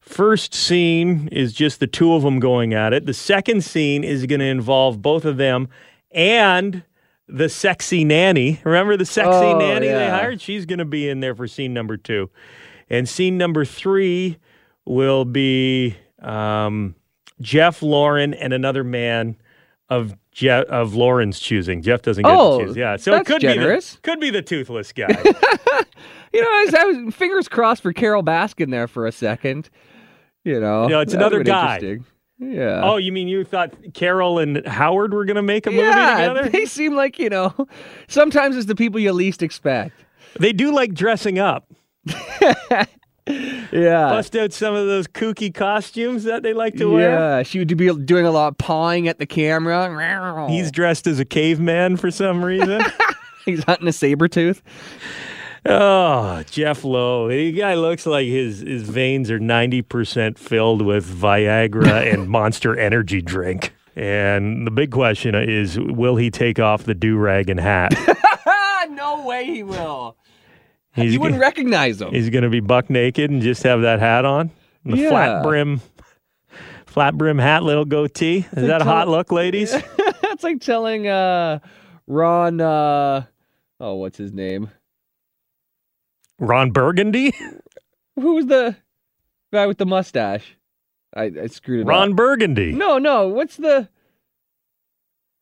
First 0.00 0.54
scene 0.54 1.28
is 1.32 1.52
just 1.52 1.80
the 1.80 1.86
two 1.86 2.14
of 2.14 2.22
them 2.22 2.38
going 2.38 2.74
at 2.74 2.92
it. 2.92 3.06
The 3.06 3.14
second 3.14 3.64
scene 3.64 4.04
is 4.04 4.26
going 4.26 4.40
to 4.40 4.46
involve 4.46 5.02
both 5.02 5.24
of 5.24 5.36
them 5.36 5.68
and 6.12 6.84
the 7.28 7.48
sexy 7.48 8.04
nanny. 8.04 8.60
Remember 8.64 8.96
the 8.96 9.06
sexy 9.06 9.30
Oh, 9.30 9.58
nanny 9.58 9.86
they 9.88 10.08
hired? 10.08 10.40
She's 10.40 10.66
going 10.66 10.78
to 10.78 10.84
be 10.84 11.08
in 11.08 11.20
there 11.20 11.34
for 11.34 11.46
scene 11.48 11.74
number 11.74 11.96
two. 11.96 12.30
And 12.88 13.08
scene 13.08 13.36
number 13.36 13.64
three 13.64 14.38
will 14.84 15.24
be 15.24 15.96
um, 16.20 16.94
Jeff, 17.40 17.82
Lauren, 17.82 18.32
and 18.34 18.52
another 18.52 18.84
man 18.84 19.36
of 19.88 20.16
Jeff 20.32 20.66
of 20.66 20.94
Lauren's 20.94 21.40
choosing. 21.40 21.82
Jeff 21.82 22.02
doesn't 22.02 22.22
get 22.22 22.32
Oh, 22.32 22.58
to 22.60 22.66
choose. 22.66 22.76
Yeah, 22.76 22.96
so 22.96 23.14
it 23.14 23.26
could 23.26 23.40
generous. 23.40 23.92
be 23.92 23.96
the, 23.96 24.02
could 24.02 24.20
be 24.20 24.30
the 24.30 24.42
toothless 24.42 24.92
guy. 24.92 25.08
You 26.32 26.42
know, 26.42 26.48
I 26.48 26.64
was, 26.66 26.74
I 26.74 26.84
was 26.84 27.14
fingers 27.14 27.48
crossed 27.48 27.80
for 27.82 27.94
Carole 27.94 28.22
Baskin 28.22 28.70
there 28.70 28.88
for 28.88 29.06
a 29.06 29.12
second. 29.12 29.70
You 30.44 30.60
know, 30.60 30.86
No, 30.86 31.00
it's 31.00 31.14
another 31.14 31.42
guy. 31.42 31.98
Yeah. 32.38 32.82
oh, 32.84 32.96
you 32.96 33.12
mean 33.12 33.28
you 33.28 33.44
thought 33.44 33.72
Carol 33.94 34.38
and 34.38 34.66
Howard 34.66 35.14
were 35.14 35.24
going 35.24 35.36
to 35.36 35.42
make 35.42 35.66
a 35.66 35.70
movie 35.70 35.84
yeah, 35.84 36.28
together? 36.28 36.48
they 36.50 36.66
seem 36.66 36.94
like 36.94 37.18
you 37.18 37.30
know. 37.30 37.54
Sometimes 38.08 38.56
it's 38.56 38.66
the 38.66 38.74
people 38.74 39.00
you 39.00 39.12
least 39.12 39.42
expect. 39.42 39.94
They 40.38 40.52
do 40.52 40.72
like 40.74 40.92
dressing 40.94 41.38
up. 41.38 41.70
Yeah. 43.28 44.08
Bust 44.10 44.36
out 44.36 44.52
some 44.52 44.74
of 44.74 44.86
those 44.86 45.06
kooky 45.08 45.52
costumes 45.52 46.24
that 46.24 46.42
they 46.42 46.52
like 46.52 46.76
to 46.76 46.86
wear. 46.86 47.10
Yeah, 47.10 47.42
she 47.42 47.58
would 47.58 47.76
be 47.76 47.92
doing 48.04 48.24
a 48.24 48.30
lot 48.30 48.48
of 48.48 48.58
pawing 48.58 49.08
at 49.08 49.18
the 49.18 49.26
camera. 49.26 50.48
He's 50.48 50.70
dressed 50.70 51.06
as 51.06 51.18
a 51.18 51.24
caveman 51.24 51.96
for 51.96 52.10
some 52.10 52.44
reason. 52.44 52.82
He's 53.44 53.64
hunting 53.64 53.88
a 53.88 53.92
saber 53.92 54.28
tooth. 54.28 54.62
Oh, 55.68 56.42
Jeff 56.50 56.84
Lowe. 56.84 57.28
The 57.28 57.52
guy 57.52 57.74
looks 57.74 58.06
like 58.06 58.26
his, 58.26 58.60
his 58.60 58.82
veins 58.82 59.30
are 59.30 59.38
90% 59.40 60.38
filled 60.38 60.82
with 60.82 61.04
Viagra 61.06 62.12
and 62.12 62.28
monster 62.28 62.78
energy 62.78 63.20
drink. 63.20 63.72
And 63.96 64.66
the 64.66 64.70
big 64.70 64.90
question 64.90 65.34
is 65.34 65.78
will 65.78 66.16
he 66.16 66.30
take 66.30 66.58
off 66.60 66.84
the 66.84 66.94
do 66.94 67.16
rag 67.16 67.48
and 67.48 67.58
hat? 67.58 67.94
no 68.90 69.24
way 69.26 69.44
he 69.46 69.62
will. 69.62 70.16
He's 70.94 71.14
you 71.14 71.20
wouldn't 71.20 71.40
recognize 71.40 72.00
him. 72.00 72.12
He's 72.12 72.30
going 72.30 72.44
to 72.44 72.50
be 72.50 72.60
buck 72.60 72.88
naked 72.90 73.30
and 73.30 73.42
just 73.42 73.62
have 73.64 73.82
that 73.82 73.98
hat 74.00 74.24
on? 74.24 74.50
The 74.84 74.96
Yeah. 74.98 75.08
flat 75.10 75.42
brim. 75.42 75.80
Flat 76.86 77.16
brim 77.18 77.38
hat, 77.38 77.62
little 77.62 77.84
goatee. 77.84 78.38
Is 78.38 78.44
like 78.44 78.66
that 78.66 78.80
a 78.82 78.84
tell- 78.84 78.92
hot 78.94 79.08
look, 79.08 79.32
ladies? 79.32 79.72
That's 80.22 80.42
like 80.44 80.60
telling 80.60 81.08
uh, 81.08 81.58
Ron. 82.06 82.60
Uh, 82.60 83.24
oh, 83.80 83.94
what's 83.96 84.16
his 84.16 84.32
name? 84.32 84.70
Ron 86.38 86.70
Burgundy? 86.70 87.32
Who 88.16 88.34
was 88.34 88.46
the 88.46 88.76
guy 89.52 89.66
with 89.66 89.78
the 89.78 89.86
mustache? 89.86 90.56
I, 91.14 91.30
I 91.42 91.46
screwed 91.46 91.80
it 91.80 91.82
up. 91.82 91.88
Ron 91.88 92.10
up. 92.10 92.16
Burgundy. 92.16 92.72
No, 92.72 92.98
no. 92.98 93.28
What's 93.28 93.56
the 93.56 93.88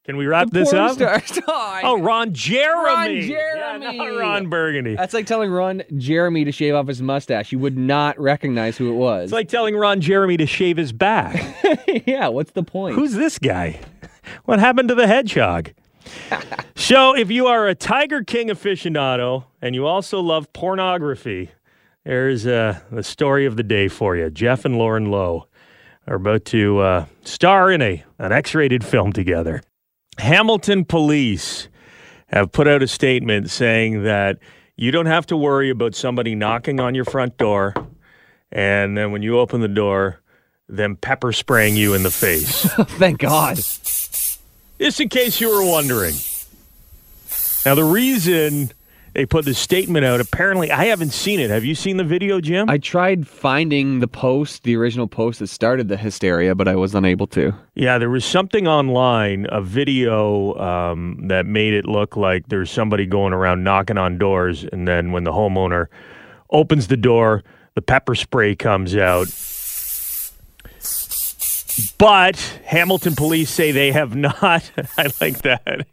Can 0.04 0.16
we 0.16 0.26
wrap 0.26 0.50
the 0.50 0.60
this 0.60 0.72
up? 0.72 0.96
Oh, 1.00 1.80
Oh, 1.84 2.00
Ron 2.00 2.32
Jeremy. 2.32 2.84
Ron 2.86 3.16
Yeah, 3.16 3.78
Jeremy. 3.78 3.96
not 3.98 4.18
Ron 4.20 4.48
Burgundy. 4.48 4.94
That's 4.96 5.14
like 5.14 5.26
telling 5.26 5.50
Ron 5.50 5.82
Jeremy 5.96 6.44
to 6.44 6.52
shave 6.52 6.74
off 6.74 6.86
his 6.86 7.02
mustache. 7.02 7.50
You 7.52 7.58
would 7.60 7.76
not 7.78 8.18
recognize 8.20 8.76
who 8.76 8.92
it 8.92 8.96
was. 8.96 9.24
It's 9.24 9.32
like 9.32 9.48
telling 9.48 9.76
Ron 9.76 10.00
Jeremy 10.00 10.36
to 10.36 10.46
shave 10.46 10.76
his 10.76 10.92
back. 10.92 11.56
yeah, 12.06 12.28
what's 12.28 12.52
the 12.52 12.62
point? 12.62 12.94
Who's 12.94 13.14
this 13.14 13.38
guy? 13.38 13.80
What 14.44 14.58
happened 14.58 14.88
to 14.90 14.94
the 14.94 15.06
hedgehog? 15.06 15.72
so, 16.76 17.16
if 17.16 17.30
you 17.30 17.46
are 17.46 17.66
a 17.66 17.74
Tiger 17.74 18.22
King 18.22 18.48
aficionado 18.48 19.44
and 19.64 19.74
you 19.74 19.86
also 19.86 20.20
love 20.20 20.52
pornography, 20.52 21.50
there's 22.04 22.46
uh, 22.46 22.78
the 22.92 23.02
story 23.02 23.46
of 23.46 23.56
the 23.56 23.62
day 23.62 23.88
for 23.88 24.14
you. 24.14 24.28
Jeff 24.28 24.66
and 24.66 24.76
Lauren 24.76 25.10
Lowe 25.10 25.48
are 26.06 26.16
about 26.16 26.44
to 26.44 26.80
uh, 26.80 27.06
star 27.22 27.70
in 27.70 27.80
a 27.80 28.04
an 28.18 28.30
X-rated 28.30 28.84
film 28.84 29.10
together. 29.10 29.62
Hamilton 30.18 30.84
police 30.84 31.68
have 32.26 32.52
put 32.52 32.68
out 32.68 32.82
a 32.82 32.86
statement 32.86 33.48
saying 33.48 34.02
that 34.02 34.38
you 34.76 34.90
don't 34.90 35.06
have 35.06 35.24
to 35.26 35.36
worry 35.36 35.70
about 35.70 35.94
somebody 35.94 36.34
knocking 36.34 36.78
on 36.78 36.94
your 36.94 37.06
front 37.06 37.38
door 37.38 37.72
and 38.52 38.98
then 38.98 39.12
when 39.12 39.22
you 39.22 39.38
open 39.38 39.62
the 39.62 39.68
door, 39.68 40.20
them 40.68 40.94
pepper 40.94 41.32
spraying 41.32 41.74
you 41.74 41.94
in 41.94 42.02
the 42.02 42.10
face. 42.10 42.66
Thank 42.98 43.20
God. 43.20 43.56
Just 43.56 45.00
in 45.00 45.08
case 45.08 45.40
you 45.40 45.48
were 45.48 45.64
wondering. 45.64 46.16
Now, 47.64 47.74
the 47.74 47.84
reason 47.84 48.70
they 49.14 49.24
put 49.24 49.44
this 49.44 49.58
statement 49.58 50.04
out, 50.04 50.20
apparently, 50.20 50.72
I 50.72 50.86
haven't 50.86 51.12
seen 51.12 51.38
it. 51.38 51.48
Have 51.48 51.64
you 51.64 51.76
seen 51.76 51.96
the 51.98 52.04
video, 52.04 52.40
Jim? 52.40 52.68
I 52.68 52.78
tried 52.78 53.28
finding 53.28 54.00
the 54.00 54.08
post, 54.08 54.64
the 54.64 54.76
original 54.76 55.06
post 55.06 55.38
that 55.38 55.46
started 55.46 55.88
the 55.88 55.96
hysteria, 55.96 56.56
but 56.56 56.66
I 56.66 56.74
was 56.74 56.96
unable 56.96 57.28
to. 57.28 57.54
Yeah, 57.74 57.98
there 57.98 58.10
was 58.10 58.24
something 58.24 58.66
online, 58.66 59.46
a 59.50 59.62
video 59.62 60.54
um, 60.54 61.28
that 61.28 61.46
made 61.46 61.74
it 61.74 61.86
look 61.86 62.16
like 62.16 62.48
there's 62.48 62.72
somebody 62.72 63.06
going 63.06 63.32
around 63.32 63.62
knocking 63.62 63.98
on 63.98 64.18
doors, 64.18 64.64
and 64.64 64.86
then 64.86 65.12
when 65.12 65.22
the 65.22 65.32
homeowner 65.32 65.86
opens 66.50 66.88
the 66.88 66.96
door, 66.96 67.44
the 67.74 67.82
pepper 67.82 68.16
spray 68.16 68.56
comes 68.56 68.96
out. 68.96 69.28
But 71.98 72.36
Hamilton 72.64 73.14
police 73.14 73.50
say 73.50 73.70
they 73.70 73.92
have 73.92 74.16
not. 74.16 74.68
I 74.98 75.12
like 75.20 75.42
that. 75.42 75.86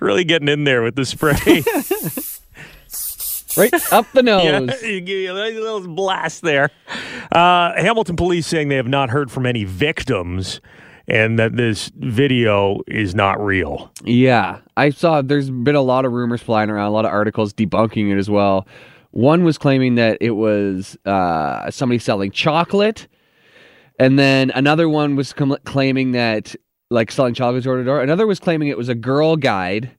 Really 0.00 0.24
getting 0.24 0.48
in 0.48 0.64
there 0.64 0.82
with 0.82 0.96
the 0.96 1.04
spray. 1.04 1.62
Right 3.58 3.74
up 3.92 4.06
the 4.12 4.22
nose. 4.22 4.44
Yeah, 4.44 4.88
you 4.88 5.00
give 5.00 5.18
you 5.18 5.32
a 5.32 5.34
little 5.34 5.86
blast 5.88 6.42
there. 6.42 6.70
Uh, 7.32 7.72
Hamilton 7.74 8.16
police 8.16 8.46
saying 8.46 8.68
they 8.68 8.76
have 8.76 8.88
not 8.88 9.10
heard 9.10 9.30
from 9.30 9.46
any 9.46 9.64
victims 9.64 10.60
and 11.08 11.38
that 11.38 11.56
this 11.56 11.90
video 11.96 12.80
is 12.86 13.14
not 13.14 13.42
real. 13.42 13.90
Yeah, 14.04 14.60
I 14.76 14.90
saw 14.90 15.22
there's 15.22 15.50
been 15.50 15.74
a 15.74 15.82
lot 15.82 16.04
of 16.04 16.12
rumors 16.12 16.42
flying 16.42 16.70
around, 16.70 16.86
a 16.86 16.90
lot 16.90 17.06
of 17.06 17.10
articles 17.10 17.52
debunking 17.54 18.12
it 18.12 18.18
as 18.18 18.28
well. 18.28 18.66
One 19.12 19.42
was 19.42 19.56
claiming 19.56 19.94
that 19.94 20.18
it 20.20 20.32
was 20.32 20.98
uh, 21.06 21.70
somebody 21.70 21.98
selling 21.98 22.30
chocolate, 22.30 23.08
and 23.98 24.18
then 24.18 24.50
another 24.50 24.88
one 24.88 25.16
was 25.16 25.32
com- 25.32 25.56
claiming 25.64 26.12
that 26.12 26.54
like 26.90 27.10
selling 27.10 27.34
chocolate 27.34 27.64
door 27.64 27.78
to 27.78 27.84
door. 27.84 28.02
Another 28.02 28.26
was 28.26 28.38
claiming 28.38 28.68
it 28.68 28.76
was 28.78 28.90
a 28.90 28.94
girl 28.94 29.36
guide. 29.36 29.90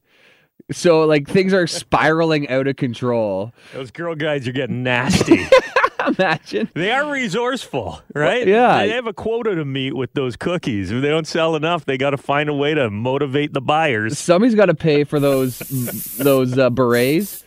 So 0.72 1.06
like 1.06 1.28
things 1.28 1.54
are 1.54 1.66
spiraling 1.68 2.48
out 2.50 2.68
of 2.68 2.76
control. 2.76 3.54
Those 3.74 3.92
girl 3.92 4.16
guides 4.16 4.48
are 4.48 4.52
getting 4.52 4.84
nasty. 4.84 5.40
Imagine. 6.08 6.70
they 6.76 6.92
are 6.92 7.12
resourceful, 7.12 8.02
right? 8.16 8.48
Yeah. 8.48 8.78
They 8.86 8.92
have 8.92 9.06
a 9.06 9.14
quota 9.14 9.54
to 9.56 9.66
meet 9.66 9.96
with 9.96 10.14
those 10.14 10.36
cookies. 10.38 10.92
If 10.92 11.02
they 11.02 11.10
don't 11.10 11.28
sell 11.28 11.56
enough, 11.58 11.86
they 11.86 11.98
got 11.98 12.12
to 12.12 12.18
find 12.18 12.48
a 12.50 12.54
way 12.54 12.74
to 12.74 12.90
motivate 12.90 13.54
the 13.54 13.60
buyers. 13.62 14.18
Somebody's 14.18 14.56
got 14.56 14.68
to 14.68 14.76
pay 14.76 15.04
for 15.04 15.20
those 15.20 15.60
those 16.18 16.58
uh, 16.58 16.70
berets. 16.70 17.44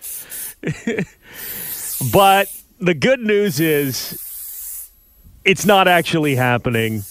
But 2.12 2.48
the 2.78 2.94
good 2.94 3.20
news 3.20 3.60
is 3.60 4.90
it's 5.44 5.64
not 5.64 5.88
actually 5.88 6.34
happening. 6.34 7.02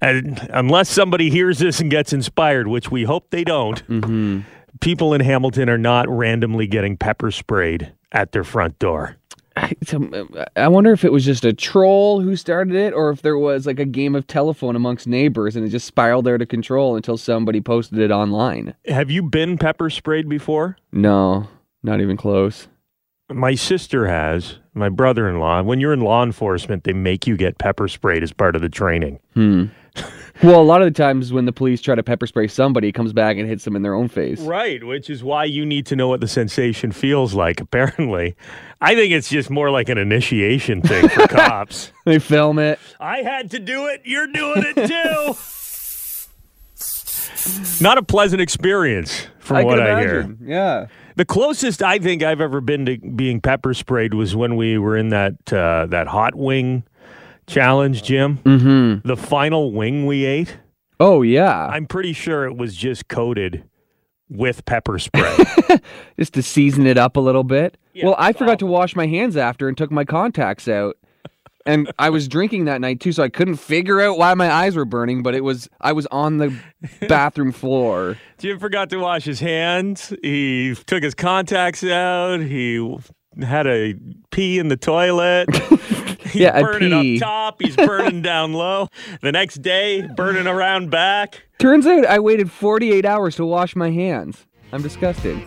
And 0.00 0.48
unless 0.52 0.88
somebody 0.90 1.30
hears 1.30 1.58
this 1.58 1.80
and 1.80 1.90
gets 1.90 2.12
inspired, 2.12 2.66
which 2.68 2.90
we 2.90 3.04
hope 3.04 3.30
they 3.30 3.44
don't, 3.44 3.86
Mm-hmm. 3.88 4.40
People 4.80 5.14
in 5.14 5.20
Hamilton 5.20 5.68
are 5.68 5.78
not 5.78 6.08
randomly 6.08 6.66
getting 6.66 6.96
pepper 6.96 7.30
sprayed 7.30 7.92
at 8.12 8.32
their 8.32 8.44
front 8.44 8.78
door. 8.78 9.16
I 9.56 10.68
wonder 10.68 10.92
if 10.92 11.04
it 11.04 11.12
was 11.12 11.24
just 11.24 11.44
a 11.44 11.52
troll 11.52 12.20
who 12.20 12.34
started 12.34 12.74
it, 12.74 12.92
or 12.92 13.10
if 13.10 13.22
there 13.22 13.38
was 13.38 13.66
like 13.66 13.78
a 13.78 13.84
game 13.84 14.16
of 14.16 14.26
telephone 14.26 14.74
amongst 14.74 15.06
neighbors 15.06 15.54
and 15.54 15.64
it 15.64 15.68
just 15.68 15.86
spiraled 15.86 16.26
out 16.26 16.42
of 16.42 16.48
control 16.48 16.96
until 16.96 17.16
somebody 17.16 17.60
posted 17.60 17.98
it 18.00 18.10
online. 18.10 18.74
Have 18.86 19.10
you 19.10 19.22
been 19.22 19.56
pepper 19.56 19.90
sprayed 19.90 20.28
before? 20.28 20.76
No, 20.90 21.48
not 21.84 22.00
even 22.00 22.16
close. 22.16 22.66
My 23.30 23.54
sister 23.54 24.06
has. 24.08 24.58
My 24.74 24.88
brother 24.88 25.28
in 25.28 25.38
law. 25.38 25.62
When 25.62 25.80
you're 25.80 25.92
in 25.92 26.00
law 26.00 26.24
enforcement, 26.24 26.82
they 26.82 26.92
make 26.92 27.26
you 27.26 27.36
get 27.36 27.58
pepper 27.58 27.86
sprayed 27.86 28.24
as 28.24 28.32
part 28.32 28.56
of 28.56 28.62
the 28.62 28.68
training. 28.68 29.20
Hmm. 29.34 29.66
Well, 30.42 30.60
a 30.60 30.64
lot 30.64 30.82
of 30.82 30.86
the 30.92 30.96
times 31.02 31.32
when 31.32 31.44
the 31.44 31.52
police 31.52 31.80
try 31.80 31.94
to 31.94 32.02
pepper 32.02 32.26
spray 32.26 32.48
somebody, 32.48 32.88
it 32.88 32.92
comes 32.92 33.12
back 33.12 33.36
and 33.36 33.48
hits 33.48 33.64
them 33.64 33.76
in 33.76 33.82
their 33.82 33.94
own 33.94 34.08
face. 34.08 34.40
Right, 34.40 34.82
which 34.82 35.08
is 35.08 35.22
why 35.22 35.44
you 35.44 35.64
need 35.64 35.86
to 35.86 35.96
know 35.96 36.08
what 36.08 36.20
the 36.20 36.28
sensation 36.28 36.92
feels 36.92 37.34
like, 37.34 37.60
apparently. 37.60 38.36
I 38.80 38.94
think 38.94 39.12
it's 39.12 39.28
just 39.28 39.48
more 39.48 39.70
like 39.70 39.88
an 39.88 39.98
initiation 39.98 40.82
thing 40.82 41.08
for 41.08 41.28
cops. 41.28 41.92
They 42.04 42.18
film 42.18 42.58
it. 42.58 42.78
I 42.98 43.18
had 43.18 43.50
to 43.52 43.58
do 43.58 43.86
it. 43.86 44.02
You're 44.04 44.26
doing 44.26 44.64
it 44.66 44.88
too. 44.88 45.34
Not 47.80 47.98
a 47.98 48.02
pleasant 48.02 48.40
experience, 48.40 49.26
from 49.38 49.58
I 49.58 49.64
what 49.64 49.80
I 49.80 50.00
hear. 50.00 50.36
Yeah. 50.42 50.86
The 51.16 51.24
closest 51.24 51.82
I 51.82 51.98
think 51.98 52.22
I've 52.22 52.40
ever 52.40 52.60
been 52.60 52.86
to 52.86 52.98
being 52.98 53.40
pepper 53.40 53.72
sprayed 53.74 54.14
was 54.14 54.34
when 54.34 54.56
we 54.56 54.78
were 54.78 54.96
in 54.96 55.10
that 55.10 55.52
uh, 55.52 55.86
that 55.86 56.08
hot 56.08 56.34
wing 56.34 56.84
challenge, 57.46 58.02
Jim. 58.02 58.38
Mm-hmm. 58.38 59.06
The 59.06 59.16
final 59.16 59.72
wing 59.72 60.06
we 60.06 60.24
ate. 60.24 60.58
Oh 61.00 61.22
yeah. 61.22 61.66
I'm 61.66 61.86
pretty 61.86 62.12
sure 62.12 62.44
it 62.44 62.56
was 62.56 62.74
just 62.74 63.08
coated 63.08 63.64
with 64.28 64.64
pepper 64.64 64.98
spray. 64.98 65.36
just 66.18 66.34
to 66.34 66.42
season 66.42 66.86
it 66.86 66.96
up 66.98 67.16
a 67.16 67.20
little 67.20 67.44
bit. 67.44 67.76
well, 68.02 68.16
I 68.18 68.32
forgot 68.32 68.58
to 68.60 68.66
wash 68.66 68.96
my 68.96 69.06
hands 69.06 69.36
after 69.36 69.68
and 69.68 69.76
took 69.76 69.90
my 69.90 70.04
contacts 70.04 70.68
out. 70.68 70.96
And 71.66 71.90
I 71.98 72.10
was 72.10 72.28
drinking 72.28 72.66
that 72.66 72.82
night 72.82 73.00
too, 73.00 73.12
so 73.12 73.22
I 73.22 73.30
couldn't 73.30 73.56
figure 73.56 73.98
out 74.00 74.18
why 74.18 74.34
my 74.34 74.50
eyes 74.52 74.76
were 74.76 74.84
burning, 74.84 75.22
but 75.22 75.34
it 75.34 75.42
was 75.42 75.68
I 75.80 75.92
was 75.92 76.06
on 76.06 76.36
the 76.36 76.54
bathroom 77.08 77.52
floor. 77.52 78.18
Jim 78.38 78.58
forgot 78.58 78.90
to 78.90 78.98
wash 78.98 79.24
his 79.24 79.40
hands. 79.40 80.12
He 80.22 80.74
took 80.86 81.02
his 81.02 81.14
contacts 81.14 81.82
out. 81.82 82.40
He 82.40 82.78
had 83.42 83.66
a 83.66 83.94
pee 84.30 84.58
in 84.58 84.68
the 84.68 84.76
toilet. 84.76 85.48
He's 86.24 86.34
Yeah, 86.42 86.58
a 86.58 86.62
burning 86.62 86.90
pee. 86.90 87.16
up 87.16 87.20
top. 87.22 87.62
He's 87.62 87.76
burning 87.76 88.22
down 88.22 88.52
low. 88.52 88.88
The 89.20 89.32
next 89.32 89.62
day, 89.62 90.06
burning 90.16 90.46
around 90.46 90.90
back. 90.90 91.42
Turns 91.58 91.86
out 91.86 92.04
I 92.06 92.18
waited 92.18 92.50
48 92.50 93.04
hours 93.04 93.36
to 93.36 93.44
wash 93.46 93.76
my 93.76 93.90
hands. 93.90 94.44
I'm 94.72 94.82
disgusted. 94.82 95.40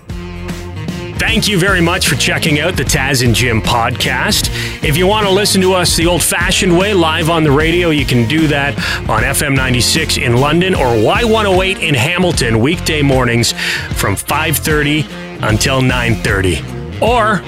Thank 1.19 1.47
you 1.47 1.59
very 1.59 1.81
much 1.81 2.07
for 2.07 2.15
checking 2.15 2.59
out 2.59 2.77
the 2.77 2.83
Taz 2.83 3.25
and 3.25 3.33
Jim 3.33 3.59
podcast. 3.61 4.49
If 4.87 4.95
you 4.97 5.07
want 5.07 5.25
to 5.25 5.33
listen 5.33 5.59
to 5.61 5.73
us 5.73 5.95
the 5.97 6.05
old 6.05 6.21
fashioned 6.21 6.77
way, 6.77 6.93
live 6.93 7.29
on 7.29 7.43
the 7.43 7.51
radio, 7.51 7.89
you 7.89 8.05
can 8.05 8.27
do 8.29 8.47
that 8.47 8.75
on 9.09 9.23
FM 9.23 9.55
96 9.55 10.17
in 10.17 10.37
London 10.37 10.75
or 10.75 10.85
Y108 10.85 11.79
in 11.81 11.95
Hamilton, 11.95 12.59
weekday 12.61 13.01
mornings 13.01 13.51
from 13.97 14.15
5.30 14.15 15.41
until 15.41 15.81
9.30. 15.81 17.01
Or 17.01 17.41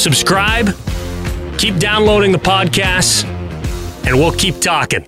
subscribe, 0.00 0.74
keep 1.58 1.76
downloading 1.76 2.32
the 2.32 2.38
podcasts, 2.38 3.24
and 4.06 4.16
we'll 4.16 4.32
keep 4.32 4.58
talking. 4.60 5.06